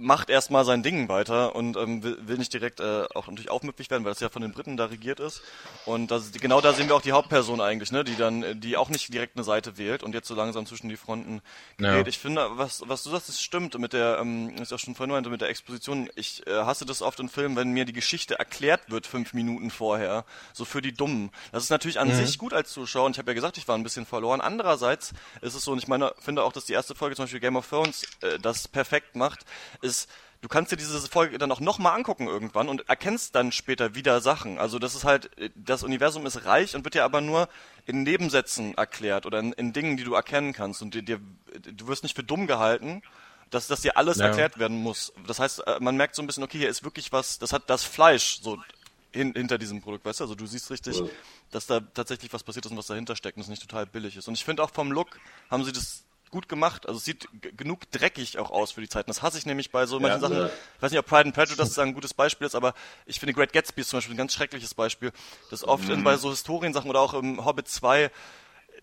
macht 0.00 0.30
erstmal 0.30 0.64
sein 0.64 0.82
Ding 0.82 1.08
weiter 1.08 1.54
und 1.54 1.76
ähm, 1.76 2.02
will, 2.02 2.16
will 2.22 2.38
nicht 2.38 2.52
direkt 2.52 2.80
äh, 2.80 3.04
auch 3.14 3.26
natürlich 3.28 3.50
aufmüpfig 3.50 3.90
werden, 3.90 4.04
weil 4.04 4.12
das 4.12 4.20
ja 4.20 4.28
von 4.30 4.42
den 4.42 4.52
Briten 4.52 4.76
da 4.76 4.86
regiert 4.86 5.20
ist. 5.20 5.42
Und 5.86 6.10
das, 6.10 6.32
genau 6.32 6.60
da 6.60 6.72
sehen 6.72 6.88
wir 6.88 6.96
auch 6.96 7.02
die 7.02 7.12
Hauptperson 7.12 7.60
eigentlich, 7.60 7.92
ne, 7.92 8.02
die 8.04 8.16
dann, 8.16 8.42
äh, 8.42 8.56
die 8.56 8.76
auch 8.76 8.88
nicht 8.88 9.12
direkt 9.12 9.36
eine 9.36 9.44
Seite 9.44 9.78
wählt 9.78 10.02
und 10.02 10.14
jetzt 10.14 10.28
so 10.28 10.34
langsam 10.34 10.66
zwischen 10.66 10.88
die 10.88 10.96
Fronten 10.96 11.42
Ja. 11.78 11.96
geht. 11.96 12.08
Ich 12.08 12.18
finde, 12.18 12.48
was, 12.52 12.82
was 12.86 13.02
du 13.02 13.10
sagst, 13.10 13.28
das 13.28 13.40
stimmt 13.40 13.78
mit 13.78 13.92
der, 13.92 14.18
ähm, 14.20 14.56
ist 14.60 14.72
auch 14.72 14.78
schon 14.78 14.94
vorhin 14.94 15.12
meinte, 15.14 15.30
mit 15.30 15.40
der 15.40 15.48
Exposition. 15.50 16.08
Ich 16.14 16.46
äh, 16.46 16.50
hasse 16.64 16.86
das 16.86 17.02
oft 17.02 17.20
in 17.20 17.28
Filmen, 17.28 17.56
wenn 17.56 17.70
mir 17.72 17.84
die 17.84 17.92
Geschichte 17.92 18.38
erklärt 18.38 18.90
wird 18.90 19.06
fünf 19.06 19.34
Minuten 19.34 19.70
vorher, 19.70 20.24
so 20.52 20.64
für 20.64 20.80
die 20.82 20.92
Dummen. 20.92 21.30
Das 21.52 21.62
ist 21.62 21.70
natürlich 21.70 21.98
an 22.00 22.12
sich 22.14 22.38
gut 22.38 22.52
als 22.54 22.72
Zuschauer 22.72 23.06
und 23.06 23.12
ich 23.12 23.18
habe 23.18 23.30
ja 23.30 23.34
gesagt, 23.34 23.58
ich 23.58 23.68
war 23.68 23.76
ein 23.76 23.82
bisschen 23.82 24.06
verloren. 24.06 24.40
Andererseits 24.40 25.12
ist 25.42 25.54
es 25.54 25.64
so, 25.64 25.72
und 25.72 25.78
ich 25.78 25.88
meine, 25.88 26.12
finde 26.18 26.42
auch, 26.42 26.52
dass 26.52 26.64
die 26.64 26.72
erste 26.72 26.94
Folge 26.94 27.16
zum 27.16 27.24
Beispiel 27.24 27.40
Game 27.40 27.56
of 27.56 27.68
Thrones 27.68 28.04
äh, 28.22 28.38
das 28.38 28.68
perfekt 28.68 29.16
macht, 29.16 29.44
ist, 29.90 30.08
du 30.40 30.48
kannst 30.48 30.72
dir 30.72 30.76
diese 30.76 30.98
Folge 31.08 31.36
dann 31.38 31.52
auch 31.52 31.60
nochmal 31.60 31.94
angucken 31.96 32.26
irgendwann 32.26 32.68
und 32.68 32.88
erkennst 32.88 33.34
dann 33.34 33.52
später 33.52 33.94
wieder 33.94 34.20
Sachen. 34.20 34.58
Also 34.58 34.78
das 34.78 34.94
ist 34.94 35.04
halt, 35.04 35.36
äh, 35.38 35.50
das 35.54 35.82
Universum 35.82 36.26
ist 36.26 36.44
reich 36.46 36.74
und 36.74 36.84
wird 36.84 36.94
dir 36.94 37.04
aber 37.04 37.20
nur 37.20 37.48
in 37.86 38.02
Nebensätzen 38.02 38.74
erklärt 38.76 39.26
oder 39.26 39.40
in, 39.40 39.52
in 39.52 39.72
Dingen, 39.72 39.96
die 39.96 40.04
du 40.04 40.14
erkennen 40.14 40.52
kannst 40.52 40.80
und 40.82 40.94
dir, 40.94 41.02
dir, 41.02 41.20
du 41.72 41.88
wirst 41.88 42.02
nicht 42.02 42.16
für 42.16 42.24
dumm 42.24 42.46
gehalten, 42.46 43.02
dass, 43.50 43.66
dass 43.66 43.80
dir 43.80 43.96
alles 43.96 44.18
Ja. 44.18 44.24
erklärt 44.26 44.58
werden 44.58 44.76
muss. 44.82 45.12
Das 45.26 45.40
heißt, 45.40 45.66
äh, 45.66 45.78
man 45.80 45.96
merkt 45.96 46.14
so 46.14 46.22
ein 46.22 46.26
bisschen, 46.26 46.44
okay, 46.44 46.58
hier 46.58 46.68
ist 46.68 46.84
wirklich 46.84 47.12
was, 47.12 47.38
das 47.38 47.52
hat 47.52 47.68
das 47.68 47.82
Fleisch 47.84 48.40
so 48.42 48.58
hin, 49.12 49.32
hinter 49.34 49.58
diesem 49.58 49.80
Produkt, 49.82 50.04
weißt 50.04 50.20
du? 50.20 50.24
Also 50.24 50.34
du 50.36 50.46
siehst 50.46 50.70
richtig, 50.70 51.02
dass 51.50 51.66
da 51.66 51.80
tatsächlich 51.80 52.32
was 52.32 52.44
passiert 52.44 52.64
ist 52.66 52.70
und 52.70 52.78
was 52.78 52.86
dahinter 52.86 53.16
steckt 53.16 53.36
und 53.36 53.42
es 53.42 53.48
nicht 53.48 53.62
total 53.62 53.86
billig 53.86 54.16
ist. 54.16 54.28
Und 54.28 54.34
ich 54.34 54.44
finde 54.44 54.62
auch 54.62 54.70
vom 54.70 54.92
Look 54.92 55.08
haben 55.50 55.64
sie 55.64 55.72
das 55.72 56.04
gut 56.30 56.48
gemacht. 56.48 56.86
Also 56.86 56.98
es 56.98 57.04
sieht 57.04 57.28
genug 57.56 57.90
dreckig 57.90 58.38
auch 58.38 58.50
aus 58.50 58.72
für 58.72 58.80
die 58.80 58.88
Zeiten. 58.88 59.08
Das 59.08 59.22
hasse 59.22 59.38
ich 59.38 59.46
nämlich 59.46 59.70
bei 59.70 59.86
so 59.86 59.98
manchen 60.00 60.20
Sachen. 60.20 60.36
ja. 60.36 60.46
Ich 60.46 60.82
weiß 60.82 60.90
nicht, 60.92 60.98
ob 61.00 61.06
Pride 61.06 61.24
and 61.26 61.34
Prejudice 61.34 61.78
ein 61.78 61.94
gutes 61.94 62.14
Beispiel 62.14 62.46
ist, 62.46 62.54
aber 62.54 62.74
ich 63.06 63.18
finde 63.18 63.34
Great 63.34 63.52
Gatsby 63.52 63.80
ist 63.80 63.90
zum 63.90 63.98
Beispiel 63.98 64.14
ein 64.14 64.18
ganz 64.18 64.32
schreckliches 64.34 64.74
Beispiel. 64.74 65.12
Das 65.50 65.64
oft 65.64 65.84
Mhm. 65.88 65.94
in, 65.94 66.04
bei 66.04 66.16
so 66.16 66.30
Historiensachen 66.30 66.88
oder 66.88 67.00
auch 67.00 67.14
im 67.14 67.44
Hobbit 67.44 67.68
2, 67.68 68.10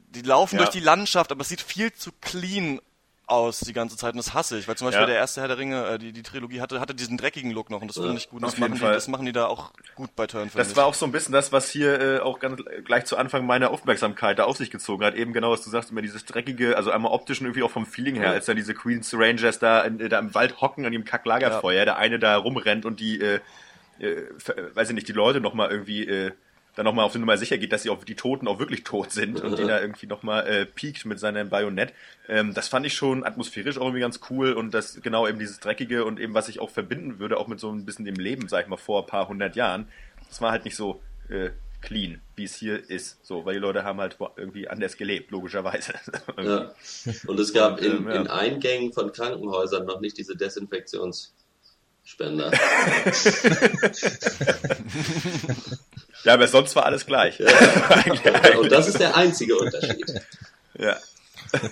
die 0.09 0.21
laufen 0.21 0.55
Ja. 0.55 0.63
durch 0.63 0.69
die 0.71 0.79
Landschaft, 0.79 1.31
aber 1.31 1.41
es 1.41 1.49
sieht 1.49 1.61
viel 1.61 1.93
zu 1.93 2.11
clean 2.21 2.79
aus 3.27 3.59
die 3.59 3.73
ganze 3.73 3.97
Zeit 3.97 4.13
und 4.13 4.17
das 4.17 4.33
hasse 4.33 4.57
ich, 4.57 4.67
weil 4.67 4.75
zum 4.77 4.87
Beispiel 4.87 5.01
Ja. 5.01 5.05
der 5.07 5.17
erste 5.17 5.41
Herr 5.41 5.49
der 5.49 5.57
Ringe, 5.57 5.85
äh, 5.85 5.97
die, 5.99 6.13
die 6.13 6.23
Trilogie 6.23 6.61
hatte, 6.61 6.79
hatte 6.79 6.95
diesen 6.95 7.17
dreckigen 7.17 7.51
Look 7.51 7.69
noch 7.69 7.81
und 7.81 7.89
das 7.89 7.97
finde 7.97 8.17
ich 8.17 8.29
gut. 8.29 8.41
Und 8.41 8.45
Das 8.51 8.57
machen, 8.57 8.73
die, 8.75 8.79
das 8.79 9.07
machen 9.09 9.25
die 9.25 9.33
da 9.33 9.47
auch 9.47 9.73
gut 9.95 10.15
bei 10.15 10.27
Turn, 10.27 10.49
Das 10.55 10.71
ich. 10.71 10.75
war 10.77 10.85
auch 10.85 10.93
so 10.93 11.05
ein 11.05 11.11
bisschen 11.11 11.33
das, 11.33 11.51
was 11.51 11.69
hier 11.69 11.99
äh, 11.99 12.19
auch 12.19 12.39
ganz 12.39 12.61
gleich 12.85 13.03
zu 13.05 13.17
Anfang 13.17 13.45
meine 13.45 13.69
Aufmerksamkeit 13.69 14.39
da 14.39 14.45
auf 14.45 14.55
sich 14.57 14.71
gezogen 14.71 15.03
hat. 15.03 15.13
Eben 15.15 15.33
genau, 15.33 15.51
was 15.51 15.61
du 15.61 15.69
sagst, 15.69 15.91
immer 15.91 16.01
dieses 16.01 16.23
dreckige, 16.25 16.77
also 16.77 16.89
einmal 16.89 17.11
optisch 17.11 17.41
und 17.41 17.47
irgendwie 17.47 17.63
auch 17.63 17.71
vom 17.71 17.85
Feeling 17.85 18.15
her, 18.15 18.31
als 18.31 18.45
dann 18.45 18.55
diese 18.55 18.73
Queens 18.73 19.13
Rangers 19.13 19.59
da, 19.59 19.81
in, 19.81 19.97
da 20.09 20.19
im 20.19 20.33
Wald 20.33 20.61
hocken 20.61 20.85
an 20.85 20.93
dem 20.93 21.03
Kacklagerfeuer, 21.03 21.83
der 21.85 21.97
eine 21.97 22.19
da 22.19 22.37
rumrennt 22.37 22.85
und 22.85 22.99
die, 23.01 23.19
äh, 23.19 23.39
äh, 23.99 24.23
weiß 24.73 24.87
ich 24.89 24.95
nicht, 24.95 25.07
die 25.09 25.13
Leute 25.13 25.41
nochmal 25.41 25.69
irgendwie 25.69 26.07
äh, 26.07 26.31
dann 26.77 26.85
nochmal 26.85 27.05
auf 27.05 27.11
die 27.11 27.17
Nummer 27.17 27.37
sicher 27.37 27.57
geht, 27.57 27.73
dass 27.73 27.81
sie 27.81 27.89
auch 27.89 28.03
die 28.03 28.15
Toten 28.15 28.47
auch 28.47 28.59
wirklich 28.59 28.83
tot 28.83 29.11
sind 29.11 29.41
und 29.41 29.57
die 29.57 29.63
da 29.67 29.81
irgendwie 29.81 30.05
nochmal 30.05 30.45
äh, 30.47 30.65
piekt 30.67 31.05
mit 31.05 31.19
seinem 31.19 31.49
Bajonett. 31.49 31.91
Ähm, 32.29 32.53
das 32.53 32.67
fand 32.67 32.85
ich 32.85 32.93
schon 32.93 33.25
atmosphärisch 33.25 33.77
auch 33.77 33.85
irgendwie 33.85 34.01
ganz 34.01 34.19
cool 34.29 34.53
und 34.53 34.75
das 34.75 35.01
genau 35.01 35.27
eben 35.27 35.39
dieses 35.39 35.59
Dreckige 35.59 36.05
und 36.05 36.19
eben 36.19 36.35
was 36.35 36.49
ich 36.49 36.59
auch 36.59 36.69
verbinden 36.69 37.17
würde, 37.17 37.37
auch 37.37 37.47
mit 37.47 37.59
so 37.59 37.71
ein 37.71 37.83
bisschen 37.83 38.05
dem 38.05 38.15
Leben, 38.15 38.47
sag 38.47 38.63
ich 38.63 38.69
mal, 38.69 38.77
vor 38.77 39.01
ein 39.01 39.07
paar 39.07 39.27
hundert 39.27 39.55
Jahren. 39.55 39.87
Das 40.29 40.39
war 40.39 40.51
halt 40.51 40.65
nicht 40.65 40.75
so 40.75 41.01
äh, 41.29 41.49
clean, 41.81 42.21
wie 42.35 42.43
es 42.43 42.55
hier 42.55 42.87
ist. 42.91 43.25
So, 43.25 43.43
weil 43.43 43.55
die 43.55 43.59
Leute 43.59 43.83
haben 43.83 43.99
halt 43.99 44.17
irgendwie 44.35 44.67
anders 44.67 44.97
gelebt, 44.97 45.31
logischerweise. 45.31 45.95
Ja. 46.37 46.73
Und 47.25 47.39
es 47.39 47.53
gab 47.53 47.81
in, 47.81 47.91
Ähm, 47.91 48.07
ja. 48.07 48.15
in 48.21 48.27
Eingängen 48.27 48.93
von 48.93 49.11
Krankenhäusern 49.11 49.87
noch 49.87 49.99
nicht 49.99 50.15
diese 50.19 50.37
Desinfektionsspender. 50.37 52.51
ja, 56.23 56.33
aber 56.33 56.47
sonst 56.47 56.75
war 56.75 56.85
alles 56.85 57.05
gleich. 57.05 57.39
Und 58.59 58.71
das 58.71 58.87
ist 58.87 58.99
der 58.99 59.15
einzige 59.15 59.57
Unterschied. 59.57 60.21
ja. 60.77 60.97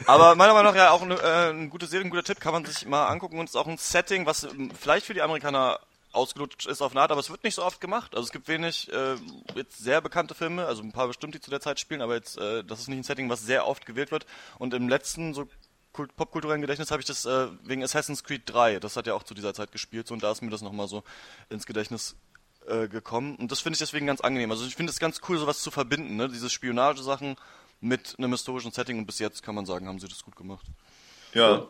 Aber 0.06 0.36
meiner 0.36 0.54
Meinung 0.54 0.72
nach 0.72 0.78
ja 0.78 0.92
auch 0.92 1.02
eine, 1.02 1.16
äh, 1.16 1.50
eine 1.50 1.70
gute 1.70 1.88
Serie, 1.88 2.06
ein 2.06 2.10
guter 2.10 2.24
Tipp, 2.24 2.40
kann 2.40 2.54
man 2.54 2.66
sich 2.66 2.86
mal 2.86 3.08
angucken 3.08 3.40
und 3.40 3.46
es 3.46 3.52
ist 3.52 3.58
auch 3.58 3.68
ein 3.68 3.78
Setting, 3.78 4.26
was 4.26 4.44
ähm, 4.44 4.72
vielleicht 4.80 5.06
für 5.06 5.14
die 5.14 5.22
Amerikaner 5.22 5.80
ausgelutscht 6.14 6.66
ist 6.66 6.82
auf 6.82 6.92
eine 6.92 7.02
Art, 7.02 7.12
aber 7.12 7.20
es 7.20 7.30
wird 7.30 7.44
nicht 7.44 7.56
so 7.56 7.64
oft 7.64 7.82
gemacht. 7.82 8.16
Also 8.16 8.26
es 8.26 8.32
gibt 8.32 8.48
wenig 8.48 8.92
äh, 8.92 9.16
jetzt 9.56 9.80
sehr 9.80 10.02
bekannte 10.02 10.34
Filme, 10.34 10.66
also 10.66 10.82
ein 10.82 10.94
paar 10.94 11.08
bestimmt, 11.08 11.36
die 11.36 11.42
zu 11.42 11.50
der 11.50 11.60
Zeit 11.60 11.80
spielen, 11.80 12.02
aber 12.02 12.16
jetzt 12.16 12.38
äh, 12.38 12.64
das 12.64 12.80
ist 12.80 12.88
nicht 12.88 13.00
ein 13.00 13.04
Setting, 13.04 13.30
was 13.30 13.42
sehr 13.42 13.68
oft 13.68 13.86
gewählt 13.86 14.12
wird. 14.12 14.26
Und 14.58 14.74
im 14.74 14.88
letzten 14.88 15.34
so 15.34 15.48
kult 15.92 16.16
popkulturellen 16.16 16.62
Gedächtnis 16.62 16.92
habe 16.92 17.02
ich 17.02 17.08
das 17.08 17.26
äh, 17.26 17.48
wegen 17.64 17.84
Assassin's 17.84 18.24
Creed 18.24 18.44
3, 18.46 18.80
das 18.80 18.96
hat 18.96 19.08
ja 19.08 19.14
auch 19.14 19.24
zu 19.24 19.34
dieser 19.34 19.54
Zeit 19.54 19.72
gespielt 19.72 20.08
so, 20.08 20.14
und 20.14 20.24
da 20.24 20.32
ist 20.32 20.42
mir 20.42 20.50
das 20.50 20.62
nochmal 20.62 20.88
so 20.88 21.04
ins 21.50 21.66
Gedächtnis 21.66 22.16
äh, 22.68 22.88
gekommen. 22.88 23.36
Und 23.36 23.52
das 23.52 23.60
finde 23.62 23.76
ich 23.76 23.80
deswegen 23.80 24.06
ganz 24.08 24.22
angenehm. 24.22 24.52
Also 24.52 24.66
ich 24.66 24.76
finde 24.76 24.92
es 24.92 25.00
ganz 25.00 25.22
cool, 25.30 25.38
sowas 25.38 25.62
zu 25.62 25.72
verbinden, 25.72 26.16
ne? 26.16 26.28
diese 26.30 26.50
Spionagesachen 26.50 27.36
mit 27.82 28.16
einem 28.18 28.32
historischen 28.32 28.72
Setting 28.72 28.98
und 29.00 29.06
bis 29.06 29.20
jetzt 29.20 29.44
kann 29.44 29.56
man 29.56 29.66
sagen, 29.66 29.88
haben 29.88 30.00
sie 30.00 30.08
das 30.08 30.24
gut 30.24 30.36
gemacht. 30.36 30.66
ja. 31.34 31.66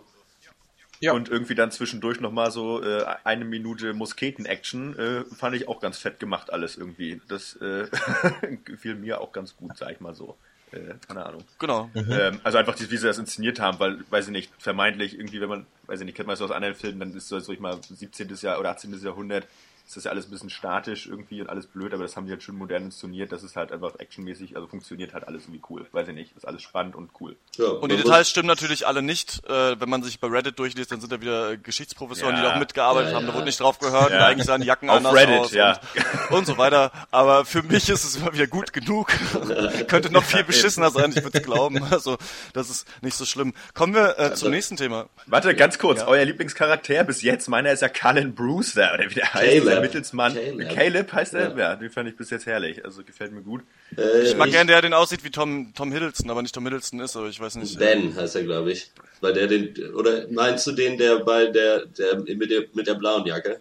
Ja. 1.02 1.12
Und 1.12 1.28
irgendwie 1.28 1.56
dann 1.56 1.72
zwischendurch 1.72 2.22
nochmal 2.22 2.52
so 2.52 2.82
äh, 2.82 3.04
eine 3.26 3.44
Minute 3.44 3.94
Musketen-Action 3.94 4.98
äh, 4.98 5.24
fand 5.36 5.54
ich 5.54 5.68
auch 5.68 5.82
ganz 5.82 5.98
fett 5.98 6.22
gemacht 6.22 6.54
alles 6.54 6.78
irgendwie. 6.78 7.22
Das 7.28 7.58
äh, 7.58 7.88
gefiel 8.64 8.96
mir 8.96 9.20
auch 9.20 9.34
ganz 9.34 9.58
gut, 9.58 9.78
sag 9.78 9.92
ich 9.92 10.00
mal 10.00 10.16
so. 10.16 10.38
Äh, 10.72 10.94
keine 11.06 11.26
Ahnung. 11.26 11.44
Genau. 11.60 11.90
Ähm, 11.96 12.40
also 12.46 12.58
einfach, 12.58 12.76
die- 12.76 12.90
wie 12.90 12.96
sie 12.98 13.08
das 13.08 13.18
inszeniert 13.18 13.60
haben, 13.60 13.78
weil, 13.80 14.06
weiß 14.10 14.28
ich 14.28 14.32
nicht, 14.32 14.52
vermeintlich 14.58 15.20
irgendwie, 15.20 15.42
wenn 15.42 15.50
man, 15.50 15.66
weiß 15.88 16.00
ich 16.00 16.06
nicht, 16.06 16.16
kennt 16.16 16.28
man 16.28 16.34
das 16.36 16.42
aus 16.42 16.52
anderen 16.52 16.76
Filmen, 16.76 17.00
dann 17.02 17.14
ist 17.14 17.30
das, 17.30 17.46
sag 17.46 17.54
ich 17.54 17.60
mal, 17.60 17.78
17. 17.84 18.34
Jahr 18.42 18.58
oder 18.58 18.70
18. 18.72 18.98
Jahrhundert, 19.04 19.46
ist 19.86 19.96
das 19.98 20.04
ja 20.06 20.12
alles 20.12 20.26
ein 20.28 20.32
bisschen 20.32 20.50
statisch 20.50 21.06
irgendwie 21.08 21.42
und 21.42 21.50
alles 21.50 21.68
blöd, 21.68 21.94
aber 21.94 22.04
das 22.04 22.16
haben 22.16 22.26
die 22.26 22.32
halt 22.32 22.42
schön 22.44 22.56
modern 22.56 22.84
inszeniert, 22.86 23.32
das 23.32 23.44
ist 23.44 23.56
halt 23.56 23.72
einfach 23.72 24.00
actionmäßig, 24.00 24.56
also 24.56 24.68
funktioniert 24.68 25.14
halt 25.14 25.28
alles 25.28 25.44
irgendwie 25.44 25.62
cool, 25.70 25.86
weiß 25.92 26.08
ich 26.08 26.16
nicht, 26.16 26.36
ist 26.36 26.48
alles 26.48 26.62
spannend 26.64 26.96
und 26.96 27.12
cool. 27.20 27.36
Ja, 27.58 27.66
Und 27.68 27.92
die 27.92 27.98
Details 27.98 28.30
stimmen 28.30 28.48
natürlich 28.48 28.88
alle 28.88 29.02
nicht. 29.02 29.44
Äh, 29.48 29.80
wenn 29.80 29.90
man 29.90 30.04
sich 30.04 30.20
bei 30.20 30.28
Reddit 30.28 30.58
durchliest, 30.60 30.92
dann 30.92 31.00
sind 31.02 31.12
da 31.12 31.22
wieder 31.22 31.56
Geschichtsprofessoren, 31.58 32.36
Ja. 32.36 32.42
die 32.42 32.48
da 32.48 32.54
auch 32.56 32.60
mitgearbeitet 32.60 33.12
Ja, 33.12 33.18
haben. 33.18 33.28
Da 33.28 33.34
wurde 33.34 33.46
nicht 33.46 33.60
drauf 33.60 33.80
gehört. 33.80 34.10
Ja. 34.12 34.18
Und 34.18 34.24
eigentlich 34.24 34.46
sahen 34.48 34.62
die 34.62 34.68
Jacken 34.68 34.90
Auf 34.90 34.98
anders 34.98 35.14
Reddit, 35.14 35.40
aus 35.40 35.52
ja. 35.54 35.80
und, 36.30 36.38
und 36.38 36.46
so 36.48 36.58
weiter. 36.58 36.92
Aber 37.12 37.46
für 37.46 37.64
mich 37.64 37.90
ist 37.90 38.04
es 38.04 38.16
immer 38.16 38.34
wieder 38.34 38.48
gut 38.48 38.74
genug. 38.74 39.08
Könnte 39.88 40.12
noch 40.12 40.24
viel 40.24 40.44
beschissener 40.44 40.90
sein, 40.90 41.12
ich 41.16 41.24
würde 41.24 41.38
es 41.38 41.44
glauben. 41.44 41.84
Also 41.92 42.18
das 42.54 42.70
ist 42.70 42.88
nicht 43.02 43.16
so 43.16 43.26
schlimm. 43.26 43.54
Kommen 43.74 43.94
wir 43.94 44.18
äh, 44.20 44.34
zum 44.34 44.50
nächsten 44.52 44.76
Thema. 44.78 45.08
Warte, 45.28 45.54
ganz 45.56 45.78
kurz, 45.78 46.02
euer 46.04 46.26
Lieblingscharakter 46.26 47.04
bis 47.04 47.22
jetzt, 47.22 47.48
meiner 47.48 47.72
ist 47.72 47.82
ja 47.82 47.90
Cullen 47.90 48.34
Brewster, 48.36 48.92
oder 48.94 49.10
wie 49.10 49.14
der 49.16 49.34
heißt. 49.34 49.66
Der 49.76 49.82
Mittelsmann. 49.82 50.34
Caleb. 50.34 50.70
Caleb, 50.70 51.14
heißt 51.14 51.34
er? 51.36 51.50
Ja. 51.52 51.58
Ja. 51.58 51.76
den 51.76 51.90
fand 51.92 52.10
ich 52.10 52.18
bis 52.18 52.30
jetzt 52.30 52.46
herrlich. 52.46 52.84
Also 52.84 53.04
gefällt 53.04 53.32
mir 53.32 53.42
gut. 53.42 53.62
Äh, 53.98 54.24
Ich 54.24 54.36
mag 54.38 54.50
gern, 54.52 54.68
der 54.68 54.82
den 54.82 54.94
aussieht 54.94 55.24
wie 55.24 55.30
Tom, 55.32 55.74
Tom 55.76 55.92
Hiddleston, 55.92 56.30
aber 56.30 56.42
nicht 56.42 56.54
Tom 56.56 56.64
Hiddleston 56.66 57.00
ist, 57.00 57.16
aber 57.16 57.28
ich 57.28 57.40
weiß 57.40 57.56
nicht. 57.56 57.78
Ben 57.80 58.16
heißt 58.16 58.36
er, 58.36 58.44
glaube 58.44 58.72
ich. 58.72 58.92
Weil 59.22 59.34
der 59.34 59.48
den, 59.48 59.74
oder 59.94 60.26
meinst 60.30 60.66
du 60.68 60.72
den, 60.74 60.98
der 60.98 61.20
bei 61.20 61.46
der, 61.48 61.86
der 61.86 62.16
mit 62.36 62.50
der, 62.52 62.64
mit 62.74 62.88
der 62.88 62.96
blauen 62.96 63.26
Jacke? 63.26 63.60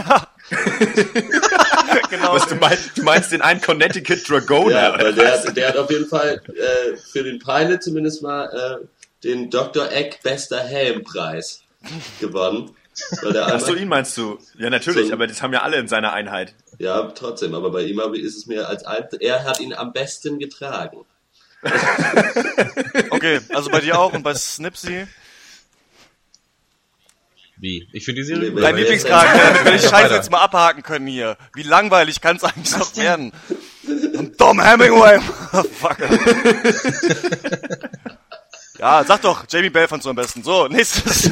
genau. 2.10 2.34
Was 2.34 2.46
du 2.48 2.54
meinst, 2.56 2.96
du 2.98 3.02
meinst 3.02 3.32
den 3.32 3.42
einen 3.42 3.60
Connecticut 3.60 4.28
Dragoner? 4.28 4.70
Ja, 4.74 4.98
weil 4.98 5.14
der, 5.14 5.32
hat- 5.32 5.56
der 5.56 5.68
hat 5.68 5.76
auf 5.76 5.90
jeden 5.90 6.06
Fall 6.08 6.40
äh, 6.48 6.96
für 6.96 7.22
den 7.22 7.38
Pilot 7.38 7.82
zumindest 7.82 8.22
mal 8.22 8.80
äh, 8.82 8.86
den 9.24 9.50
Dr. 9.50 9.90
Eck 9.90 10.20
Bester 10.22 10.58
Helmpreis 10.60 11.62
gewonnen. 12.20 12.70
Weil 13.22 13.32
der 13.32 13.46
Ach 13.46 13.60
so, 13.60 13.66
einmal, 13.66 13.80
ihn 13.82 13.88
meinst 13.88 14.16
du? 14.16 14.38
Ja, 14.58 14.70
natürlich, 14.70 15.08
So- 15.08 15.12
aber 15.14 15.26
das 15.26 15.42
haben 15.42 15.52
ja 15.52 15.62
alle 15.62 15.76
in 15.78 15.88
seiner 15.88 16.12
Einheit. 16.12 16.54
ja, 16.78 17.02
trotzdem, 17.12 17.54
aber 17.54 17.70
bei 17.70 17.82
ihm 17.82 18.00
ist 18.14 18.36
es 18.36 18.46
mir 18.46 18.68
als 18.68 18.84
ein, 18.84 19.04
er 19.20 19.44
hat 19.44 19.60
ihn 19.60 19.72
am 19.74 19.92
besten 19.92 20.38
getragen. 20.38 21.04
Okay, 23.10 23.40
also 23.50 23.70
bei 23.70 23.80
dir 23.80 23.98
auch 23.98 24.12
und 24.12 24.22
bei 24.22 24.34
Snipsy. 24.34 25.06
Wie? 27.58 27.88
Ich 27.92 28.04
finde 28.04 28.22
die 28.22 28.26
Serie 28.26 28.50
Nee, 28.50 28.60
Dein 28.60 28.76
Lieblingscharakter, 28.76 29.38
damit 29.38 29.64
wir 29.64 29.72
die 29.72 29.78
Scheiße 29.86 30.14
jetzt 30.14 30.30
mal 30.30 30.40
abhaken 30.40 30.82
können 30.82 31.06
hier. 31.06 31.36
Wie 31.54 31.62
langweilig 31.62 32.20
kann 32.20 32.36
es 32.36 32.44
eigentlich 32.44 32.76
noch 32.76 32.96
werden? 32.96 33.32
Und 34.16 34.36
Tom 34.38 34.60
Hemingway, 34.60 35.18
Motherfucker. 35.52 36.08
Ja, 38.78 39.04
sag 39.04 39.20
doch, 39.22 39.44
Jamie 39.50 39.68
Bell 39.70 39.86
fandst 39.86 40.06
du 40.06 40.10
am 40.10 40.16
besten. 40.16 40.42
So, 40.42 40.66
nächstes. 40.68 41.26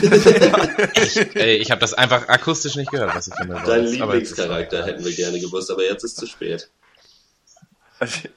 Ey, 1.34 1.57
ich 1.57 1.70
habe 1.70 1.80
das 1.80 1.95
einfach 1.95 2.28
akustisch 2.28 2.76
nicht 2.76 2.91
gehört, 2.91 3.14
was 3.14 3.28
ich 3.28 3.34
von 3.34 3.49
mir 3.49 3.55
Dein 3.64 3.82
jetzt 3.84 3.93
ist- 3.95 3.99
Lieblingscharakter 4.01 4.84
hätten 4.86 5.05
wir 5.05 5.12
gerne 5.14 5.41
gewusst, 5.41 5.70
aber 5.70 5.82
jetzt 5.84 6.05
ist 6.05 6.16
zu 6.16 6.26
spät. 6.26 6.68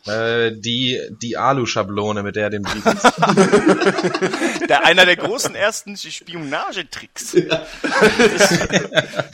Äh, 0.08 0.52
die, 0.58 1.00
die 1.22 1.38
Alu-Schablone, 1.38 2.22
mit 2.22 2.36
der 2.36 2.44
er 2.46 2.50
den 2.50 2.64
Brief 2.64 2.84
Der, 4.68 4.86
einer 4.86 5.06
der 5.06 5.16
großen 5.16 5.56
ersten 5.56 5.96
Spionagetricks 5.96 7.32
des 7.32 7.50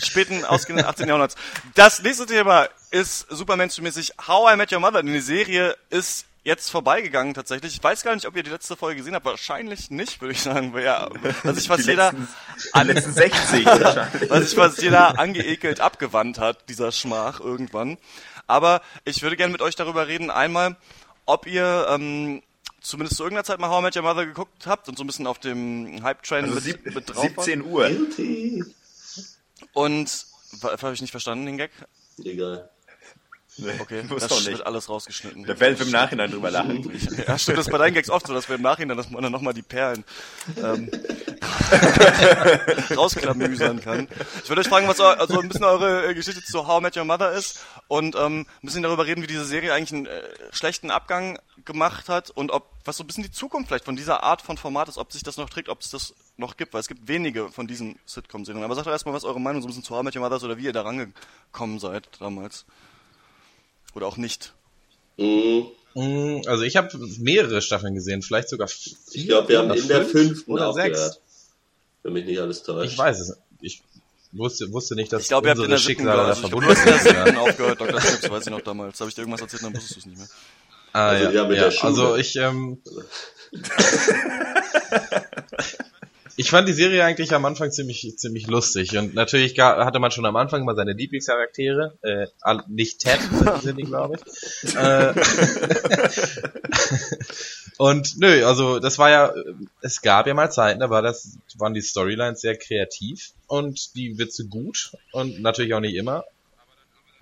späten 0.06 0.46
ausgehenden 0.46 0.86
18. 0.86 1.08
Jahrhunderts. 1.08 1.36
Das 1.74 2.04
nächste 2.04 2.28
Thema 2.28 2.68
ist 2.92 3.26
Superman-mäßig 3.32 4.14
How 4.28 4.54
I 4.54 4.56
Met 4.56 4.72
Your 4.72 4.80
Mother. 4.82 5.02
Die 5.02 5.20
Serie 5.20 5.76
ist 5.90 6.26
jetzt 6.50 6.70
vorbeigegangen 6.70 7.34
tatsächlich. 7.34 7.76
Ich 7.76 7.84
weiß 7.84 8.04
gar 8.04 8.14
nicht, 8.16 8.26
ob 8.28 8.36
ihr 8.36 8.44
die 8.44 8.50
letzte 8.50 8.76
Folge 8.76 8.98
gesehen 8.98 9.14
habt. 9.16 9.26
Wahrscheinlich 9.26 9.90
nicht, 9.92 10.20
würde 10.20 10.34
ich 10.34 10.42
sagen. 10.42 10.74
Weil 10.74 10.84
ja, 10.84 11.08
weil 11.44 11.56
sich 11.56 11.68
fast 11.68 11.86
Die 11.86 11.92
jeder, 11.92 12.12
letzten, 12.12 12.28
die 12.76 12.88
letzten 12.88 13.14
60 13.14 13.66
wahrscheinlich. 13.66 14.30
weil 14.30 14.44
sich 14.44 14.56
fast 14.56 14.82
jeder 14.82 15.20
angeekelt 15.20 15.80
abgewandt 15.80 16.40
hat, 16.40 16.68
dieser 16.68 16.92
Schmach 16.92 17.40
irgendwann. 17.40 17.98
Aber 18.48 18.82
ich 19.06 19.22
würde 19.22 19.38
gerne 19.38 19.52
mit 19.52 19.62
euch 19.62 19.76
darüber 19.76 20.08
reden, 20.08 20.32
einmal, 20.32 20.76
ob 21.26 21.46
ihr 21.46 21.86
ähm, 21.90 22.42
zumindest 22.82 23.18
zu 23.18 23.24
irgendeiner 23.24 23.44
Zeit 23.46 23.60
mal 23.60 23.70
How 23.70 23.82
I 23.82 23.84
Met 23.84 23.96
Your 23.96 24.02
Mother 24.02 24.26
geguckt 24.26 24.66
habt 24.66 24.90
und 24.90 24.98
so 24.98 25.04
ein 25.04 25.08
bisschen 25.08 25.28
auf 25.28 25.38
dem 25.38 26.02
Hype-Train 26.02 26.46
Also 26.46 26.56
mit, 26.56 26.64
sieb, 26.64 26.96
mit 26.96 27.10
drauf 27.10 27.24
wart. 27.36 27.46
17 27.46 27.64
Uhr. 27.64 27.88
Guilty. 27.88 28.64
Und, 29.74 30.26
habe 30.64 30.94
ich 30.94 31.02
nicht 31.02 31.12
verstanden, 31.12 31.46
den 31.46 31.58
Gag? 31.58 31.72
Egal. 32.24 32.70
Nee, 33.62 33.80
Okay, 33.80 34.04
muss 34.04 34.22
das 34.22 34.30
doch 34.30 34.46
wird 34.46 34.66
alles 34.66 34.90
rausgeschnitten. 34.90 35.46
Da 35.46 35.60
werden 35.60 35.78
wir 35.78 35.86
im 35.86 35.92
Nachhinein 35.92 36.32
drüber 36.32 36.52
lachen. 36.52 36.90
Ja, 37.28 37.38
stimmt, 37.38 37.58
das 37.58 37.68
ist 37.68 37.72
bei 37.72 37.78
deinen 37.78 37.94
Gags 37.94 38.10
oft 38.10 38.28
so, 38.28 38.34
dass 38.34 38.48
wir 38.50 38.56
im 38.56 38.62
Nachhinein, 38.62 38.98
dass 38.98 39.10
man 39.10 39.22
dann 39.22 39.32
nochmal 39.32 39.54
die 39.54 39.62
Perlen 39.62 40.04
ähm, 40.58 40.90
rausklamüsern 42.96 43.82
kann. 43.82 44.08
Ich 44.44 44.50
würde 44.50 44.62
euch 44.62 44.68
fragen, 44.68 44.88
was 44.88 45.00
also 45.00 45.40
ein 45.40 45.48
bisschen 45.50 45.66
eure 45.66 46.08
äh, 46.08 46.14
Geschichte 46.14 46.44
zu 46.44 46.68
How 46.68 46.80
I 46.80 46.84
Met 46.84 46.98
Your 46.98 47.06
Mother 47.06 47.32
ist 47.34 47.60
und 47.88 48.16
ähm, 48.16 48.42
ein 48.42 48.66
bisschen 48.66 48.84
darüber 48.84 49.06
reden, 49.06 49.22
wie 49.22 49.28
diese 49.28 49.46
Serie 49.46 49.74
eigentlich 49.74 49.94
einen 49.94 50.06
äh, 50.06 50.22
schlechten 50.52 50.92
Abgang 50.92 51.40
gemacht 51.66 52.10
hat 52.10 52.30
und 52.30 52.52
ob 52.52 52.70
was 52.86 52.98
so 52.98 53.04
ein 53.04 53.08
bisschen 53.08 53.24
die 53.24 53.32
Zukunft 53.32 53.68
vielleicht 53.68 53.86
von 53.86 53.96
dieser 53.96 54.24
Art 54.24 54.42
von 54.42 54.58
Format 54.58 54.90
ist, 54.90 54.98
ob 54.98 55.12
sich 55.12 55.24
das 55.24 55.38
noch 55.38 55.50
trägt, 55.50 55.70
ob 55.70 55.82
es 55.82 55.90
das 55.92 56.14
noch 56.38 56.58
gibt, 56.58 56.74
weil 56.74 56.82
es 56.82 56.88
gibt 56.88 57.08
wenige 57.08 57.50
von 57.50 57.68
diesen 57.68 58.00
Sitcom-Serien. 58.06 58.64
Aber 58.64 58.76
sagt 58.76 58.88
doch 58.88 58.92
erstmal, 58.92 59.14
was 59.14 59.26
eure 59.26 59.40
Meinung 59.40 59.62
so 59.62 59.68
ein 59.68 59.70
bisschen 59.70 59.84
zu 59.84 59.94
How 59.94 60.02
I 60.02 60.06
Met 60.06 60.16
Your 60.16 60.22
Mother 60.24 60.38
ist 60.38 60.44
oder 60.44 60.58
wie 60.58 60.66
ihr 60.66 60.74
da 60.74 60.82
rangekommen 60.82 61.80
seid 61.80 62.08
damals. 62.20 62.66
Oder 63.96 64.08
auch 64.08 64.18
nicht. 64.18 64.54
Mhm. 65.18 65.68
Mm, 65.96 66.42
Also 66.48 66.64
ich 66.64 66.78
habe 66.78 66.90
mehrere 67.20 67.62
Staffeln 67.62 67.96
gesehen, 67.96 68.22
vielleicht 68.22 68.50
sogar 68.50 68.68
vier. 68.68 68.94
Ich 69.12 69.28
glaube, 69.28 69.50
wir 69.50 69.60
haben 69.60 69.72
in 69.74 69.88
der 69.88 70.02
fünf 70.06 70.12
fünften 70.12 70.52
oder 70.52 70.74
sechs. 70.74 71.20
Wenn 72.04 72.14
mich 72.14 72.26
nicht 72.26 72.40
alles 72.40 72.64
täuscht. 72.64 72.92
Ich 72.94 72.98
weiß 72.98 73.20
es. 73.20 73.38
Ich 73.62 73.82
wusste, 74.32 74.72
wusste 74.72 74.96
nicht, 74.96 75.12
dass 75.12 75.24
Ich 75.24 75.28
glaube, 75.30 75.48
ihr 75.48 75.52
habt 75.52 75.58
in 75.60 75.64
unsere 75.66 75.80
Schicksale 75.82 76.12
da 76.16 76.26
also 76.28 76.44
ich 76.44 76.50
verbunden 76.50 76.76
sind. 76.76 77.02
siebten 77.02 77.34
Ja. 77.34 77.40
aufgehört, 77.42 77.82
Dr. 77.82 78.00
Schnips, 78.00 78.30
weiß 78.30 78.44
ich 78.46 78.52
noch 78.52 78.62
damals. 78.62 79.00
Habe 79.00 79.10
ich 79.10 79.16
dir 79.16 79.22
irgendwas 79.24 79.42
erzählt, 79.42 79.64
dann 79.64 79.74
wusstest 79.76 79.96
du 79.96 80.00
es 80.00 80.06
nicht 80.06 80.18
mehr. 80.20 80.28
Ah, 80.94 81.08
Also, 81.10 81.30
ja, 81.32 81.52
ja. 81.52 81.70
Also 81.82 82.16
ich, 82.16 82.36
ähm, 82.36 82.82
ich 86.42 86.50
fand 86.50 86.68
die 86.70 86.74
Serie 86.74 87.04
eigentlich 87.04 87.34
am 87.34 87.44
Anfang 87.46 87.70
ziemlich, 87.72 88.14
ziemlich 88.18 88.48
lustig 88.48 88.98
und 88.98 89.14
natürlich 89.14 89.56
ga- 89.56 89.84
hatte 89.86 90.00
man 90.00 90.10
schon 90.12 90.26
am 90.26 90.38
Anfang 90.38 90.64
mal 90.64 90.74
seine 90.76 90.94
Lieblingscharaktere, 90.94 91.98
äh, 92.02 92.28
nicht 92.70 93.02
Ted 93.02 93.20
sind 93.62 93.78
die, 93.78 93.84
glaube 93.84 94.16
ich. 94.16 94.76
äh, 94.76 95.14
und 97.78 98.18
nö, 98.20 98.46
also 98.46 98.80
das 98.80 98.98
war 98.98 99.10
ja, 99.10 99.34
es 99.82 100.02
gab 100.02 100.28
ja 100.28 100.34
mal 100.34 100.50
Zeiten, 100.50 100.80
da 100.80 100.90
war 100.90 101.02
das, 101.02 101.38
waren 101.58 101.74
die 101.74 101.82
Storylines 101.82 102.42
sehr 102.42 102.58
kreativ 102.58 103.32
und 103.48 103.96
die 103.96 104.18
Witze 104.18 104.46
gut 104.48 104.92
und 105.12 105.42
natürlich 105.42 105.74
auch 105.74 105.80
nicht 105.80 105.96
immer. 105.96 106.24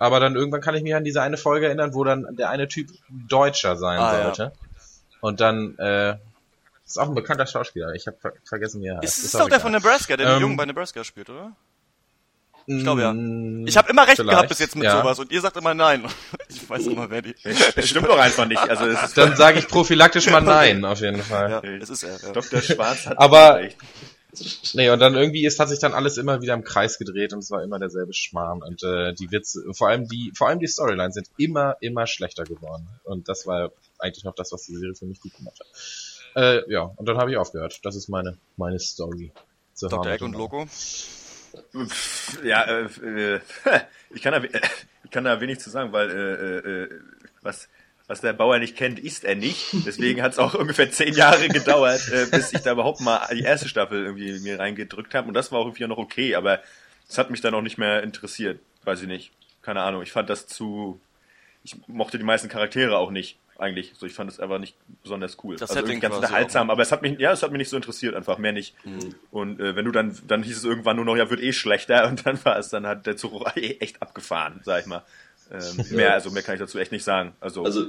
Aber 0.00 0.20
dann 0.20 0.36
irgendwann 0.36 0.60
kann 0.60 0.76
ich 0.76 0.84
mich 0.84 0.94
an 0.94 1.02
diese 1.02 1.22
eine 1.22 1.36
Folge 1.36 1.66
erinnern, 1.66 1.92
wo 1.92 2.04
dann 2.04 2.36
der 2.36 2.50
eine 2.50 2.68
Typ 2.68 2.88
Deutscher 3.28 3.76
sein 3.76 3.98
Ah, 3.98 4.16
ja. 4.16 4.22
sollte. 4.22 4.52
Und 5.20 5.40
dann, 5.40 5.76
äh, 5.78 6.14
ist 6.92 6.98
auch 6.98 7.08
ein 7.08 7.14
bekannter 7.14 7.46
Schauspieler. 7.46 7.92
Ich 7.94 8.06
habe 8.06 8.16
ver 8.18 8.32
vergessen, 8.44 8.80
wie 8.82 8.86
er 8.88 8.96
heißt. 8.98 9.04
Ist, 9.04 9.24
ist 9.24 9.34
auch 9.36 9.40
doch 9.42 9.48
der 9.48 9.60
von 9.60 9.72
Nebraska, 9.72 10.16
der 10.16 10.26
den 10.26 10.36
Ähm, 10.36 10.40
Jungen 10.42 10.56
bei 10.56 10.66
Nebraska 10.66 11.04
spielt, 11.04 11.30
oder? 11.30 11.54
Ich 12.66 12.82
glaube 12.82 13.00
ja. 13.00 13.12
Mm, 13.14 13.66
Ich 13.66 13.76
habe 13.78 13.88
immer 13.88 14.02
recht 14.06 14.16
vielleicht, 14.16 14.30
gehabt 14.30 14.48
bis 14.50 14.58
jetzt 14.58 14.76
mit 14.76 14.84
ja. 14.84 15.00
sowas 15.00 15.18
und 15.18 15.32
ihr 15.32 15.40
sagt 15.40 15.56
immer 15.56 15.72
nein. 15.74 16.04
Ich 16.50 16.68
weiß 16.68 16.86
immer, 16.88 17.08
wer 17.10 17.22
die. 17.22 17.34
Das 17.76 17.88
stimmt 17.88 18.08
doch 18.08 18.18
einfach 18.18 18.46
nicht. 18.46 18.58
Also 18.60 18.84
es 18.86 19.02
ist 19.02 19.16
Dann 19.16 19.36
sage 19.36 19.58
ich 19.58 19.68
prophylaktisch 19.68 20.28
mal 20.30 20.40
nein, 20.42 20.84
auf 20.84 21.00
jeden 21.00 21.22
Fall. 21.22 21.50
Ja, 21.50 21.62
es 21.62 21.88
ist 21.90 22.02
er. 22.02 22.20
Ja. 22.20 22.32
Dr. 22.32 22.60
Schwarz 22.60 23.06
hat 23.06 23.18
Aber- 23.18 23.56
recht. 23.56 23.76
Nee, 24.74 24.90
und 24.90 24.98
dann 24.98 25.14
irgendwie 25.14 25.46
ist, 25.46 25.58
hat 25.58 25.70
sich 25.70 25.78
dann 25.78 25.94
alles 25.94 26.18
immer 26.18 26.42
wieder 26.42 26.52
im 26.52 26.62
Kreis 26.62 26.98
gedreht 26.98 27.32
und 27.32 27.38
es 27.38 27.50
war 27.50 27.62
immer 27.62 27.78
derselbe 27.78 28.12
Schmarrn 28.12 28.62
und 28.62 28.82
äh, 28.82 29.14
die 29.14 29.30
Witze, 29.32 29.62
vor 29.72 29.88
allem 29.88 30.06
die, 30.06 30.32
vor 30.36 30.48
allem 30.48 30.58
die 30.60 30.66
Storylines 30.68 31.14
sind 31.14 31.28
immer, 31.38 31.76
immer 31.80 32.06
schlechter 32.06 32.44
geworden. 32.44 32.86
Und 33.04 33.28
das 33.28 33.46
war 33.46 33.72
eigentlich 33.98 34.24
noch 34.24 34.34
das, 34.34 34.52
was 34.52 34.64
die 34.64 34.74
Serie 34.76 34.94
für 34.94 35.06
mich 35.06 35.20
gut 35.20 35.34
gemacht 35.34 35.58
hat. 35.58 35.66
Äh, 36.36 36.70
ja, 36.70 36.82
und 36.82 37.08
dann 37.08 37.18
habe 37.18 37.30
ich 37.30 37.36
aufgehört. 37.36 37.80
Das 37.84 37.96
ist 37.96 38.08
meine, 38.08 38.38
meine 38.56 38.78
Story. 38.78 39.32
zu 39.74 39.88
Dr. 39.88 40.12
Egg 40.12 40.24
und. 40.24 40.32
Loco. 40.32 40.66
Ja, 42.44 42.64
äh, 42.64 42.84
äh, 42.84 43.40
ich 44.10 44.22
kann 44.22 44.32
da, 44.32 44.42
ich 45.04 45.10
kann 45.10 45.24
da 45.24 45.40
wenig 45.40 45.60
zu 45.60 45.70
sagen, 45.70 45.92
weil 45.92 46.10
äh, 46.10 46.58
äh, 46.68 47.00
was, 47.42 47.68
was 48.06 48.20
der 48.20 48.32
Bauer 48.32 48.58
nicht 48.58 48.76
kennt, 48.76 48.98
isst 48.98 49.24
er 49.24 49.36
nicht. 49.36 49.66
Deswegen 49.86 50.22
hat 50.22 50.32
es 50.32 50.38
auch 50.38 50.54
ungefähr 50.58 50.90
zehn 50.90 51.14
Jahre 51.14 51.48
gedauert, 51.48 52.08
äh, 52.10 52.26
bis 52.30 52.52
ich 52.52 52.60
da 52.62 52.72
überhaupt 52.72 53.00
mal 53.00 53.26
die 53.32 53.42
erste 53.42 53.68
Staffel 53.68 54.04
irgendwie 54.04 54.38
mir 54.40 54.58
reingedrückt 54.58 55.14
habe. 55.14 55.28
Und 55.28 55.34
das 55.34 55.52
war 55.52 55.60
auch 55.60 55.66
irgendwie 55.66 55.86
noch 55.86 55.98
okay, 55.98 56.34
aber 56.34 56.60
es 57.08 57.18
hat 57.18 57.30
mich 57.30 57.40
dann 57.40 57.54
auch 57.54 57.62
nicht 57.62 57.78
mehr 57.78 58.02
interessiert. 58.02 58.60
Weiß 58.84 59.02
ich 59.02 59.08
nicht. 59.08 59.32
Keine 59.62 59.82
Ahnung. 59.82 60.02
Ich 60.02 60.12
fand 60.12 60.30
das 60.30 60.46
zu. 60.46 61.00
Ich 61.64 61.76
mochte 61.86 62.18
die 62.18 62.24
meisten 62.24 62.48
Charaktere 62.48 62.96
auch 62.96 63.10
nicht, 63.10 63.36
eigentlich. 63.58 63.92
So, 63.96 64.06
ich 64.06 64.12
fand 64.12 64.30
es 64.30 64.40
einfach 64.40 64.58
nicht 64.58 64.76
besonders 65.02 65.36
cool. 65.42 65.56
Das 65.56 65.70
also 65.70 65.74
Setting 65.74 65.90
irgendwie 65.96 66.00
ganz 66.02 66.16
unterhaltsam, 66.16 66.70
aber 66.70 66.82
es 66.82 66.92
hat 66.92 67.02
mich, 67.02 67.18
ja, 67.18 67.32
es 67.32 67.42
hat 67.42 67.50
mich 67.50 67.58
nicht 67.58 67.68
so 67.68 67.76
interessiert, 67.76 68.14
einfach 68.14 68.38
mehr 68.38 68.52
nicht. 68.52 68.74
Und 69.30 69.60
äh, 69.60 69.76
wenn 69.76 69.84
du 69.84 69.90
dann, 69.90 70.16
dann 70.26 70.42
hieß 70.42 70.56
es 70.56 70.64
irgendwann 70.64 70.96
nur 70.96 71.04
noch, 71.04 71.16
ja, 71.16 71.28
wird 71.28 71.40
eh 71.40 71.52
schlechter 71.52 72.06
und 72.08 72.24
dann 72.24 72.42
war 72.44 72.58
es, 72.58 72.70
dann 72.70 72.86
hat 72.86 73.06
der 73.06 73.16
Zug 73.16 73.44
eh 73.56 73.76
echt 73.80 74.00
abgefahren, 74.00 74.60
sag 74.64 74.82
ich 74.82 74.86
mal. 74.86 75.02
Ähm, 75.50 75.84
mehr, 75.90 76.14
also 76.14 76.30
mehr 76.30 76.42
kann 76.42 76.54
ich 76.54 76.60
dazu 76.60 76.78
echt 76.78 76.92
nicht 76.92 77.04
sagen. 77.04 77.34
Also, 77.40 77.64
Also, 77.64 77.86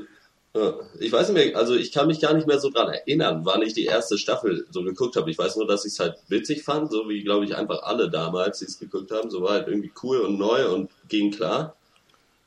ja, 0.55 0.73
ich 0.99 1.11
weiß 1.11 1.29
nicht 1.29 1.45
mehr, 1.45 1.57
also 1.57 1.75
ich 1.75 1.91
kann 1.91 2.07
mich 2.07 2.19
gar 2.19 2.33
nicht 2.33 2.47
mehr 2.47 2.59
so 2.59 2.71
dran 2.71 2.89
erinnern, 2.89 3.41
wann 3.43 3.61
ich 3.61 3.73
die 3.73 3.85
erste 3.85 4.17
Staffel 4.17 4.65
so 4.71 4.83
geguckt 4.83 5.15
habe. 5.15 5.29
Ich 5.29 5.37
weiß 5.37 5.57
nur, 5.57 5.67
dass 5.67 5.85
ich 5.85 5.93
es 5.93 5.99
halt 5.99 6.15
witzig 6.27 6.63
fand, 6.63 6.91
so 6.91 7.07
wie, 7.07 7.23
glaube 7.23 7.45
ich, 7.45 7.55
einfach 7.55 7.83
alle 7.83 8.09
damals, 8.09 8.57
die 8.57 8.65
es 8.65 8.79
geguckt 8.79 9.11
haben. 9.11 9.29
So 9.29 9.43
war 9.43 9.51
halt 9.51 9.67
irgendwie 9.67 9.91
cool 10.01 10.21
und 10.21 10.39
neu 10.39 10.71
und 10.73 10.89
ging 11.07 11.29
klar. 11.29 11.75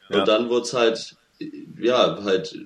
Ja. 0.08 0.18
Und 0.18 0.28
dann 0.28 0.50
wurde 0.50 0.62
es 0.62 0.72
halt, 0.72 1.16
ja, 1.78 2.18
halt 2.24 2.56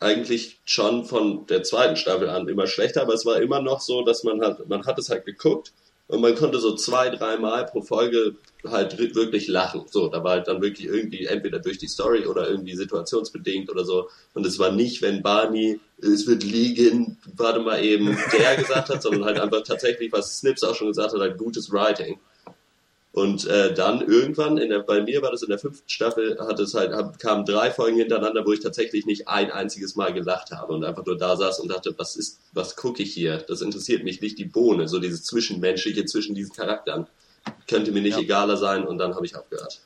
eigentlich 0.00 0.60
schon 0.64 1.04
von 1.04 1.46
der 1.46 1.62
zweiten 1.62 1.96
Staffel 1.96 2.28
an 2.28 2.48
immer 2.48 2.66
schlechter, 2.66 3.02
aber 3.02 3.14
es 3.14 3.26
war 3.26 3.40
immer 3.40 3.60
noch 3.60 3.80
so, 3.80 4.02
dass 4.02 4.22
man 4.24 4.40
hat, 4.40 4.68
man 4.68 4.86
hat 4.86 4.98
es 4.98 5.10
halt 5.10 5.24
geguckt 5.24 5.72
und 6.06 6.20
man 6.20 6.34
konnte 6.34 6.58
so 6.58 6.74
zwei, 6.74 7.10
dreimal 7.10 7.66
pro 7.66 7.82
Folge 7.82 8.36
halt 8.66 8.98
wirklich 8.98 9.46
lachen. 9.46 9.84
So, 9.90 10.08
da 10.08 10.24
war 10.24 10.32
halt 10.32 10.48
dann 10.48 10.62
wirklich 10.62 10.86
irgendwie 10.86 11.26
entweder 11.26 11.58
durch 11.58 11.78
die 11.78 11.86
Story 11.86 12.26
oder 12.26 12.48
irgendwie 12.48 12.74
situationsbedingt 12.74 13.70
oder 13.70 13.84
so. 13.84 14.08
Und 14.34 14.46
es 14.46 14.58
war 14.58 14.72
nicht, 14.72 15.02
wenn 15.02 15.22
Barney, 15.22 15.80
es 16.00 16.26
wird 16.26 16.42
liegen, 16.44 17.18
warte 17.36 17.60
mal 17.60 17.84
eben, 17.84 18.16
der 18.32 18.56
gesagt 18.56 18.88
hat, 18.88 19.02
sondern 19.02 19.26
halt 19.26 19.38
einfach 19.38 19.62
tatsächlich, 19.62 20.10
was 20.10 20.38
Snips 20.38 20.64
auch 20.64 20.74
schon 20.74 20.88
gesagt 20.88 21.12
hat, 21.12 21.20
halt 21.20 21.38
gutes 21.38 21.70
Writing. 21.70 22.18
Und 23.18 23.46
äh, 23.46 23.74
dann 23.74 24.00
irgendwann, 24.00 24.58
in 24.58 24.68
der, 24.70 24.78
bei 24.78 25.02
mir 25.02 25.22
war 25.22 25.32
das 25.32 25.42
in 25.42 25.48
der 25.48 25.58
fünften 25.58 25.88
Staffel, 25.88 26.38
hat 26.38 26.60
es 26.60 26.74
halt, 26.74 26.92
hab, 26.92 27.18
kamen 27.18 27.44
drei 27.44 27.72
Folgen 27.72 27.96
hintereinander, 27.96 28.46
wo 28.46 28.52
ich 28.52 28.60
tatsächlich 28.60 29.06
nicht 29.06 29.26
ein 29.26 29.50
einziges 29.50 29.96
Mal 29.96 30.12
gelacht 30.12 30.52
habe 30.52 30.72
und 30.72 30.84
einfach 30.84 31.04
nur 31.04 31.18
da 31.18 31.36
saß 31.36 31.58
und 31.58 31.68
dachte, 31.68 31.92
was 31.96 32.14
ist, 32.14 32.38
was 32.52 32.76
gucke 32.76 33.02
ich 33.02 33.12
hier? 33.12 33.38
Das 33.38 33.60
interessiert 33.60 34.04
mich 34.04 34.20
nicht 34.20 34.38
die 34.38 34.44
Bohne, 34.44 34.86
so 34.86 35.00
dieses 35.00 35.24
Zwischenmenschliche 35.24 36.04
zwischen 36.04 36.36
diesen 36.36 36.54
Charakteren. 36.54 37.08
Könnte 37.66 37.90
mir 37.90 38.02
nicht 38.02 38.18
Ja. 38.18 38.22
egaler 38.22 38.56
sein 38.56 38.86
und 38.86 38.98
dann 38.98 39.16
habe 39.16 39.26
ich 39.26 39.34
aufgehört. 39.34 39.80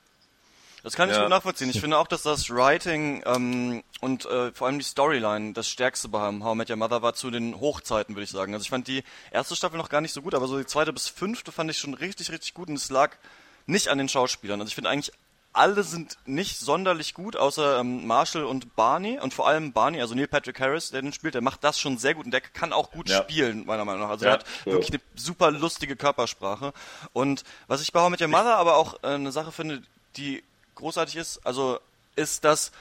Das 0.82 0.94
kann 0.96 1.08
ich 1.08 1.14
Ja. 1.16 1.22
gut 1.22 1.30
nachvollziehen. 1.30 1.70
Ich 1.70 1.80
finde 1.80 1.96
auch, 1.96 2.08
dass 2.08 2.22
das 2.22 2.50
Writing 2.50 3.22
ähm, 3.24 3.84
und 4.00 4.24
äh, 4.26 4.52
vor 4.52 4.66
allem 4.66 4.78
die 4.78 4.84
Storyline 4.84 5.52
das 5.52 5.68
Stärkste 5.68 6.08
bei 6.08 6.18
How 6.20 6.54
I 6.54 6.56
Met 6.56 6.70
Your 6.70 6.76
Mother 6.76 7.02
war 7.02 7.14
zu 7.14 7.30
den 7.30 7.60
Hochzeiten, 7.60 8.14
würde 8.16 8.24
ich 8.24 8.30
sagen. 8.30 8.52
Also 8.52 8.64
ich 8.64 8.70
fand 8.70 8.88
die 8.88 9.04
erste 9.30 9.54
Staffel 9.54 9.76
noch 9.78 9.88
gar 9.88 10.00
nicht 10.00 10.12
so 10.12 10.22
gut, 10.22 10.34
aber 10.34 10.48
so 10.48 10.58
die 10.58 10.66
zweite 10.66 10.92
bis 10.92 11.06
fünfte 11.08 11.52
fand 11.52 11.70
ich 11.70 11.78
schon 11.78 11.94
richtig, 11.94 12.32
richtig 12.32 12.54
gut 12.54 12.68
und 12.68 12.74
es 12.74 12.90
lag 12.90 13.12
nicht 13.66 13.88
an 13.88 13.98
den 13.98 14.08
Schauspielern. 14.08 14.60
Also 14.60 14.68
ich 14.70 14.74
finde 14.74 14.90
eigentlich 14.90 15.12
alle 15.54 15.82
sind 15.84 16.16
nicht 16.24 16.58
sonderlich 16.58 17.12
gut, 17.12 17.36
außer 17.36 17.78
ähm, 17.78 18.06
Marshall 18.06 18.44
und 18.44 18.74
Barney 18.74 19.20
und 19.20 19.34
vor 19.34 19.46
allem 19.46 19.72
Barney, 19.74 20.00
also 20.00 20.14
Neil 20.14 20.26
Patrick 20.26 20.58
Harris, 20.58 20.90
der 20.90 21.02
den 21.02 21.12
spielt, 21.12 21.34
der 21.34 21.42
macht 21.42 21.62
das 21.62 21.78
schon 21.78 21.98
sehr 21.98 22.14
gut 22.14 22.24
und 22.24 22.30
der 22.30 22.40
kann 22.40 22.72
auch 22.72 22.90
gut 22.90 23.10
Ja. 23.10 23.18
spielen, 23.18 23.66
meiner 23.66 23.84
Meinung 23.84 24.00
nach. 24.00 24.08
Also 24.08 24.24
Ja. 24.24 24.38
der 24.38 24.40
hat 24.40 24.64
wirklich 24.64 24.90
eine 24.92 25.00
super 25.14 25.50
lustige 25.50 25.94
Körpersprache. 25.94 26.72
Und 27.12 27.44
was 27.68 27.82
ich 27.82 27.92
bei 27.92 28.00
How 28.00 28.08
I 28.08 28.10
Met 28.12 28.20
Your 28.22 28.28
Mother 28.28 28.56
aber 28.56 28.76
auch 28.76 28.94
äh, 29.04 29.08
eine 29.08 29.30
Sache 29.30 29.52
finde, 29.52 29.82
die 30.16 30.42
großartig 30.74 31.16
ist, 31.16 31.46
also 31.46 31.78
ist, 32.16 32.44
dass 32.44 32.72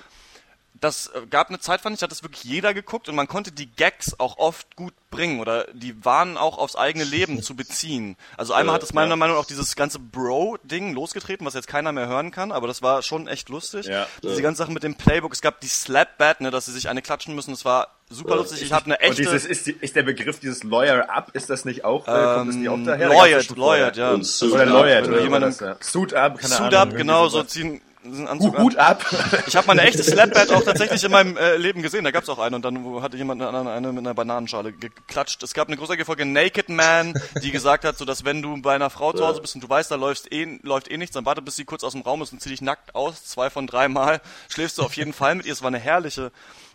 das 0.73 1.07
äh, 1.07 1.27
gab 1.29 1.49
eine 1.49 1.59
Zeit, 1.59 1.81
fand 1.81 1.93
ich, 1.93 1.99
da 1.99 2.05
hat 2.05 2.11
das 2.11 2.23
wirklich 2.23 2.43
jeder 2.43 2.73
geguckt 2.73 3.07
und 3.09 3.15
man 3.15 3.27
konnte 3.27 3.51
die 3.51 3.67
Gags 3.67 4.19
auch 4.19 4.37
oft 4.37 4.75
gut 4.75 4.93
bringen 5.11 5.39
oder 5.39 5.65
die 5.73 6.03
waren 6.05 6.37
auch 6.37 6.57
aufs 6.57 6.75
eigene 6.75 7.03
Leben 7.03 7.43
zu 7.43 7.55
beziehen. 7.55 8.15
Also 8.37 8.53
einmal 8.53 8.75
hat 8.75 8.83
es 8.83 8.93
meiner 8.93 9.11
ja. 9.11 9.15
Meinung 9.17 9.35
nach 9.35 9.43
auch 9.43 9.47
dieses 9.47 9.75
ganze 9.75 9.99
Bro-Ding 9.99 10.93
losgetreten, 10.93 11.45
was 11.45 11.53
jetzt 11.53 11.67
keiner 11.67 11.91
mehr 11.91 12.07
hören 12.07 12.31
kann, 12.31 12.51
aber 12.51 12.67
das 12.67 12.81
war 12.81 13.01
schon 13.01 13.27
echt 13.27 13.49
lustig. 13.49 13.85
Ja. 13.87 14.07
Diese 14.23 14.41
ganze 14.41 14.59
Sache 14.63 14.71
mit 14.71 14.83
dem 14.83 14.95
Playbook, 14.95 15.33
es 15.33 15.41
gab 15.41 15.59
die 15.61 15.67
Slap-Bat, 15.67 16.41
ne, 16.41 16.49
dass 16.51 16.65
sie 16.65 16.71
sich 16.71 16.89
eine 16.89 17.01
klatschen 17.01 17.35
müssen, 17.35 17.51
das 17.51 17.65
war 17.65 17.89
super 18.09 18.31
Ja. 18.31 18.35
lustig. 18.37 18.61
Ich 18.63 18.71
habe 18.71 18.85
eine 18.85 18.95
Und 18.95 19.01
echte... 19.01 19.21
dieses, 19.23 19.45
ist, 19.45 19.67
die- 19.67 19.77
ist 19.79 19.95
der 19.95 20.03
Begriff 20.03 20.39
dieses 20.39 20.63
Lawyer 20.63 21.09
Up, 21.09 21.29
ist 21.33 21.49
das 21.49 21.65
nicht 21.65 21.83
auch, 21.83 22.07
äh, 22.07 22.11
kommt 22.11 22.49
das 22.49 22.55
nicht 22.55 22.69
auch 22.69 22.75
ähm, 22.75 22.85
daher? 22.85 23.09
Da 23.09 23.13
Lawyered, 23.15 23.45
vorher. 23.45 23.91
ja. 23.93 24.11
Und 24.11 24.23
Suit 24.25 24.53
Oder 24.53 24.65
Lawyered, 24.65 25.07
oder 25.07 25.39
das, 25.41 25.59
ja. 25.59 25.75
Suit 25.81 26.13
Up, 26.13 26.37
keine 26.39 26.47
Suit 26.53 26.59
Ahnung. 26.61 26.73
up, 26.73 26.87
irgendwie 26.87 26.97
genau, 26.97 27.27
so 27.27 27.43
ziehen 27.43 27.81
diesen 28.03 28.27
Anzug 28.27 28.53
Hu- 28.53 28.57
an. 28.57 28.63
Hut 28.63 28.75
ab! 28.77 29.05
Ich 29.47 29.55
habe 29.55 29.67
meine 29.67 29.81
echte 29.83 30.03
Slapbat 30.03 30.51
auch 30.51 30.63
tatsächlich 30.65 31.03
in 31.03 31.11
meinem 31.11 31.37
äh, 31.37 31.57
Leben 31.57 31.81
gesehen. 31.81 32.03
Da 32.03 32.11
gab's 32.11 32.29
auch 32.29 32.39
eine 32.39 32.55
und 32.55 32.63
dann 32.65 33.01
hatte 33.01 33.17
jemand 33.17 33.41
eine, 33.41 33.69
eine 33.69 33.87
mit 33.91 33.99
einer 33.99 34.13
Bananenschale 34.13 34.73
geklatscht. 34.73 35.41
Es 35.43 35.53
gab 35.53 35.67
eine 35.67 35.77
großartige 35.77 36.05
Folge 36.05 36.25
Naked 36.25 36.69
Man, 36.69 37.13
die 37.43 37.51
gesagt 37.51 37.85
hat, 37.85 37.97
so 37.97 38.05
dass 38.05 38.25
wenn 38.25 38.41
du 38.41 38.61
bei 38.61 38.73
einer 38.75 38.89
Frau 38.89 39.13
zu 39.13 39.25
Hause 39.25 39.41
bist 39.41 39.55
und 39.55 39.63
du 39.63 39.69
weißt, 39.69 39.91
da 39.91 39.95
läuft 39.95 40.31
eh, 40.33 40.59
läuft 40.63 40.89
eh 40.89 40.97
nichts, 40.97 41.13
dann 41.13 41.25
warte, 41.25 41.41
bis 41.41 41.55
sie 41.55 41.65
kurz 41.65 41.83
aus 41.83 41.93
dem 41.93 42.01
Raum 42.01 42.21
ist 42.21 42.31
und 42.33 42.41
zieh 42.41 42.49
dich 42.49 42.61
nackt 42.61 42.95
aus. 42.95 43.23
Zwei 43.25 43.49
von 43.49 43.67
drei 43.67 43.87
Mal 43.87 44.21
schläfst 44.49 44.77
du 44.77 44.83
auf 44.83 44.93
jeden 44.93 45.13
Fall 45.13 45.35
mit 45.35 45.45
ihr. 45.45 45.53
Es 45.53 45.61
war 45.61 45.67
eine 45.67 45.79
herrliche 45.79 46.31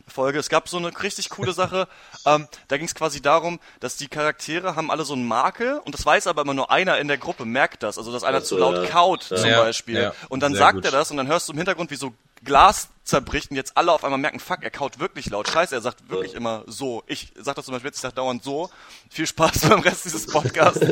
Folge. 0.08 0.38
Es 0.38 0.48
gab 0.48 0.68
so 0.68 0.76
eine 0.78 0.90
richtig 1.02 1.28
coole 1.30 1.52
Sache. 1.52 1.88
Ähm, 2.28 2.48
da 2.66 2.76
ging 2.76 2.86
es 2.86 2.94
quasi 2.96 3.22
darum, 3.22 3.60
dass 3.78 3.96
die 3.98 4.08
Charaktere 4.08 4.74
haben 4.74 4.90
alle 4.90 5.04
so 5.04 5.14
einen 5.14 5.28
Makel 5.28 5.78
und 5.84 5.94
das 5.94 6.04
weiß 6.04 6.26
aber 6.26 6.42
immer 6.42 6.54
nur 6.54 6.72
einer 6.72 6.98
in 6.98 7.06
der 7.06 7.18
Gruppe, 7.18 7.44
merkt 7.44 7.84
das. 7.84 7.98
Also 7.98 8.10
dass 8.12 8.24
einer 8.24 8.38
Ach 8.38 8.42
zu 8.42 8.58
laut 8.58 8.74
ja. 8.82 8.86
kaut 8.90 9.22
zum 9.22 9.48
Ja, 9.48 9.60
Beispiel. 9.62 9.94
ja, 10.02 10.12
und 10.28 10.40
dann 10.40 10.50
sehr 10.52 10.58
sagt 10.58 10.74
gut. 10.74 10.84
er 10.86 10.90
das 10.90 11.12
und 11.12 11.18
dann 11.18 11.28
hörst 11.28 11.46
du 11.48 11.52
im 11.52 11.58
Hintergrund, 11.58 11.92
wie 11.92 11.96
so 11.96 12.14
Glas 12.44 12.88
zerbricht 13.04 13.52
und 13.52 13.56
jetzt 13.56 13.76
alle 13.76 13.92
auf 13.92 14.02
einmal 14.02 14.18
merken, 14.18 14.40
fuck, 14.40 14.64
er 14.64 14.72
kaut 14.72 14.98
wirklich 14.98 15.30
laut. 15.30 15.48
Scheiße, 15.48 15.72
er 15.72 15.80
sagt 15.82 16.10
wirklich 16.10 16.32
Ja. 16.32 16.38
immer 16.38 16.64
so. 16.66 17.04
Ich 17.06 17.32
sag 17.36 17.54
das 17.54 17.64
zum 17.66 17.74
Beispiel 17.74 17.90
jetzt, 17.90 17.98
ich 17.98 18.02
sag 18.02 18.16
dauernd 18.16 18.42
so. 18.42 18.70
Viel 19.08 19.28
Spaß 19.28 19.60
beim 19.68 19.78
Rest 19.78 20.04
dieses 20.04 20.26
Podcasts. 20.26 20.80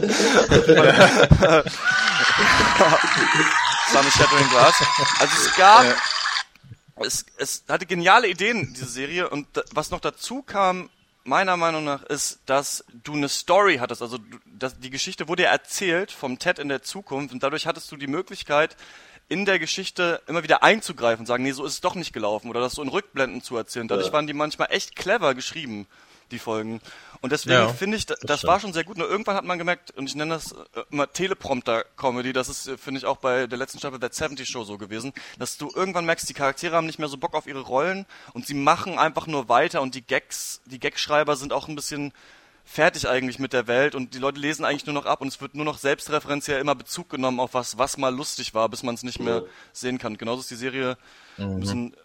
Sunny 3.92 4.10
Shattering 4.10 4.48
Glass. 4.50 4.74
Also 5.20 5.34
es 5.36 5.56
gab, 5.56 5.84
es, 6.96 7.26
es 7.38 7.64
hatte 7.68 7.86
geniale 7.86 8.28
Ideen, 8.28 8.72
diese 8.74 8.86
Serie. 8.88 9.28
Und 9.28 9.46
was 9.72 9.90
noch 9.90 10.00
dazu 10.00 10.42
kam, 10.42 10.90
meiner 11.24 11.56
Meinung 11.56 11.84
nach, 11.84 12.02
ist, 12.04 12.40
dass 12.46 12.84
du 13.02 13.14
eine 13.14 13.28
Story 13.28 13.78
hattest. 13.78 14.02
Also 14.02 14.18
du, 14.18 14.68
die 14.80 14.90
Geschichte 14.90 15.26
wurde 15.28 15.44
ja 15.44 15.50
erzählt 15.50 16.12
vom 16.12 16.38
Ted 16.38 16.58
in 16.58 16.68
der 16.68 16.82
Zukunft 16.82 17.32
und 17.32 17.42
dadurch 17.42 17.66
hattest 17.66 17.90
du 17.90 17.96
die 17.96 18.06
Möglichkeit, 18.06 18.76
in 19.28 19.46
der 19.46 19.58
Geschichte 19.58 20.20
immer 20.26 20.42
wieder 20.42 20.62
einzugreifen 20.62 21.20
und 21.22 21.26
sagen, 21.26 21.44
nee, 21.44 21.52
so 21.52 21.64
ist 21.64 21.72
es 21.72 21.80
doch 21.80 21.94
nicht 21.94 22.12
gelaufen 22.12 22.50
oder 22.50 22.60
das 22.60 22.74
so 22.74 22.82
in 22.82 22.88
Rückblenden 22.88 23.40
zu 23.42 23.56
erzählen. 23.56 23.88
Dadurch 23.88 24.08
Ja. 24.08 24.12
waren 24.12 24.26
die 24.26 24.34
manchmal 24.34 24.68
echt 24.70 24.96
clever 24.96 25.34
geschrieben, 25.34 25.86
die 26.30 26.38
Folgen. 26.38 26.80
Und 27.20 27.32
deswegen 27.32 27.54
Ja, 27.58 27.68
finde 27.68 27.96
ich, 27.96 28.06
da- 28.06 28.14
das, 28.22 28.40
stimmt. 28.40 28.52
war 28.52 28.60
schon 28.60 28.72
sehr 28.72 28.84
gut. 28.84 28.96
Nur 28.98 29.08
irgendwann 29.08 29.36
hat 29.36 29.44
man 29.44 29.58
gemerkt, 29.58 29.92
und 29.96 30.06
ich 30.08 30.14
nenne 30.14 30.34
das 30.34 30.52
äh, 30.52 30.82
immer 30.90 31.10
Teleprompter-Comedy, 31.12 32.32
das 32.32 32.48
ist, 32.48 32.66
äh, 32.66 32.76
finde 32.76 32.98
ich, 32.98 33.06
auch 33.06 33.18
bei 33.18 33.46
der 33.46 33.58
letzten 33.58 33.78
Staffel 33.78 33.98
der 33.98 34.12
70 34.12 34.48
Show 34.48 34.64
so 34.64 34.78
gewesen, 34.78 35.12
dass 35.38 35.56
du 35.56 35.70
irgendwann 35.74 36.04
merkst, 36.06 36.28
die 36.28 36.34
Charaktere 36.34 36.76
haben 36.76 36.86
nicht 36.86 36.98
mehr 36.98 37.08
so 37.08 37.16
Bock 37.16 37.34
auf 37.34 37.46
ihre 37.46 37.60
Rollen 37.60 38.06
und 38.32 38.46
sie 38.46 38.54
machen 38.54 38.98
einfach 38.98 39.26
nur 39.26 39.48
weiter 39.48 39.82
und 39.82 39.94
die 39.94 40.02
Gags, 40.02 40.60
die 40.66 40.80
Gagschreiber 40.80 41.36
sind 41.36 41.52
auch 41.52 41.68
ein 41.68 41.76
bisschen 41.76 42.12
fertig 42.66 43.06
eigentlich 43.08 43.38
mit 43.38 43.52
der 43.52 43.66
Welt 43.66 43.94
und 43.94 44.14
die 44.14 44.18
Leute 44.18 44.40
lesen 44.40 44.64
eigentlich 44.64 44.86
nur 44.86 44.94
noch 44.94 45.04
ab 45.04 45.20
und 45.20 45.28
es 45.28 45.40
wird 45.40 45.54
nur 45.54 45.66
noch 45.66 45.76
selbstreferenziell 45.76 46.60
immer 46.60 46.74
Bezug 46.74 47.10
genommen 47.10 47.38
auf 47.38 47.52
was, 47.52 47.76
was 47.76 47.98
mal 47.98 48.14
lustig 48.14 48.54
war, 48.54 48.68
bis 48.70 48.82
man 48.82 48.94
es 48.94 49.02
nicht 49.02 49.20
mehr 49.20 49.44
sehen 49.74 49.98
kann. 49.98 50.16
Genauso 50.16 50.40
ist 50.40 50.50
die 50.50 50.54
Serie 50.56 50.96
Mhm. 51.36 51.44
ein 51.44 51.60
bisschen 51.60 51.96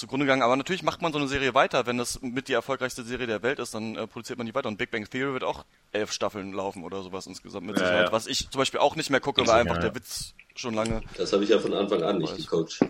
zugrunde 0.00 0.26
gegangen. 0.26 0.42
Aber 0.42 0.56
natürlich 0.56 0.82
macht 0.82 1.00
man 1.02 1.12
so 1.12 1.18
eine 1.18 1.28
Serie 1.28 1.54
weiter. 1.54 1.86
Wenn 1.86 1.98
das 1.98 2.20
mit 2.22 2.48
die 2.48 2.52
erfolgreichste 2.52 3.04
Serie 3.04 3.26
der 3.28 3.42
Welt 3.42 3.58
ist, 3.60 3.74
dann 3.74 3.96
äh, 3.96 4.06
produziert 4.06 4.38
man 4.38 4.46
die 4.46 4.54
weiter. 4.54 4.68
Und 4.68 4.76
Big 4.78 4.90
Bang 4.90 5.08
Theory 5.08 5.32
wird 5.34 5.44
auch 5.44 5.64
elf 5.92 6.10
Staffeln 6.12 6.52
laufen 6.52 6.82
oder 6.82 7.02
sowas 7.02 7.26
insgesamt 7.26 7.66
mit 7.66 7.76
Ja, 7.78 7.84
Sicherheit. 7.86 8.06
ja. 8.06 8.12
Was 8.12 8.26
ich 8.26 8.50
zum 8.50 8.58
Beispiel 8.58 8.80
auch 8.80 8.96
nicht 8.96 9.10
mehr 9.10 9.20
gucke, 9.20 9.46
weil 9.46 9.60
einfach 9.60 9.78
der 9.78 9.94
Witz 9.94 10.34
schon 10.56 10.74
lange. 10.74 11.02
Das 11.16 11.32
habe 11.32 11.44
ich 11.44 11.50
ja 11.50 11.58
von 11.60 11.72
Anfang 11.74 12.02
an 12.02 12.18
nicht 12.18 12.36
geguckt. 12.36 12.80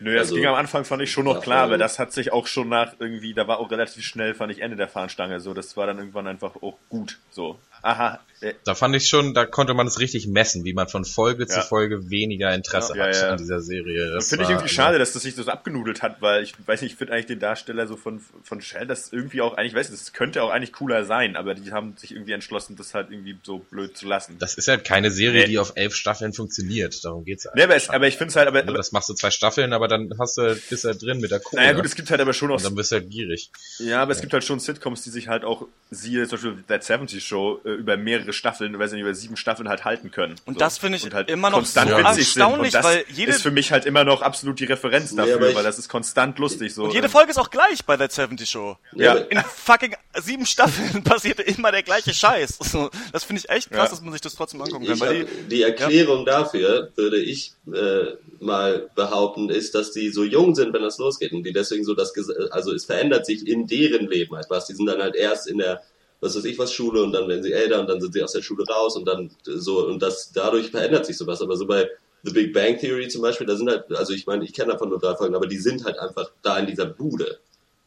Nö, 0.00 0.12
das 0.14 0.22
Also, 0.22 0.34
ging 0.34 0.46
am 0.46 0.54
Anfang, 0.56 0.84
fand 0.84 1.02
ich 1.02 1.12
schon 1.12 1.24
noch 1.24 1.36
ja, 1.36 1.40
klar, 1.40 1.62
aber 1.64 1.74
ähm, 1.74 1.78
das 1.80 2.00
hat 2.00 2.12
sich 2.12 2.32
auch 2.32 2.48
schon 2.48 2.68
nach 2.68 2.94
irgendwie, 2.98 3.32
da 3.32 3.46
war 3.46 3.60
auch 3.60 3.70
relativ 3.70 4.04
schnell, 4.04 4.34
fand 4.34 4.50
ich, 4.50 4.60
Ende 4.60 4.76
der 4.76 4.88
Fahnenstange 4.88 5.38
so. 5.38 5.54
Das 5.54 5.76
war 5.76 5.86
dann 5.86 5.98
irgendwann 5.98 6.26
einfach 6.26 6.56
auch 6.62 6.76
gut. 6.88 7.18
So. 7.30 7.58
Aha. 7.80 8.18
Da 8.64 8.74
fand 8.74 8.94
ich 8.96 9.08
schon, 9.08 9.34
da 9.34 9.46
konnte 9.46 9.74
man 9.74 9.86
es 9.86 9.98
richtig 10.00 10.26
messen, 10.26 10.64
wie 10.64 10.72
man 10.74 10.88
von 10.88 11.04
Folge 11.04 11.46
zu 11.46 11.56
Ja. 11.56 11.62
Folge 11.62 12.10
weniger 12.10 12.54
Interesse 12.54 12.96
Ja, 12.96 13.06
hat 13.06 13.14
ja. 13.16 13.28
an 13.30 13.38
dieser 13.38 13.60
Serie. 13.60 14.10
Das 14.12 14.28
Finde 14.28 14.44
ich 14.44 14.50
irgendwie 14.50 14.68
schade, 14.68 14.98
dass 14.98 15.12
das 15.12 15.22
sich 15.22 15.34
so 15.34 15.44
abgenudelt 15.46 16.02
hat, 16.02 16.20
weil 16.20 16.42
ich 16.42 16.54
weiß 16.66 16.82
nicht, 16.82 16.92
ich 16.92 16.98
finde 16.98 17.12
eigentlich 17.14 17.26
den 17.26 17.38
Darsteller 17.40 17.86
so 17.86 17.96
von, 17.96 18.20
von 18.42 18.60
Shell, 18.60 18.86
das 18.86 19.12
irgendwie 19.12 19.40
auch 19.40 19.56
eigentlich, 19.56 19.74
weiß 19.74 19.90
nicht, 19.90 20.00
das 20.02 20.12
könnte 20.12 20.42
auch 20.42 20.50
eigentlich 20.50 20.72
cooler 20.72 21.04
sein, 21.04 21.36
aber 21.36 21.54
die 21.54 21.72
haben 21.72 21.96
sich 21.96 22.12
irgendwie 22.12 22.32
entschlossen, 22.32 22.76
das 22.76 22.94
halt 22.94 23.10
irgendwie 23.10 23.36
so 23.42 23.58
blöd 23.58 23.96
zu 23.96 24.06
lassen. 24.06 24.36
Das 24.38 24.54
ist 24.54 24.68
halt 24.68 24.84
keine 24.84 25.10
Serie, 25.10 25.42
Nee. 25.42 25.48
die 25.48 25.58
auf 25.58 25.72
elf 25.76 25.94
Staffeln 25.94 26.32
funktioniert. 26.32 27.04
Darum 27.04 27.24
geht's 27.24 27.44
halt. 27.46 27.56
Nee, 27.56 27.62
aber, 27.64 27.76
es, 27.76 27.88
aber 27.90 28.06
ich 28.06 28.16
finde 28.16 28.30
es 28.30 28.36
halt, 28.36 28.48
aber, 28.48 28.60
aber 28.60 28.72
das 28.74 28.92
machst 28.92 29.08
du 29.08 29.14
zwei 29.14 29.30
Staffeln, 29.30 29.72
aber 29.72 29.88
dann 29.88 30.12
hast 30.18 30.36
du, 30.38 30.54
bist 30.68 30.84
du 30.84 30.88
halt 30.88 31.02
drin 31.02 31.20
mit 31.20 31.30
der 31.30 31.40
Kohle. 31.40 31.62
naja 31.62 31.72
gut, 31.74 31.84
es 31.86 31.94
gibt 31.94 32.10
halt 32.10 32.20
aber 32.20 32.32
schon 32.32 32.48
noch 32.48 32.56
und 32.56 32.64
dann 32.64 32.74
bist 32.74 32.90
du 32.92 32.96
halt 32.96 33.10
gierig. 33.10 33.50
Ja, 33.78 34.02
aber 34.02 34.12
es 34.12 34.20
gibt 34.20 34.32
halt 34.32 34.44
schon 34.44 34.60
Sitcoms, 34.60 35.02
die 35.02 35.10
sich 35.10 35.28
halt 35.28 35.44
auch, 35.44 35.66
siehe 35.90 36.26
zum 36.28 36.36
Beispiel 36.38 36.64
That 36.68 36.84
70 36.84 37.24
Show, 37.24 37.60
äh, 37.64 37.70
über 37.70 37.96
mehrere 37.96 38.32
Staffeln, 38.34 38.78
weiß 38.78 38.92
nicht, 38.92 39.00
über 39.00 39.14
sieben 39.14 39.36
Staffeln 39.36 39.68
halt 39.68 39.84
halten 39.84 40.10
können. 40.10 40.34
Und 40.44 40.54
So. 40.54 40.58
das 40.60 40.76
finde 40.78 40.98
ich 40.98 41.10
halt 41.14 41.30
immer 41.30 41.48
noch 41.50 41.64
so 41.64 41.80
erstaunlich, 41.80 42.74
weil 42.74 43.04
jede- 43.08 43.32
ist 43.32 43.42
für 43.42 43.50
mich 43.50 43.72
halt 43.72 43.86
immer 43.86 44.04
noch 44.04 44.20
absolut 44.22 44.60
die 44.60 44.64
Referenz 44.64 45.12
Nee, 45.12 45.18
dafür, 45.18 45.48
ich- 45.48 45.54
weil 45.56 45.64
das 45.64 45.78
ist 45.78 45.88
konstant 45.88 46.38
lustig. 46.38 46.74
So. 46.74 46.84
Und 46.84 46.92
jede 46.94 47.08
Folge 47.08 47.30
ist 47.30 47.38
auch 47.38 47.50
gleich 47.50 47.84
bei 47.84 47.96
That 47.96 48.12
70 48.12 48.48
Show. 48.50 48.76
Ja. 48.94 49.14
In 49.14 49.40
fucking 49.42 49.94
sieben 50.20 50.44
Staffeln 50.46 51.02
passiert 51.04 51.40
immer 51.40 51.72
der 51.72 51.82
gleiche 51.82 52.12
Scheiß. 52.12 52.58
Das 53.12 53.24
finde 53.24 53.40
ich 53.44 53.48
echt 53.48 53.70
krass, 53.70 53.84
Ja. 53.84 53.88
dass 53.90 54.00
man 54.02 54.12
sich 54.12 54.20
das 54.20 54.34
trotzdem 54.34 54.60
angucken 54.60 54.86
kann. 54.86 55.00
Weil 55.00 55.20
hab, 55.22 55.26
die, 55.26 55.48
die 55.56 55.62
Erklärung 55.62 56.26
dafür, 56.26 56.90
würde 56.96 57.18
ich 57.18 57.52
äh, 57.72 58.16
mal 58.40 58.90
behaupten, 58.94 59.48
ist, 59.50 59.74
dass 59.74 59.92
die 59.92 60.10
so 60.10 60.24
jung 60.24 60.54
sind, 60.54 60.72
wenn 60.72 60.82
das 60.82 60.98
losgeht 60.98 61.32
und 61.32 61.44
die 61.44 61.52
deswegen 61.52 61.84
so 61.84 61.94
das, 61.94 62.12
also 62.50 62.72
es 62.74 62.84
verändert 62.84 63.24
sich 63.26 63.46
in 63.46 63.66
deren 63.66 64.06
Leben 64.08 64.34
halt 64.36 64.46
was. 64.50 64.66
Die 64.66 64.74
sind 64.74 64.86
dann 64.86 65.00
halt 65.00 65.14
erst 65.14 65.46
in 65.48 65.58
der, 65.58 65.82
was 66.20 66.36
weiß 66.36 66.44
ich 66.44 66.58
was, 66.58 66.72
Schule 66.72 67.02
und 67.02 67.12
dann 67.12 67.28
werden 67.28 67.42
sie 67.42 67.52
älter 67.52 67.80
und 67.80 67.88
dann 67.88 68.00
sind 68.00 68.14
sie 68.14 68.22
aus 68.22 68.32
der 68.32 68.42
Schule 68.42 68.64
raus 68.66 68.96
und 68.96 69.06
dann 69.06 69.30
so 69.44 69.86
und 69.86 70.00
das, 70.00 70.32
dadurch 70.32 70.70
verändert 70.70 71.06
sich 71.06 71.16
sowas. 71.16 71.42
Aber 71.42 71.56
so 71.56 71.66
bei 71.66 71.88
The 72.22 72.32
Big 72.32 72.52
Bang 72.52 72.78
Theory 72.78 73.08
zum 73.08 73.22
Beispiel, 73.22 73.46
da 73.46 73.56
sind 73.56 73.68
halt, 73.68 73.92
also 73.92 74.12
ich 74.14 74.26
meine, 74.26 74.44
ich 74.44 74.52
kenne 74.52 74.72
davon 74.72 74.88
nur 74.88 74.98
drei 74.98 75.14
Folgen, 75.14 75.34
aber 75.34 75.46
die 75.46 75.58
sind 75.58 75.84
halt 75.84 75.98
einfach 75.98 76.30
da 76.42 76.58
in 76.58 76.66
dieser 76.66 76.86
Bude 76.86 77.38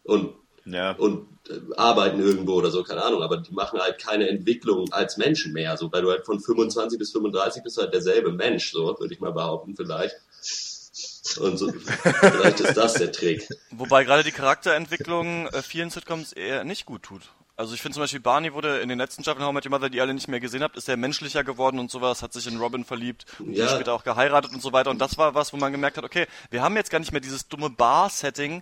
und 0.03 0.33
ja. 0.67 0.91
und 0.91 1.27
äh, 1.49 1.59
arbeiten 1.75 2.19
irgendwo 2.19 2.53
oder 2.53 2.71
so, 2.71 2.83
keine 2.83 3.03
Ahnung, 3.03 3.21
aber 3.21 3.37
die 3.37 3.53
machen 3.53 3.79
halt 3.79 3.99
keine 3.99 4.27
Entwicklung 4.27 4.91
als 4.91 5.17
Menschen 5.17 5.53
mehr, 5.53 5.77
so, 5.77 5.91
weil 5.91 6.01
du 6.01 6.11
halt 6.11 6.25
von 6.25 6.39
25 6.39 6.99
bis 6.99 7.11
35 7.11 7.63
bist 7.63 7.77
du 7.77 7.81
halt 7.81 7.93
derselbe 7.93 8.31
Mensch, 8.31 8.71
so, 8.71 8.95
würde 8.99 9.13
ich 9.13 9.19
mal 9.19 9.31
behaupten, 9.31 9.75
vielleicht. 9.75 10.15
Und 11.39 11.57
so, 11.57 11.71
vielleicht 11.71 12.59
ist 12.61 12.77
das 12.77 12.93
der 12.93 13.11
Trick. 13.11 13.47
wobei 13.71 14.03
gerade 14.03 14.23
die 14.23 14.31
Charakterentwicklung 14.31 15.47
äh, 15.47 15.61
vielen 15.61 15.89
Sitcoms 15.89 16.31
eher 16.33 16.63
nicht 16.63 16.85
gut 16.85 17.03
tut. 17.03 17.21
Also 17.59 17.73
ich 17.73 17.81
finde 17.81 17.95
zum 17.95 18.03
Beispiel 18.03 18.19
Barney 18.19 18.53
wurde 18.53 18.79
in 18.81 18.87
den 18.89 18.99
letzten 18.99 19.23
Staffeln 19.23 19.43
How 19.43 19.51
I 19.51 19.55
Met 19.55 19.65
Your 19.65 19.71
Mother, 19.71 19.89
die 19.89 19.97
ihr 19.97 20.03
alle 20.03 20.13
nicht 20.13 20.27
mehr 20.27 20.39
gesehen 20.39 20.61
habt, 20.61 20.77
ist 20.77 20.87
er 20.87 20.95
menschlicher 20.95 21.43
geworden 21.43 21.79
und 21.79 21.89
sowas, 21.89 22.21
hat 22.21 22.31
sich 22.31 22.45
in 22.45 22.57
Robin 22.57 22.85
verliebt 22.85 23.25
und 23.39 23.53
Ja. 23.53 23.67
später 23.67 23.93
auch 23.93 24.03
geheiratet 24.03 24.53
und 24.53 24.61
so 24.61 24.73
weiter. 24.73 24.91
Und 24.91 24.99
das 24.99 25.17
war 25.17 25.33
was, 25.33 25.51
wo 25.53 25.57
man 25.57 25.71
gemerkt 25.71 25.97
hat, 25.97 26.03
okay, 26.03 26.27
wir 26.51 26.61
haben 26.61 26.75
jetzt 26.75 26.91
gar 26.91 26.99
nicht 26.99 27.11
mehr 27.11 27.19
dieses 27.21 27.47
dumme 27.47 27.71
Bar-Setting, 27.71 28.61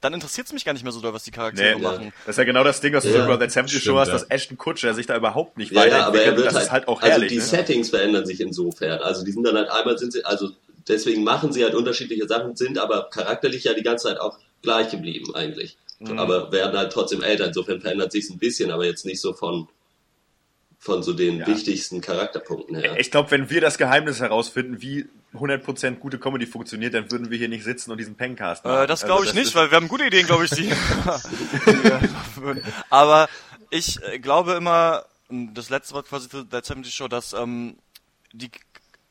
dann 0.00 0.14
interessiert 0.14 0.46
es 0.46 0.52
mich 0.52 0.64
gar 0.64 0.74
nicht 0.74 0.84
mehr 0.84 0.92
so 0.92 1.00
doll, 1.00 1.12
was 1.12 1.24
die 1.24 1.32
Charaktere 1.32 1.74
Nee, 1.76 1.82
machen. 1.82 2.12
das 2.24 2.34
ist 2.34 2.38
ja 2.38 2.44
genau 2.44 2.62
das 2.62 2.80
Ding, 2.80 2.94
was 2.94 3.02
du 3.02 3.10
Ja, 3.10 3.16
so 3.18 3.24
über 3.24 3.44
The 3.44 3.50
70 3.52 3.82
Show 3.82 3.98
hast, 3.98 4.08
ja. 4.08 4.14
dass 4.14 4.22
Ashton 4.30 4.56
Kutcher 4.56 4.94
sich 4.94 5.06
da 5.06 5.16
überhaupt 5.16 5.56
nicht 5.58 5.72
Ja, 5.72 5.84
ja, 5.84 6.06
aber 6.06 6.20
er 6.20 6.32
weiterentwickelt. 6.32 6.36
wird 6.36 6.46
das 6.46 6.54
halt, 6.54 6.64
ist 6.66 6.70
halt 6.70 6.88
auch 6.88 7.02
also 7.02 7.10
herrlich. 7.10 7.30
die 7.30 7.38
ne? 7.38 7.42
Settings 7.42 7.90
verändern 7.90 8.26
sich 8.26 8.40
insofern. 8.40 9.00
Also 9.00 9.24
die 9.24 9.32
sind 9.32 9.42
dann 9.44 9.56
halt 9.56 9.70
einmal 9.70 9.98
sind 9.98 10.12
sie, 10.12 10.24
also 10.24 10.50
deswegen 10.86 11.24
machen 11.24 11.52
sie 11.52 11.64
halt 11.64 11.74
unterschiedliche 11.74 12.28
Sachen, 12.28 12.54
sind 12.54 12.78
aber 12.78 13.08
charakterlich 13.10 13.64
ja 13.64 13.74
die 13.74 13.82
ganze 13.82 14.06
Zeit 14.06 14.20
auch 14.20 14.38
gleich 14.62 14.90
geblieben 14.90 15.34
eigentlich. 15.34 15.76
Mhm. 15.98 16.18
Aber 16.18 16.52
werden 16.52 16.76
halt 16.76 16.92
trotzdem 16.92 17.22
älter. 17.22 17.46
Insofern 17.46 17.80
verändert 17.80 18.12
sich 18.12 18.28
ein 18.30 18.38
bisschen, 18.38 18.70
aber 18.70 18.84
jetzt 18.84 19.04
nicht 19.04 19.20
so 19.20 19.32
von 19.32 19.68
von 20.78 21.02
so 21.02 21.12
den 21.14 21.44
wichtigsten 21.46 22.00
Charakterpunkten 22.00 22.76
her. 22.76 22.96
Ich 23.00 23.10
glaube, 23.10 23.30
wenn 23.32 23.50
wir 23.50 23.60
das 23.60 23.76
Geheimnis 23.76 24.20
herausfinden, 24.20 24.80
wie 24.80 25.06
100% 25.34 25.96
gute 25.96 26.18
Comedy 26.18 26.46
funktioniert, 26.46 26.94
dann 26.94 27.10
würden 27.10 27.30
wir 27.30 27.38
hier 27.38 27.48
nicht 27.48 27.64
sitzen 27.64 27.90
und 27.90 27.98
diesen 27.98 28.14
Pencast 28.14 28.64
machen. 28.64 28.84
Äh, 28.84 28.86
das 28.86 29.02
Also 29.02 29.14
glaube 29.14 29.26
ich 29.26 29.34
nicht, 29.34 29.54
weil 29.54 29.70
wir 29.70 29.76
haben 29.76 29.88
gute 29.88 30.04
Ideen, 30.04 30.26
glaube 30.26 30.44
ich, 30.44 30.50
die. 30.50 30.70
Aber 32.90 33.28
ich 33.70 34.00
äh, 34.02 34.18
glaube 34.20 34.52
immer, 34.52 35.04
das 35.28 35.70
letzte 35.70 35.94
Wort 35.94 36.08
quasi 36.08 36.28
zu 36.28 36.44
der 36.44 36.62
70 36.62 36.94
Show, 36.94 37.08
dass 37.08 37.32
ähm, 37.32 37.76
die 38.32 38.50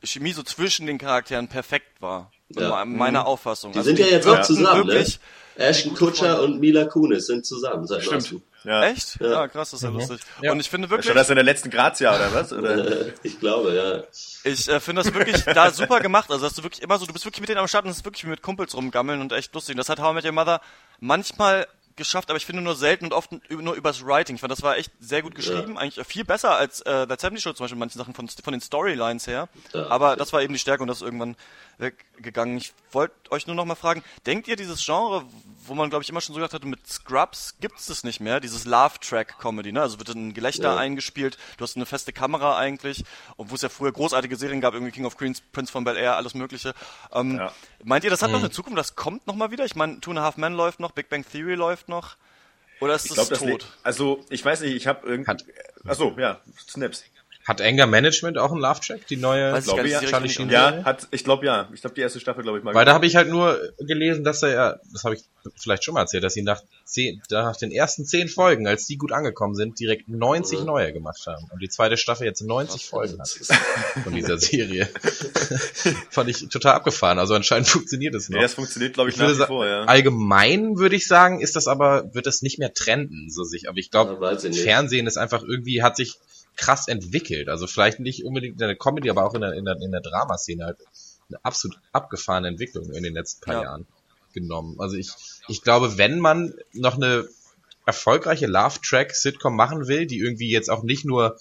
Chemie 0.02 0.32
so 0.32 0.42
zwischen 0.42 0.86
den 0.86 0.98
Charakteren 0.98 1.48
perfekt 1.48 2.00
war. 2.00 2.30
Ja. 2.50 2.82
In 2.82 2.96
meiner 2.96 3.26
Auffassung. 3.26 3.72
Die 3.72 3.78
Also 3.78 3.88
sind 3.88 3.98
ja 3.98 4.06
jetzt 4.06 4.26
auch 4.28 4.42
zusammen, 4.42 4.86
ne? 4.86 4.94
wirklich, 4.94 5.18
Ashton 5.56 5.94
Kutcher 5.94 6.42
und 6.42 6.60
Mila 6.60 6.84
Kunis 6.84 7.26
sind 7.26 7.44
zusammen 7.46 7.86
seit 7.86 8.02
Stimmt. 8.02 8.12
neuestem. 8.14 8.42
Ja. 8.64 8.84
Echt? 8.84 9.20
Ja. 9.20 9.46
krass, 9.46 9.70
das 9.70 9.80
ist 9.80 9.84
ja 9.84 9.90
lustig. 9.90 10.18
Ja. 10.42 10.50
Und 10.52 10.58
ich 10.58 10.68
finde 10.68 10.88
Schon 10.88 10.98
wirklich, 10.98 11.14
das 11.14 11.30
in 11.30 11.36
der 11.36 11.44
letzten 11.44 11.70
Grazia, 11.70 12.14
oder 12.14 12.34
was? 12.34 12.52
Oder? 12.52 13.06
Ich 13.22 13.38
glaube, 13.38 13.74
ja. 13.74 14.02
ich 14.42 14.68
äh, 14.68 14.80
finde 14.80 15.02
das 15.02 15.14
wirklich 15.14 15.44
da 15.44 15.70
super 15.70 16.00
gemacht. 16.00 16.30
Also, 16.30 16.44
dass 16.44 16.54
du 16.54 16.64
wirklich 16.64 16.82
immer 16.82 16.98
so, 16.98 17.06
du 17.06 17.12
bist 17.12 17.24
wirklich 17.24 17.40
mit 17.40 17.48
denen 17.48 17.58
am 17.60 17.68
Start 17.68 17.84
und 17.84 17.92
es 17.92 17.98
ist 17.98 18.04
wirklich 18.04 18.24
wie 18.24 18.28
mit 18.28 18.42
Kumpels 18.42 18.74
rumgammeln 18.74 19.20
und 19.20 19.32
echt 19.32 19.54
lustig. 19.54 19.74
Und 19.74 19.78
das 19.78 19.88
hat 19.88 20.00
How 20.00 20.10
I 20.10 20.14
Met 20.14 20.24
Your 20.24 20.32
Mother 20.32 20.60
manchmal 20.98 21.68
geschafft, 21.96 22.30
aber 22.30 22.36
ich 22.36 22.46
finde 22.46 22.62
nur 22.62 22.76
selten 22.76 23.06
und 23.06 23.12
oft 23.12 23.30
nur 23.50 23.74
übers 23.74 24.04
Writing. 24.04 24.36
Ich 24.36 24.40
fand, 24.40 24.52
das 24.52 24.62
war 24.62 24.76
echt 24.76 24.92
sehr 25.00 25.22
gut 25.22 25.34
geschrieben, 25.34 25.78
eigentlich 25.78 26.06
viel 26.06 26.24
besser 26.24 26.56
als 26.56 26.80
äh, 26.82 27.06
der 27.06 27.18
70 27.18 27.42
Show 27.42 27.52
zum 27.52 27.64
Beispiel, 27.64 27.78
manche 27.78 27.98
Sachen 27.98 28.14
von, 28.14 28.28
von 28.28 28.52
den 28.52 28.60
Storylines 28.60 29.26
her. 29.26 29.48
Ja. 29.72 29.88
Aber 29.88 30.16
das 30.16 30.32
war 30.32 30.42
eben 30.42 30.52
die 30.52 30.58
Stärke 30.58 30.82
und 30.82 30.88
das 30.88 30.98
ist 30.98 31.02
irgendwann 31.02 31.36
weggegangen. 31.78 32.56
Ich 32.58 32.72
wollte 32.92 33.14
euch 33.30 33.46
nur 33.46 33.56
noch 33.56 33.64
mal 33.64 33.74
fragen, 33.74 34.02
denkt 34.26 34.48
ihr 34.48 34.56
dieses 34.56 34.84
Genre, 34.84 35.24
wo 35.68 35.74
man 35.74 35.90
glaube 35.90 36.02
ich 36.02 36.08
immer 36.08 36.20
schon 36.20 36.34
so 36.34 36.40
gedacht 36.40 36.54
hatte, 36.54 36.66
mit 36.66 36.86
Scrubs 36.86 37.54
gibt 37.60 37.78
es 37.78 37.86
das 37.86 38.04
nicht 38.04 38.20
mehr, 38.20 38.40
dieses 38.40 38.64
Love-Track-Comedy, 38.64 39.72
ne? 39.72 39.82
Also 39.82 39.98
wird 39.98 40.08
ein 40.10 40.34
Gelächter 40.34 40.74
Ja. 40.74 40.76
eingespielt, 40.76 41.36
du 41.56 41.62
hast 41.64 41.76
eine 41.76 41.86
feste 41.86 42.12
Kamera 42.12 42.56
eigentlich, 42.58 43.04
und 43.36 43.50
wo 43.50 43.54
es 43.54 43.62
ja 43.62 43.68
früher 43.68 43.92
großartige 43.92 44.36
Serien 44.36 44.60
gab, 44.60 44.74
irgendwie 44.74 44.92
King 44.92 45.04
of 45.06 45.16
Queens, 45.16 45.40
Prince 45.52 45.72
von 45.72 45.84
Bel 45.84 45.96
Air, 45.96 46.16
alles 46.16 46.34
mögliche. 46.34 46.74
Ähm, 47.12 47.36
Ja. 47.36 47.52
Meint 47.84 48.04
ihr, 48.04 48.10
das 48.10 48.22
hat 48.22 48.30
noch 48.30 48.38
eine 48.40 48.50
Zukunft, 48.50 48.78
das 48.78 48.96
kommt 48.96 49.26
noch 49.26 49.34
mal 49.34 49.50
wieder? 49.50 49.64
Ich 49.64 49.76
meine, 49.76 50.00
Two 50.00 50.10
and 50.10 50.18
a 50.20 50.22
Half 50.22 50.36
Men 50.36 50.54
läuft 50.54 50.80
noch, 50.80 50.92
Big 50.92 51.08
Bang 51.08 51.24
Theory 51.24 51.54
läuft 51.54 51.88
noch, 51.88 52.16
oder 52.80 52.94
ist 52.94 53.06
Ich 53.06 53.14
das 53.14 53.28
tot? 53.30 53.66
Also, 53.82 54.24
ich 54.28 54.44
weiß 54.44 54.60
nicht, 54.60 54.74
ich 54.74 54.86
habe 54.86 55.06
irgendwie. 55.06 55.44
Achso, 55.86 56.14
ja, 56.18 56.40
Snaps. 56.68 57.04
Hat 57.46 57.60
Anger 57.62 57.86
Management 57.86 58.38
auch 58.38 58.50
einen 58.50 58.60
Love-Track, 58.60 59.06
die 59.06 59.16
neue 59.16 59.52
Weiß 59.52 59.60
ich 59.60 59.64
glaube, 59.66 59.82
nicht, 59.84 59.92
ja, 59.92 60.00
Charlie 60.00 60.28
Serie 60.28 60.30
Sheen? 60.30 60.46
ich 60.48 60.52
Ja, 60.52 60.84
hat, 60.84 61.06
ich 61.12 61.22
glaube 61.22 61.46
ja. 61.46 61.68
Ich 61.72 61.80
glaube, 61.80 61.94
die 61.94 62.00
erste 62.00 62.18
Staffel, 62.18 62.42
glaube 62.42 62.58
ich, 62.58 62.64
mal. 62.64 62.74
Weil 62.74 62.84
da 62.84 62.92
habe 62.92 63.06
ich 63.06 63.14
halt 63.14 63.28
nur 63.28 63.60
gelesen, 63.78 64.24
dass 64.24 64.42
er 64.42 64.50
ja, 64.50 64.76
das 64.92 65.04
habe 65.04 65.14
ich 65.14 65.22
vielleicht 65.56 65.84
schon 65.84 65.94
mal 65.94 66.00
erzählt, 66.00 66.24
dass 66.24 66.34
sie 66.34 66.42
nach, 66.42 66.60
zehn, 66.84 67.22
nach 67.30 67.56
den 67.56 67.70
ersten 67.70 68.04
zehn 68.04 68.28
Folgen, 68.28 68.66
als 68.66 68.86
die 68.86 68.96
gut 68.96 69.12
angekommen 69.12 69.54
sind, 69.54 69.78
direkt 69.78 70.08
90 70.08 70.58
Mhm. 70.60 70.66
neue 70.66 70.92
gemacht 70.92 71.24
haben. 71.28 71.46
Und 71.52 71.62
die 71.62 71.68
zweite 71.68 71.96
Staffel 71.96 72.26
jetzt 72.26 72.40
90 72.42 72.84
Folgen 72.86 73.20
hat 73.20 73.28
von 74.02 74.12
dieser 74.12 74.38
Serie. 74.38 74.88
Fand 76.10 76.28
ich 76.28 76.48
total 76.48 76.74
abgefahren. 76.74 77.18
Also 77.20 77.34
anscheinend 77.34 77.68
funktioniert 77.68 78.14
es 78.16 78.28
noch. 78.28 78.38
Nee, 78.38 78.42
das 78.42 78.54
funktioniert, 78.54 78.94
glaube 78.94 79.10
ich, 79.10 79.16
Ich 79.16 79.22
nach 79.22 79.30
wie 79.38 79.44
vor, 79.44 79.66
ja. 79.66 79.84
Allgemein 79.84 80.76
würde 80.78 80.96
ich 80.96 81.06
sagen, 81.06 81.40
ist 81.40 81.54
das 81.56 81.68
aber, 81.68 82.12
wird 82.14 82.26
es 82.26 82.42
nicht 82.42 82.58
mehr 82.58 82.72
trenden, 82.74 83.30
so 83.30 83.44
sich. 83.44 83.68
Aber 83.68 83.78
ich 83.78 83.90
Ja, 83.92 84.02
glaube, 84.04 84.36
ich 84.36 84.42
nicht. 84.42 84.62
Fernsehen 84.62 85.06
ist 85.06 85.16
einfach 85.16 85.42
irgendwie, 85.42 85.82
hat 85.82 85.96
sich 85.96 86.14
krass 86.56 86.88
entwickelt. 86.88 87.48
Also 87.48 87.66
vielleicht 87.66 88.00
nicht 88.00 88.24
unbedingt 88.24 88.60
in 88.60 88.66
der 88.66 88.76
Comedy, 88.76 89.10
aber 89.10 89.24
auch 89.24 89.34
in 89.34 89.40
der, 89.42 89.52
in 89.52 89.64
der, 89.64 89.76
in 89.80 89.92
der 89.92 90.00
Dramaszene 90.00 90.64
halt 90.64 90.78
eine 91.28 91.38
absolut 91.44 91.78
abgefahrene 91.92 92.48
Entwicklung 92.48 92.90
in 92.92 93.02
den 93.02 93.14
letzten 93.14 93.40
paar 93.44 93.54
Ja. 93.54 93.62
Jahren 93.64 93.86
genommen. 94.32 94.76
Also 94.78 94.96
ich, 94.96 95.10
ich 95.48 95.62
glaube, 95.62 95.98
wenn 95.98 96.18
man 96.18 96.54
noch 96.72 96.96
eine 96.96 97.26
erfolgreiche 97.84 98.46
Love-Track-Sitcom 98.46 99.54
machen 99.54 99.86
will, 99.88 100.06
die 100.06 100.18
irgendwie 100.18 100.50
jetzt 100.50 100.70
auch 100.70 100.82
nicht 100.82 101.04
nur, 101.04 101.38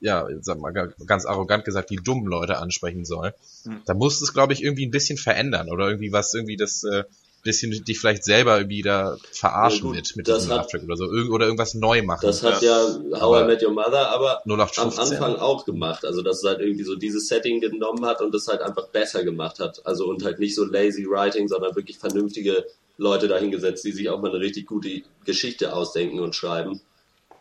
ja, 0.00 0.26
sag 0.40 0.58
mal 0.58 0.72
ga- 0.72 0.92
ganz 1.06 1.24
arrogant 1.24 1.64
gesagt, 1.64 1.90
die 1.90 1.96
dummen 1.96 2.26
Leute 2.26 2.58
ansprechen 2.58 3.04
soll, 3.04 3.34
Hm. 3.64 3.82
da 3.86 3.94
muss 3.94 4.20
es, 4.20 4.32
glaube 4.32 4.52
ich, 4.52 4.62
irgendwie 4.62 4.86
ein 4.86 4.90
bisschen 4.90 5.18
verändern 5.18 5.70
oder 5.70 5.88
irgendwie 5.88 6.12
was, 6.12 6.34
irgendwie 6.34 6.56
das 6.56 6.82
äh, 6.84 7.04
bisschen 7.48 7.84
dich 7.84 7.98
vielleicht 7.98 8.24
selber 8.24 8.62
da 8.64 9.16
verarschen 9.32 9.78
Ja, 9.78 9.84
gut, 9.84 9.96
mit, 9.96 10.16
mit 10.16 10.28
diesem 10.28 10.50
Love-Track 10.50 10.84
oder 10.84 10.96
so, 10.96 11.04
Irgend- 11.10 11.32
oder 11.32 11.46
irgendwas 11.46 11.74
neu 11.74 12.02
machen. 12.02 12.20
Das 12.22 12.42
hat 12.42 12.62
ja, 12.62 12.78
How 13.14 13.22
Aber 13.22 13.44
I 13.44 13.46
Met 13.46 13.62
Your 13.62 13.72
Mother 13.72 14.10
aber 14.10 14.42
am 14.44 14.52
0815. 14.52 15.16
Anfang 15.16 15.36
auch 15.36 15.64
gemacht. 15.64 16.04
Also 16.04 16.22
dass 16.22 16.38
es 16.38 16.44
halt 16.44 16.60
irgendwie 16.60 16.84
so 16.84 16.94
dieses 16.94 17.28
Setting 17.28 17.60
genommen 17.60 18.04
hat 18.04 18.20
und 18.20 18.34
das 18.34 18.46
halt 18.48 18.60
einfach 18.60 18.88
besser 18.88 19.24
gemacht 19.24 19.58
hat. 19.60 19.84
Also 19.86 20.06
und 20.06 20.24
halt 20.24 20.38
nicht 20.38 20.54
so 20.54 20.64
lazy 20.64 21.06
writing, 21.08 21.48
sondern 21.48 21.74
wirklich 21.74 21.98
vernünftige 21.98 22.66
Leute 22.98 23.28
dahingesetzt, 23.28 23.84
die 23.84 23.92
sich 23.92 24.10
auch 24.10 24.20
mal 24.20 24.30
eine 24.30 24.40
richtig 24.40 24.66
gute 24.66 25.02
Geschichte 25.24 25.72
ausdenken 25.72 26.20
und 26.20 26.34
schreiben. 26.34 26.80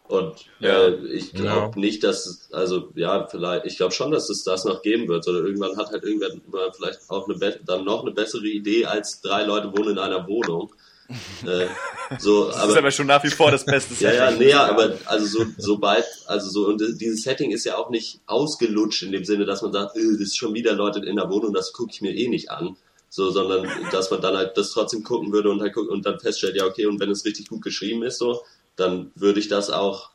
Und 0.08 0.46
Ja. 0.60 0.88
äh, 0.88 0.96
ich 1.08 1.34
glaube 1.34 1.72
Ja. 1.76 1.80
nicht, 1.80 2.04
dass 2.04 2.26
es, 2.26 2.50
also 2.52 2.90
ja, 2.96 3.28
vielleicht, 3.28 3.66
ich 3.66 3.78
glaube 3.78 3.94
schon, 3.94 4.12
dass 4.12 4.30
es 4.30 4.44
das 4.44 4.64
noch 4.66 4.82
geben 4.82 5.08
wird. 5.08 5.28
Oder 5.28 5.40
irgendwann 5.40 5.78
hat 5.78 5.92
halt 5.92 6.04
irgendwann 6.04 6.42
mal 6.50 6.72
vielleicht 6.74 7.00
auch 7.10 7.28
eine 7.28 7.60
dann 7.66 7.84
noch 7.84 8.04
eine 8.04 8.12
bessere 8.12 8.48
Idee 8.48 8.86
als 8.86 9.22
drei 9.22 9.44
Leute 9.44 9.72
wohnen 9.76 9.92
in 9.92 10.00
einer 10.00 10.28
Wohnung. 10.28 10.74
äh, 11.46 11.68
so, 12.20 12.48
Das 12.48 12.68
ist 12.68 12.78
aber 12.78 12.92
schon 12.92 13.08
nach 13.08 13.24
wie 13.24 13.30
vor 13.30 13.52
das 13.52 13.66
beste 13.66 13.94
ja, 14.04 14.14
ja, 14.14 14.32
nee, 14.32 14.50
ja, 14.50 14.66
aber 14.66 14.98
also 15.06 15.26
so, 15.26 15.46
sobald, 15.58 16.06
also 16.26 16.50
so, 16.50 16.68
und 16.68 16.82
dieses 17.00 17.24
Setting 17.24 17.52
ist 17.52 17.66
ja 17.66 17.78
auch 17.78 17.90
nicht 17.90 18.20
ausgelutscht 18.26 19.04
in 19.04 19.12
dem 19.14 19.24
Sinne, 19.24 19.46
dass 19.46 19.62
man 19.62 19.72
sagt, 19.72 19.96
äh, 19.96 20.02
das 20.14 20.22
ist 20.22 20.38
schon 20.38 20.54
wieder 20.54 20.74
Leute 20.74 21.00
in 21.00 21.16
der 21.16 21.30
Wohnung, 21.30 21.54
das 21.54 21.72
gucke 21.74 21.92
ich 21.94 22.02
mir 22.02 22.14
eh 22.14 22.28
nicht 22.28 22.50
an. 22.50 22.76
So, 23.10 23.32
sondern 23.32 23.70
dass 23.90 24.12
man 24.12 24.20
dann 24.20 24.36
halt 24.36 24.58
das 24.58 24.72
trotzdem 24.72 25.02
gucken 25.02 25.32
würde 25.32 25.50
und 25.50 25.62
halt 25.62 25.74
guckt 25.74 25.90
und 25.90 26.06
dann 26.06 26.20
feststellt, 26.20 26.58
ja, 26.58 26.66
okay, 26.66 26.86
und 26.88 27.00
wenn 27.00 27.10
es 27.10 27.24
richtig 27.24 27.48
gut 27.48 27.62
geschrieben 27.62 28.04
ist, 28.04 28.20
so, 28.20 28.42
dann 28.78 29.12
würde 29.16 29.40
ich 29.42 29.48
das 29.50 29.70
auch 29.70 30.10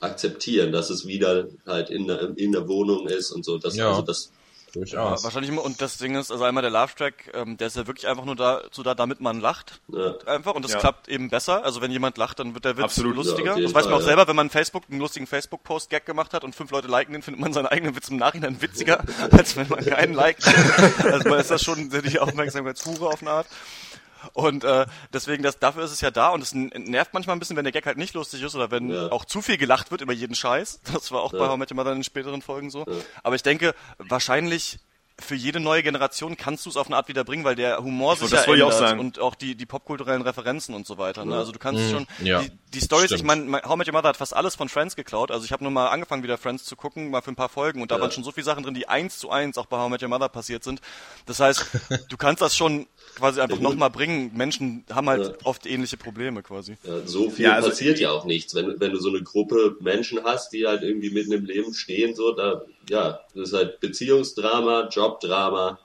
akzeptieren, 0.00 0.72
dass 0.72 0.90
es 0.90 1.06
wieder 1.06 1.46
halt 1.66 1.90
in 1.90 2.06
der, 2.06 2.36
in 2.36 2.52
der 2.52 2.68
Wohnung 2.68 3.08
ist 3.08 3.30
und 3.30 3.44
so. 3.44 3.58
Das, 3.58 3.76
Ja. 3.76 3.88
also 3.90 4.02
das, 4.02 4.30
Durchaus. 4.74 5.24
Wahrscheinlich 5.24 5.50
immer, 5.50 5.64
und 5.64 5.80
das 5.80 5.96
Ding 5.96 6.14
ist, 6.14 6.30
also 6.30 6.44
einmal 6.44 6.60
der 6.60 6.70
Love-Track, 6.70 7.30
ähm, 7.32 7.56
der 7.56 7.68
ist 7.68 7.76
ja 7.76 7.86
wirklich 7.86 8.06
einfach 8.06 8.26
nur 8.26 8.36
dazu 8.36 8.82
da, 8.82 8.94
damit 8.94 9.18
man 9.18 9.40
lacht. 9.40 9.80
ja. 9.90 10.14
Einfach, 10.26 10.54
und 10.54 10.62
das 10.62 10.72
Ja. 10.72 10.78
klappt 10.78 11.08
eben 11.08 11.30
besser. 11.30 11.64
Also 11.64 11.80
wenn 11.80 11.90
jemand 11.90 12.18
lacht, 12.18 12.38
dann 12.38 12.52
wird 12.52 12.66
der 12.66 12.76
Witz 12.76 12.84
Absolut, 12.84 13.12
ja, 13.12 13.16
lustiger. 13.22 13.54
jeden 13.56 13.62
das 13.64 13.74
weiß 13.74 13.86
man 13.86 13.94
auch 13.94 14.00
ja. 14.00 14.04
selber, 14.04 14.28
wenn 14.28 14.36
man 14.36 14.50
Facebook, 14.50 14.82
einen 14.90 15.00
lustigen 15.00 15.26
Facebook-Post-Gag 15.26 16.04
gemacht 16.04 16.34
hat 16.34 16.44
und 16.44 16.54
fünf 16.54 16.70
Leute 16.70 16.86
liken 16.86 17.14
den, 17.14 17.22
findet 17.22 17.40
man 17.40 17.54
seinen 17.54 17.66
eigenen 17.66 17.96
Witz 17.96 18.10
im 18.10 18.18
Nachhinein 18.18 18.60
witziger, 18.60 19.02
als 19.30 19.56
wenn 19.56 19.68
man 19.70 19.82
keinen 19.86 20.12
liked. 20.12 20.46
also 21.02 21.28
man 21.30 21.40
ist 21.40 21.50
das 21.50 21.62
schon 21.62 21.88
die 21.88 22.18
Aufmerksamkeitshure 22.18 23.06
auf 23.08 23.22
eine 23.22 23.30
Art. 23.30 23.46
Und 24.32 24.64
äh, 24.64 24.86
deswegen, 25.12 25.42
das, 25.42 25.58
dafür 25.58 25.84
ist 25.84 25.92
es 25.92 26.00
ja 26.00 26.10
da 26.10 26.30
und 26.30 26.42
es 26.42 26.52
nervt 26.54 27.14
manchmal 27.14 27.36
ein 27.36 27.38
bisschen, 27.38 27.56
wenn 27.56 27.64
der 27.64 27.72
Gag 27.72 27.86
halt 27.86 27.98
nicht 27.98 28.14
lustig 28.14 28.42
ist 28.42 28.54
oder 28.54 28.70
wenn 28.70 28.90
Ja. 28.90 29.12
auch 29.12 29.24
zu 29.24 29.42
viel 29.42 29.56
gelacht 29.58 29.90
wird 29.90 30.00
über 30.00 30.12
jeden 30.12 30.34
Scheiß. 30.34 30.80
Das 30.92 31.10
war 31.12 31.22
auch 31.22 31.32
bei 31.32 31.38
Ja. 31.38 31.48
How 31.48 31.56
I 31.56 31.58
Met 31.58 31.70
Your 31.70 31.76
Mother 31.76 31.92
in 31.92 31.98
den 31.98 32.04
späteren 32.04 32.42
Folgen 32.42 32.70
so. 32.70 32.84
Aber 33.22 33.34
ich 33.36 33.42
denke, 33.42 33.74
wahrscheinlich 33.98 34.78
für 35.20 35.34
jede 35.34 35.58
neue 35.58 35.82
Generation 35.82 36.36
kannst 36.36 36.64
du 36.64 36.70
es 36.70 36.76
auf 36.76 36.86
eine 36.86 36.94
Art 36.94 37.08
wieder 37.08 37.24
bringen, 37.24 37.42
weil 37.42 37.56
der 37.56 37.78
Humor 37.78 38.14
sich 38.14 38.30
ja 38.30 38.40
auch 38.42 38.46
ändert 38.46 38.72
sagen. 38.74 39.00
und 39.00 39.18
auch 39.18 39.34
die, 39.34 39.56
die 39.56 39.66
popkulturellen 39.66 40.22
Referenzen 40.22 40.76
und 40.76 40.86
so 40.86 40.96
weiter. 40.96 41.24
Ne? 41.24 41.36
Also 41.36 41.50
du 41.50 41.58
kannst 41.58 41.90
schon 41.90 42.06
ja. 42.22 42.40
die, 42.40 42.52
die 42.72 42.80
Stories, 42.80 43.10
ich 43.10 43.24
meine, 43.24 43.60
How 43.64 43.74
Met 43.74 43.88
Your 43.88 43.94
Mother 43.94 44.10
hat 44.10 44.16
fast 44.16 44.32
alles 44.36 44.54
von 44.54 44.68
Friends 44.68 44.94
geklaut. 44.94 45.32
Also 45.32 45.44
ich 45.44 45.50
habe 45.50 45.64
nur 45.64 45.72
mal 45.72 45.88
angefangen, 45.88 46.22
wieder 46.22 46.38
Friends 46.38 46.64
zu 46.64 46.76
gucken, 46.76 47.10
mal 47.10 47.20
für 47.20 47.32
ein 47.32 47.36
paar 47.36 47.48
Folgen 47.48 47.82
und 47.82 47.90
da 47.90 47.96
Ja. 47.96 48.02
waren 48.02 48.12
schon 48.12 48.22
so 48.22 48.30
viele 48.30 48.44
Sachen 48.44 48.62
drin, 48.62 48.74
die 48.74 48.88
eins 48.88 49.18
zu 49.18 49.28
eins 49.28 49.58
auch 49.58 49.66
bei 49.66 49.76
How 49.78 49.88
Met 49.90 50.02
Your 50.04 50.08
Mother 50.08 50.28
passiert 50.28 50.62
sind. 50.62 50.80
Das 51.26 51.40
heißt, 51.40 51.66
du 52.08 52.16
kannst 52.16 52.40
das 52.40 52.56
schon 52.56 52.86
quasi 53.18 53.40
einfach 53.40 53.56
Ja, 53.58 53.62
nochmal 53.62 53.90
bringen. 53.90 54.30
Menschen 54.34 54.84
haben 54.90 55.08
halt 55.08 55.26
Ja. 55.26 55.32
oft 55.44 55.66
ähnliche 55.66 55.96
Probleme 55.96 56.42
quasi. 56.42 56.76
Ja, 56.84 57.06
so 57.06 57.28
viel 57.30 57.44
Ja, 57.46 57.54
also- 57.54 57.68
passiert 57.70 57.98
ja 58.00 58.10
auch 58.10 58.24
nichts. 58.24 58.54
Wenn, 58.54 58.80
wenn 58.80 58.92
du 58.92 58.98
so 58.98 59.08
eine 59.10 59.22
Gruppe 59.22 59.76
Menschen 59.80 60.22
hast, 60.24 60.52
die 60.52 60.66
halt 60.66 60.82
irgendwie 60.82 61.10
mitten 61.10 61.32
im 61.32 61.44
Leben 61.44 61.74
stehen, 61.74 62.14
so, 62.14 62.32
da, 62.34 62.62
ja, 62.88 63.20
das 63.34 63.48
ist 63.50 63.54
halt 63.54 63.80
Beziehungsdrama, 63.80 64.88
Jobdrama. 64.90 65.78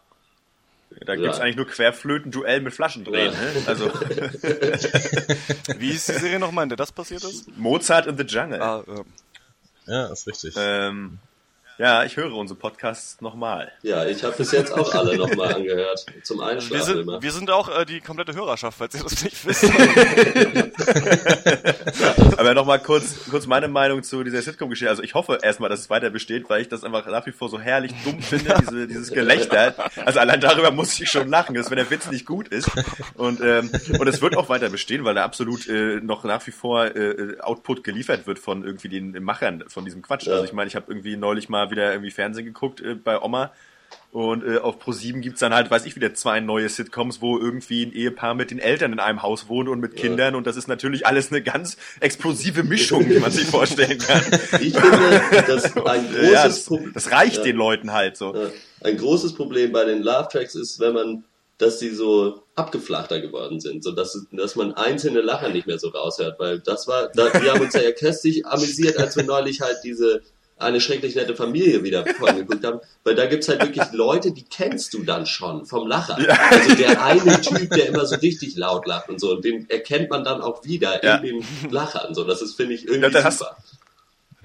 Da 1.05 1.15
gibt's 1.15 1.37
Ja. 1.39 1.43
eigentlich 1.43 1.55
nur 1.55 1.65
Querflöten-Duell 1.67 2.61
mit 2.61 2.71
Flaschendrehen. 2.73 3.33
Ja. 3.33 3.39
Ne? 3.41 3.51
Also 3.65 3.85
Wie 5.79 5.89
ist 5.89 6.07
die 6.07 6.13
Serie 6.13 6.39
nochmal, 6.39 6.63
in 6.63 6.69
der 6.69 6.77
das 6.77 6.91
passiert 6.91 7.23
ist? 7.23 7.47
Mozart 7.57 8.07
in 8.07 8.17
the 8.17 8.23
Jungle. 8.23 8.61
Ah, 8.61 8.83
äh, 8.87 9.91
Ja, 9.91 10.05
ist 10.13 10.27
richtig. 10.27 10.53
Ähm, 10.57 11.17
Ja, 11.79 12.03
ich 12.03 12.17
höre 12.17 12.31
unsere 12.33 12.59
Podcasts 12.59 13.19
nochmal. 13.19 13.71
Ja, 13.81 14.05
ich 14.05 14.23
habe 14.23 14.35
bis 14.37 14.51
jetzt 14.51 14.71
auch 14.73 14.93
alle 14.93 15.17
nochmal 15.17 15.55
angehört. 15.55 16.05
Zum 16.21 16.37
Wir 16.37 16.45
Einschlafen 16.45 16.85
sind, 16.85 16.99
immer. 16.99 17.19
wir 17.21 17.31
sind 17.31 17.49
auch 17.49 17.67
äh, 17.67 17.83
die 17.85 17.99
komplette 17.99 18.35
Hörerschaft, 18.35 18.77
falls 18.77 18.93
ihr 18.93 19.01
das 19.01 19.23
nicht 19.23 19.43
wisst. 19.47 19.63
Aber 22.37 22.53
nochmal 22.53 22.77
kurz, 22.79 23.27
kurz 23.27 23.47
meine 23.47 23.67
Meinung 23.67 24.03
zu 24.03 24.23
dieser 24.23 24.43
Sitcom-Geschichte. 24.43 24.89
Also 24.89 25.01
ich 25.01 25.15
hoffe 25.15 25.39
erstmal, 25.41 25.67
dass 25.69 25.79
es 25.79 25.89
weiter 25.89 26.11
besteht, 26.11 26.47
weil 26.47 26.61
ich 26.61 26.69
das 26.69 26.83
einfach 26.83 27.07
nach 27.07 27.25
wie 27.25 27.31
vor 27.31 27.49
so 27.49 27.59
herrlich 27.59 27.91
dumm 28.03 28.21
finde, 28.21 28.53
diese, 28.61 28.87
dieses 28.87 29.11
Gelächter. 29.11 29.73
Also 30.05 30.19
allein 30.19 30.41
darüber 30.41 30.69
muss 30.69 30.99
ich 30.99 31.09
schon 31.09 31.27
lachen, 31.27 31.55
dass 31.55 31.71
wenn 31.71 31.77
der 31.77 31.89
Witz 31.89 32.09
nicht 32.11 32.27
gut 32.27 32.49
ist. 32.49 32.69
Und, 33.15 33.41
ähm, 33.41 33.71
und 33.99 34.07
es 34.07 34.21
wird 34.21 34.37
auch 34.37 34.47
weiter 34.49 34.69
bestehen, 34.69 35.05
weil 35.05 35.15
da 35.15 35.23
absolut 35.23 35.67
äh, 35.67 35.99
noch 36.01 36.23
nach 36.23 36.45
wie 36.45 36.51
vor 36.51 36.85
äh, 36.95 37.39
Output 37.39 37.83
geliefert 37.83 38.27
wird 38.27 38.37
von 38.37 38.63
irgendwie 38.63 38.89
den 38.89 39.23
Machern 39.23 39.63
von 39.69 39.85
diesem 39.85 40.03
Quatsch. 40.03 40.27
Also 40.27 40.43
ich 40.43 40.53
meine, 40.53 40.67
ich 40.67 40.75
habe 40.75 40.85
irgendwie 40.89 41.17
neulich 41.17 41.49
mal 41.49 41.62
wieder 41.71 41.91
irgendwie 41.91 42.11
Fernsehen 42.11 42.45
geguckt 42.45 42.81
äh, 42.81 42.95
bei 42.95 43.21
Oma. 43.21 43.51
Und 44.11 44.43
äh, 44.43 44.57
auf 44.59 44.79
Pro7 44.79 45.21
gibt's 45.21 45.39
dann 45.39 45.55
halt, 45.55 45.71
weiß 45.71 45.85
ich 45.85 45.95
wieder, 45.95 46.13
zwei 46.13 46.39
neue 46.39 46.69
Sitcoms, 46.69 47.19
wo 47.19 47.39
irgendwie 47.39 47.83
ein 47.83 47.91
Ehepaar 47.93 48.35
mit 48.35 48.51
den 48.51 48.59
Eltern 48.59 48.93
in 48.93 48.99
einem 48.99 49.23
Haus 49.23 49.49
wohnt 49.49 49.67
und 49.69 49.79
mit 49.79 49.95
Kindern. 49.95 50.35
Und 50.35 50.45
das 50.45 50.55
ist 50.55 50.67
natürlich 50.67 51.07
alles 51.07 51.31
eine 51.31 51.41
ganz 51.41 51.77
explosive 51.99 52.61
Mischung, 52.63 53.09
wie 53.09 53.17
man 53.19 53.31
sich 53.31 53.45
vorstellen 53.49 53.97
kann. 53.97 54.21
Ich 54.61 54.77
finde, 54.77 55.21
dass 55.47 55.75
ein 55.85 56.07
großes 56.11 56.31
ja, 56.31 56.43
das, 56.43 56.65
Problem. 56.65 56.93
das 56.93 57.11
reicht 57.11 57.37
Ja. 57.37 57.43
den 57.43 57.55
Leuten 57.55 57.91
halt 57.91 58.17
so. 58.17 58.35
Ja. 58.35 58.49
Ein 58.81 58.97
großes 58.97 59.33
Problem 59.33 59.71
bei 59.71 59.83
den 59.85 60.03
Love 60.03 60.27
Tracks 60.31 60.53
ist, 60.53 60.79
wenn 60.79 60.93
man, 60.93 61.23
dass 61.57 61.79
sie 61.79 61.89
so 61.89 62.43
abgeflachter 62.55 63.19
geworden 63.19 63.59
sind, 63.59 63.83
so 63.83 63.91
dass, 63.91 64.27
dass 64.31 64.55
man 64.55 64.73
einzelne 64.73 65.21
Lacher 65.21 65.49
nicht 65.49 65.65
mehr 65.65 65.79
so 65.79 65.89
raushört, 65.89 66.39
weil 66.39 66.59
das 66.59 66.87
war, 66.87 67.09
da, 67.15 67.33
wir 67.41 67.51
haben 67.51 67.61
uns 67.61 67.73
ja 67.73 67.91
köstlich 67.97 68.45
amüsiert, 68.45 68.97
als 68.99 69.15
wir 69.15 69.23
neulich 69.23 69.61
halt 69.61 69.77
diese 69.83 70.21
eine 70.63 70.81
schrecklich 70.81 71.15
nette 71.15 71.35
Familie 71.35 71.83
wieder 71.83 72.05
vorgeguckt 72.17 72.63
haben, 72.65 72.79
weil 73.03 73.15
da 73.15 73.25
gibt's 73.25 73.47
halt 73.49 73.61
wirklich 73.61 73.91
Leute, 73.91 74.31
die 74.31 74.43
kennst 74.43 74.93
du 74.93 75.03
dann 75.03 75.25
schon 75.25 75.65
vom 75.65 75.87
Lacher. 75.87 76.17
Also 76.17 76.75
der 76.75 77.03
eine 77.03 77.41
Typ, 77.41 77.69
der 77.71 77.87
immer 77.87 78.05
so 78.05 78.15
richtig 78.15 78.55
laut 78.55 78.87
lacht 78.87 79.09
und 79.09 79.19
so, 79.19 79.31
und 79.31 79.45
den 79.45 79.69
erkennt 79.69 80.09
man 80.09 80.23
dann 80.23 80.41
auch 80.41 80.63
wieder 80.65 81.03
Ja. 81.03 81.15
in 81.17 81.41
den 81.41 81.71
Lachern, 81.71 82.13
so, 82.15 82.23
das 82.23 82.41
ist, 82.41 82.55
finde 82.55 82.73
ich, 82.75 82.83
Ja, 82.83 82.91
irgendwie 82.93 83.17
hast- 83.23 83.39
super. 83.39 83.57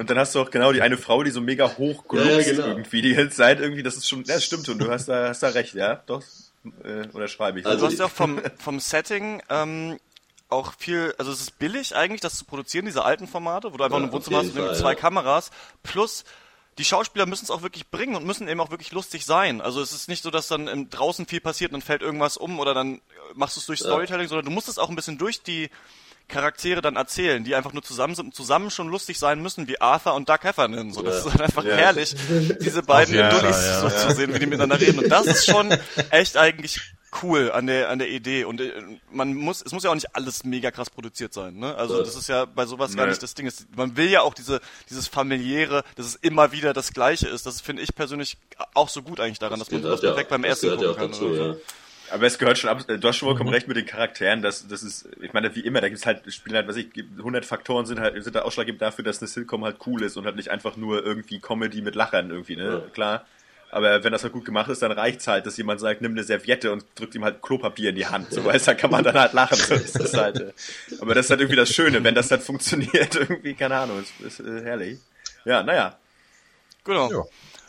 Und 0.01 0.09
dann 0.11 0.19
hast 0.19 0.33
du 0.35 0.41
auch 0.41 0.51
genau 0.53 0.73
die 0.73 0.81
eine 0.81 0.97
Frau, 0.97 1.25
die 1.25 1.33
so 1.33 1.41
mega 1.41 1.77
hoch 1.77 2.05
Ja, 2.13 2.23
ja, 2.23 2.43
genau. 2.43 2.67
irgendwie 2.69 3.03
die 3.03 3.15
ganze 3.15 3.37
Zeit 3.37 3.59
irgendwie, 3.61 3.83
das 3.83 3.97
ist 3.97 4.09
schon, 4.09 4.21
ja, 4.25 4.35
das 4.35 4.45
stimmt 4.45 4.69
und 4.69 4.79
du 4.79 4.89
hast 4.89 5.09
da, 5.09 5.29
hast 5.31 5.43
da 5.43 5.49
recht, 5.49 5.75
ja, 5.75 6.01
doch, 6.07 6.23
äh, 6.85 7.09
oder 7.15 7.27
schreibe 7.27 7.59
ich. 7.59 7.67
Also 7.67 7.81
Du 7.81 7.87
hast 7.93 7.99
ja 7.99 8.05
auch 8.05 8.11
vom, 8.11 8.41
vom 8.59 8.79
Setting 8.79 9.43
ähm, 9.51 9.99
auch 10.49 10.73
viel, 10.79 11.15
also 11.19 11.31
es 11.31 11.41
ist 11.41 11.59
billig 11.59 11.95
eigentlich, 11.95 12.21
das 12.21 12.37
zu 12.39 12.45
produzieren, 12.45 12.87
diese 12.87 13.05
alten 13.05 13.27
Formate, 13.29 13.73
wo 13.73 13.77
du 13.77 13.85
einfach 13.85 13.99
Ja, 13.99 14.05
ein 14.05 14.13
Wohnzimmer 14.13 14.39
hast 14.39 14.55
jeden 14.55 14.67
mit 14.67 14.77
zwei 14.77 14.93
ja. 14.93 14.95
Kameras, 14.99 15.51
plus 15.83 16.25
die 16.79 16.85
Schauspieler 16.85 17.27
müssen 17.27 17.45
es 17.45 17.51
auch 17.51 17.63
wirklich 17.63 17.91
bringen 17.91 18.15
und 18.15 18.25
müssen 18.25 18.47
eben 18.49 18.61
auch 18.61 18.71
wirklich 18.71 18.93
lustig 18.93 19.25
sein. 19.27 19.61
Also 19.61 19.83
es 19.83 19.93
ist 19.93 20.09
nicht 20.09 20.23
so, 20.23 20.31
dass 20.31 20.47
dann 20.49 20.89
draußen 20.91 21.27
viel 21.27 21.41
passiert 21.41 21.73
und 21.73 21.81
dann 21.81 21.87
fällt 21.87 22.03
irgendwas 22.03 22.37
um 22.37 22.61
oder 22.61 22.73
dann 22.73 23.01
machst 23.35 23.57
du 23.57 23.61
es 23.61 23.67
durch 23.67 23.81
Storytelling, 23.81 24.29
sondern 24.29 24.45
du 24.47 24.53
musst 24.53 24.69
es 24.69 24.79
auch 24.79 24.89
ein 24.89 24.95
bisschen 24.97 25.19
durch 25.19 25.43
die 25.43 25.71
Charaktere 26.29 26.81
dann 26.83 26.95
erzählen, 26.97 27.43
die 27.43 27.55
einfach 27.55 27.73
nur 27.73 27.83
zusammen 27.83 28.15
sind 28.15 28.27
und 28.27 28.35
zusammen 28.35 28.71
schon 28.71 28.89
lustig 28.89 29.19
sein 29.19 29.41
müssen, 29.43 29.67
wie 29.67 29.81
Arthur 29.81 30.15
und 30.15 30.29
Doug 30.29 30.39
Heffernan. 30.43 30.93
So, 30.93 31.03
das 31.03 31.15
Ja. 31.15 31.21
ist 31.27 31.31
halt 31.33 31.43
einfach 31.43 31.65
Ja. 31.65 31.75
herrlich, 31.75 32.15
diese 32.61 32.83
beiden 32.83 33.15
jeden 33.15 33.31
Dullis 33.31 33.57
ja. 33.67 33.81
so 33.81 33.89
zu 34.09 34.15
sehen, 34.15 34.33
wie 34.35 34.39
die 34.39 34.47
miteinander 34.47 34.79
reden. 34.81 34.99
Und 35.01 35.09
das 35.09 35.27
ist 35.27 35.47
schon 35.47 35.71
echt 36.11 36.37
eigentlich 36.37 36.81
cool 37.23 37.51
an 37.53 37.67
der 37.67 37.89
an 37.89 37.99
der 37.99 38.09
Idee 38.11 38.45
und 38.45 38.61
äh, 38.61 38.73
man 39.11 39.35
muss 39.35 39.63
es 39.65 39.73
muss 39.73 39.83
ja 39.85 39.91
auch 39.91 39.95
nicht 39.95 40.15
alles 40.15 40.45
mega 40.45 40.71
krass 40.71 40.91
produziert 40.91 41.33
sein 41.33 41.57
ne 41.59 41.75
also 41.75 41.99
Ja. 41.99 42.03
das 42.05 42.15
ist 42.17 42.29
ja 42.29 42.45
bei 42.45 42.67
sowas 42.67 42.95
gar 42.97 43.05
Nee. 43.07 43.11
nicht 43.11 43.23
das 43.23 43.35
Ding 43.35 43.47
ist 43.47 43.67
man 43.77 43.97
will 43.97 44.09
ja 44.11 44.21
auch 44.23 44.35
diese 44.35 44.61
dieses 44.91 45.09
familiäre 45.09 45.85
dass 45.97 46.07
es 46.07 46.15
immer 46.17 46.53
wieder 46.53 46.73
das 46.73 46.93
gleiche 46.93 47.29
ist 47.29 47.47
das 47.47 47.61
finde 47.61 47.83
ich 47.83 47.95
persönlich 47.95 48.37
auch 48.75 48.89
so 48.89 49.03
gut 49.03 49.21
eigentlich 49.21 49.39
daran 49.39 49.59
dass 49.59 49.71
man 49.71 49.83
sowas 49.83 50.03
ja, 50.03 50.11
direkt 50.11 50.31
beim 50.31 50.43
das 50.43 50.63
ersten 50.63 50.67
ja 50.67 50.73
gucken 50.75 50.91
auch 50.91 50.97
kann 50.97 51.11
dazu, 51.13 51.35
ja. 51.35 51.57
Aber 52.11 52.27
es 52.27 52.39
gehört 52.39 52.57
schon 52.57 52.71
ab, 52.71 52.83
du 52.87 53.07
hast 53.07 53.17
schon 53.19 53.27
Mhm. 53.29 53.33
vollkommen 53.33 53.51
recht 53.51 53.69
mit 53.69 53.77
den 53.77 53.85
Charakteren, 53.85 54.41
das, 54.41 54.67
das 54.67 54.83
ist, 54.83 55.07
ich 55.21 55.35
meine, 55.35 55.55
wie 55.55 55.61
immer, 55.61 55.83
da 55.83 55.91
gibt's 55.91 56.07
halt, 56.07 56.23
spielen 56.33 56.57
halt, 56.57 56.67
was 56.67 56.77
ich, 56.77 56.89
100 57.19 57.45
Faktoren 57.45 57.85
sind 57.85 58.01
halt, 58.01 58.25
sind 58.25 58.35
da 58.35 58.43
ausschlaggebend 58.43 58.81
dafür, 58.81 59.05
dass 59.05 59.19
eine 59.21 59.29
Sitcom 59.29 59.63
halt 59.63 59.77
cool 59.87 60.03
ist 60.03 60.17
und 60.17 60.25
halt 60.25 60.35
nicht 60.37 60.51
einfach 60.51 60.77
nur 60.79 61.05
irgendwie 61.05 61.39
Comedy 61.39 61.83
mit 61.83 61.95
Lachern 61.97 62.31
irgendwie, 62.31 62.57
ne, 62.57 62.65
Ja. 62.65 62.91
klar. 62.95 63.27
Aber 63.71 64.03
wenn 64.03 64.13
das 64.13 64.23
halt 64.23 64.33
gut 64.33 64.45
gemacht 64.45 64.71
ist, 64.71 64.81
dann 64.83 64.93
reicht's 64.93 65.27
halt, 65.27 65.45
dass 65.47 65.57
jemand 65.57 65.81
sagt, 65.81 66.01
nimm 66.01 66.13
eine 66.13 66.25
Serviette 66.25 66.73
und 66.73 66.85
drückt 66.95 67.15
ihm 67.15 67.25
halt 67.25 67.43
Klopapier 67.43 67.91
in 67.91 67.97
die 67.97 68.07
Hand, 68.07 68.33
so, 68.33 68.45
weißt, 68.45 68.69
da 68.69 68.75
kann 68.75 68.91
man 68.91 69.05
dann 69.05 69.19
halt 69.19 69.35
lachen, 69.35 69.57
so 69.59 69.75
ist 69.75 69.99
das 70.01 70.15
halt. 70.15 70.41
äh. 70.41 70.53
Aber 71.01 71.15
das 71.15 71.27
ist 71.27 71.31
halt 71.31 71.41
irgendwie 71.41 71.57
das 71.57 71.71
Schöne, 71.71 72.03
wenn 72.03 72.15
das 72.15 72.31
halt 72.31 72.43
funktioniert, 72.43 73.15
irgendwie, 73.15 73.55
keine 73.55 73.77
Ahnung, 73.77 74.01
ist, 74.01 74.21
ist 74.21 74.41
äh, 74.41 74.63
herrlich. 74.63 74.99
Ja, 75.45 75.63
naja. 75.63 75.99
genau 76.85 77.11
Ja. 77.11 77.25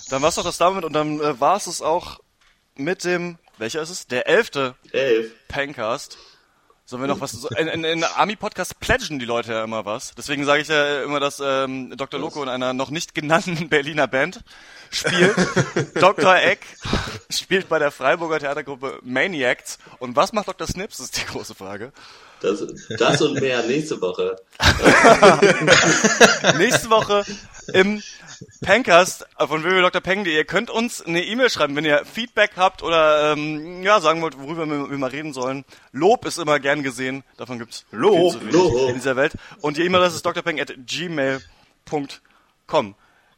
dann 0.10 0.22
war's 0.22 0.36
doch 0.36 0.43
das 0.43 0.58
damit 0.58 0.86
und 0.86 0.93
dann 0.93 1.20
äh, 1.20 1.39
war's 1.39 1.68
es 1.68 1.82
auch 1.82 2.20
mit 2.76 3.04
dem 3.04 3.38
welcher 3.60 3.82
ist 3.82 3.89
es 3.89 4.08
der 4.08 4.26
elfte 4.28 4.76
Elf. 4.93 5.34
Pancast. 5.50 6.18
Sollen 6.90 7.04
wir 7.04 7.08
noch 7.08 7.22
was? 7.22 7.34
so- 7.34 7.50
In, 7.50 7.68
in, 7.68 7.84
in 7.84 8.04
Ami-Podcast 8.04 8.80
pledgen 8.80 9.20
die 9.20 9.26
Leute 9.26 9.52
ja 9.54 9.64
immer 9.64 9.86
was. 9.86 10.12
Deswegen 10.18 10.44
sage 10.44 10.64
ich 10.64 10.70
ja 10.70 11.04
immer, 11.04 11.20
dass 11.20 11.40
ähm, 11.40 11.96
Dr. 11.96 12.20
Loco 12.20 12.42
in 12.42 12.50
einer 12.50 12.74
noch 12.74 12.90
nicht 12.90 13.14
genannten 13.14 13.70
Berliner 13.70 14.08
Band 14.08 14.40
spielt. 14.90 15.36
Dr. 15.94 16.36
Eck 16.38 16.62
spielt 17.30 17.70
bei 17.70 17.78
der 17.78 17.92
Freiburger 17.92 18.40
Theatergruppe 18.40 18.98
Maniacs. 19.04 19.78
Und 20.00 20.16
was 20.16 20.34
macht 20.34 20.48
Dr. 20.48 20.66
Snips? 20.66 21.00
ist 21.00 21.16
die 21.22 21.26
große 21.28 21.54
Frage. 21.54 21.92
Das, 22.42 22.64
das 22.98 23.22
und 23.22 23.40
mehr 23.40 23.62
nächste 23.68 24.02
Woche. 24.02 24.38
Nächste 26.58 26.90
Woche 26.90 27.24
im 27.74 28.01
Pencast 28.61 29.26
von 29.38 29.63
www.drpeng.de. 29.63 30.34
Ihr 30.34 30.45
könnt 30.45 30.70
uns 30.70 31.01
eine 31.01 31.24
E-Mail 31.24 31.49
schreiben, 31.49 31.76
wenn 31.76 31.86
ihr 31.86 32.05
Feedback 32.05 32.51
habt 32.55 32.84
oder 32.84 33.34
ähm, 33.34 33.84
ja 33.84 33.99
sagen 33.99 34.22
wollt, 34.22 34.38
worüber 34.39 34.65
wir, 34.65 34.89
wir 34.89 34.97
mal 34.97 35.09
reden 35.09 35.34
sollen. 35.34 35.65
Lob 35.91 36.26
ist 36.26 36.38
immer 36.38 36.59
gern 36.59 36.84
gesehen. 36.84 37.24
Davon 37.38 37.59
gibt's 37.59 37.86
Lob, 37.91 38.39
viel 38.39 38.51
zu 38.51 38.57
Lob. 38.57 38.89
in 38.89 38.95
dieser 38.95 39.15
Welt. 39.15 39.34
Und 39.61 39.78
die 39.78 39.84
E-Mail-Adresse 39.84 40.17
ist 40.17 40.26
drpeng@gmail.com. 40.26 42.95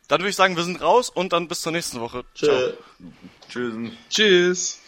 Dann 0.07 0.19
würde 0.19 0.29
ich 0.29 0.35
sagen, 0.35 0.57
wir 0.57 0.63
sind 0.63 0.81
raus 0.81 1.09
und 1.09 1.31
dann 1.31 1.47
bis 1.47 1.61
zur 1.61 1.71
nächsten 1.71 2.01
Woche. 2.01 2.25
Ciao. 2.35 2.73
Tschö. 3.49 3.49
Tschüss. 3.49 3.91
Tschüss. 4.09 4.80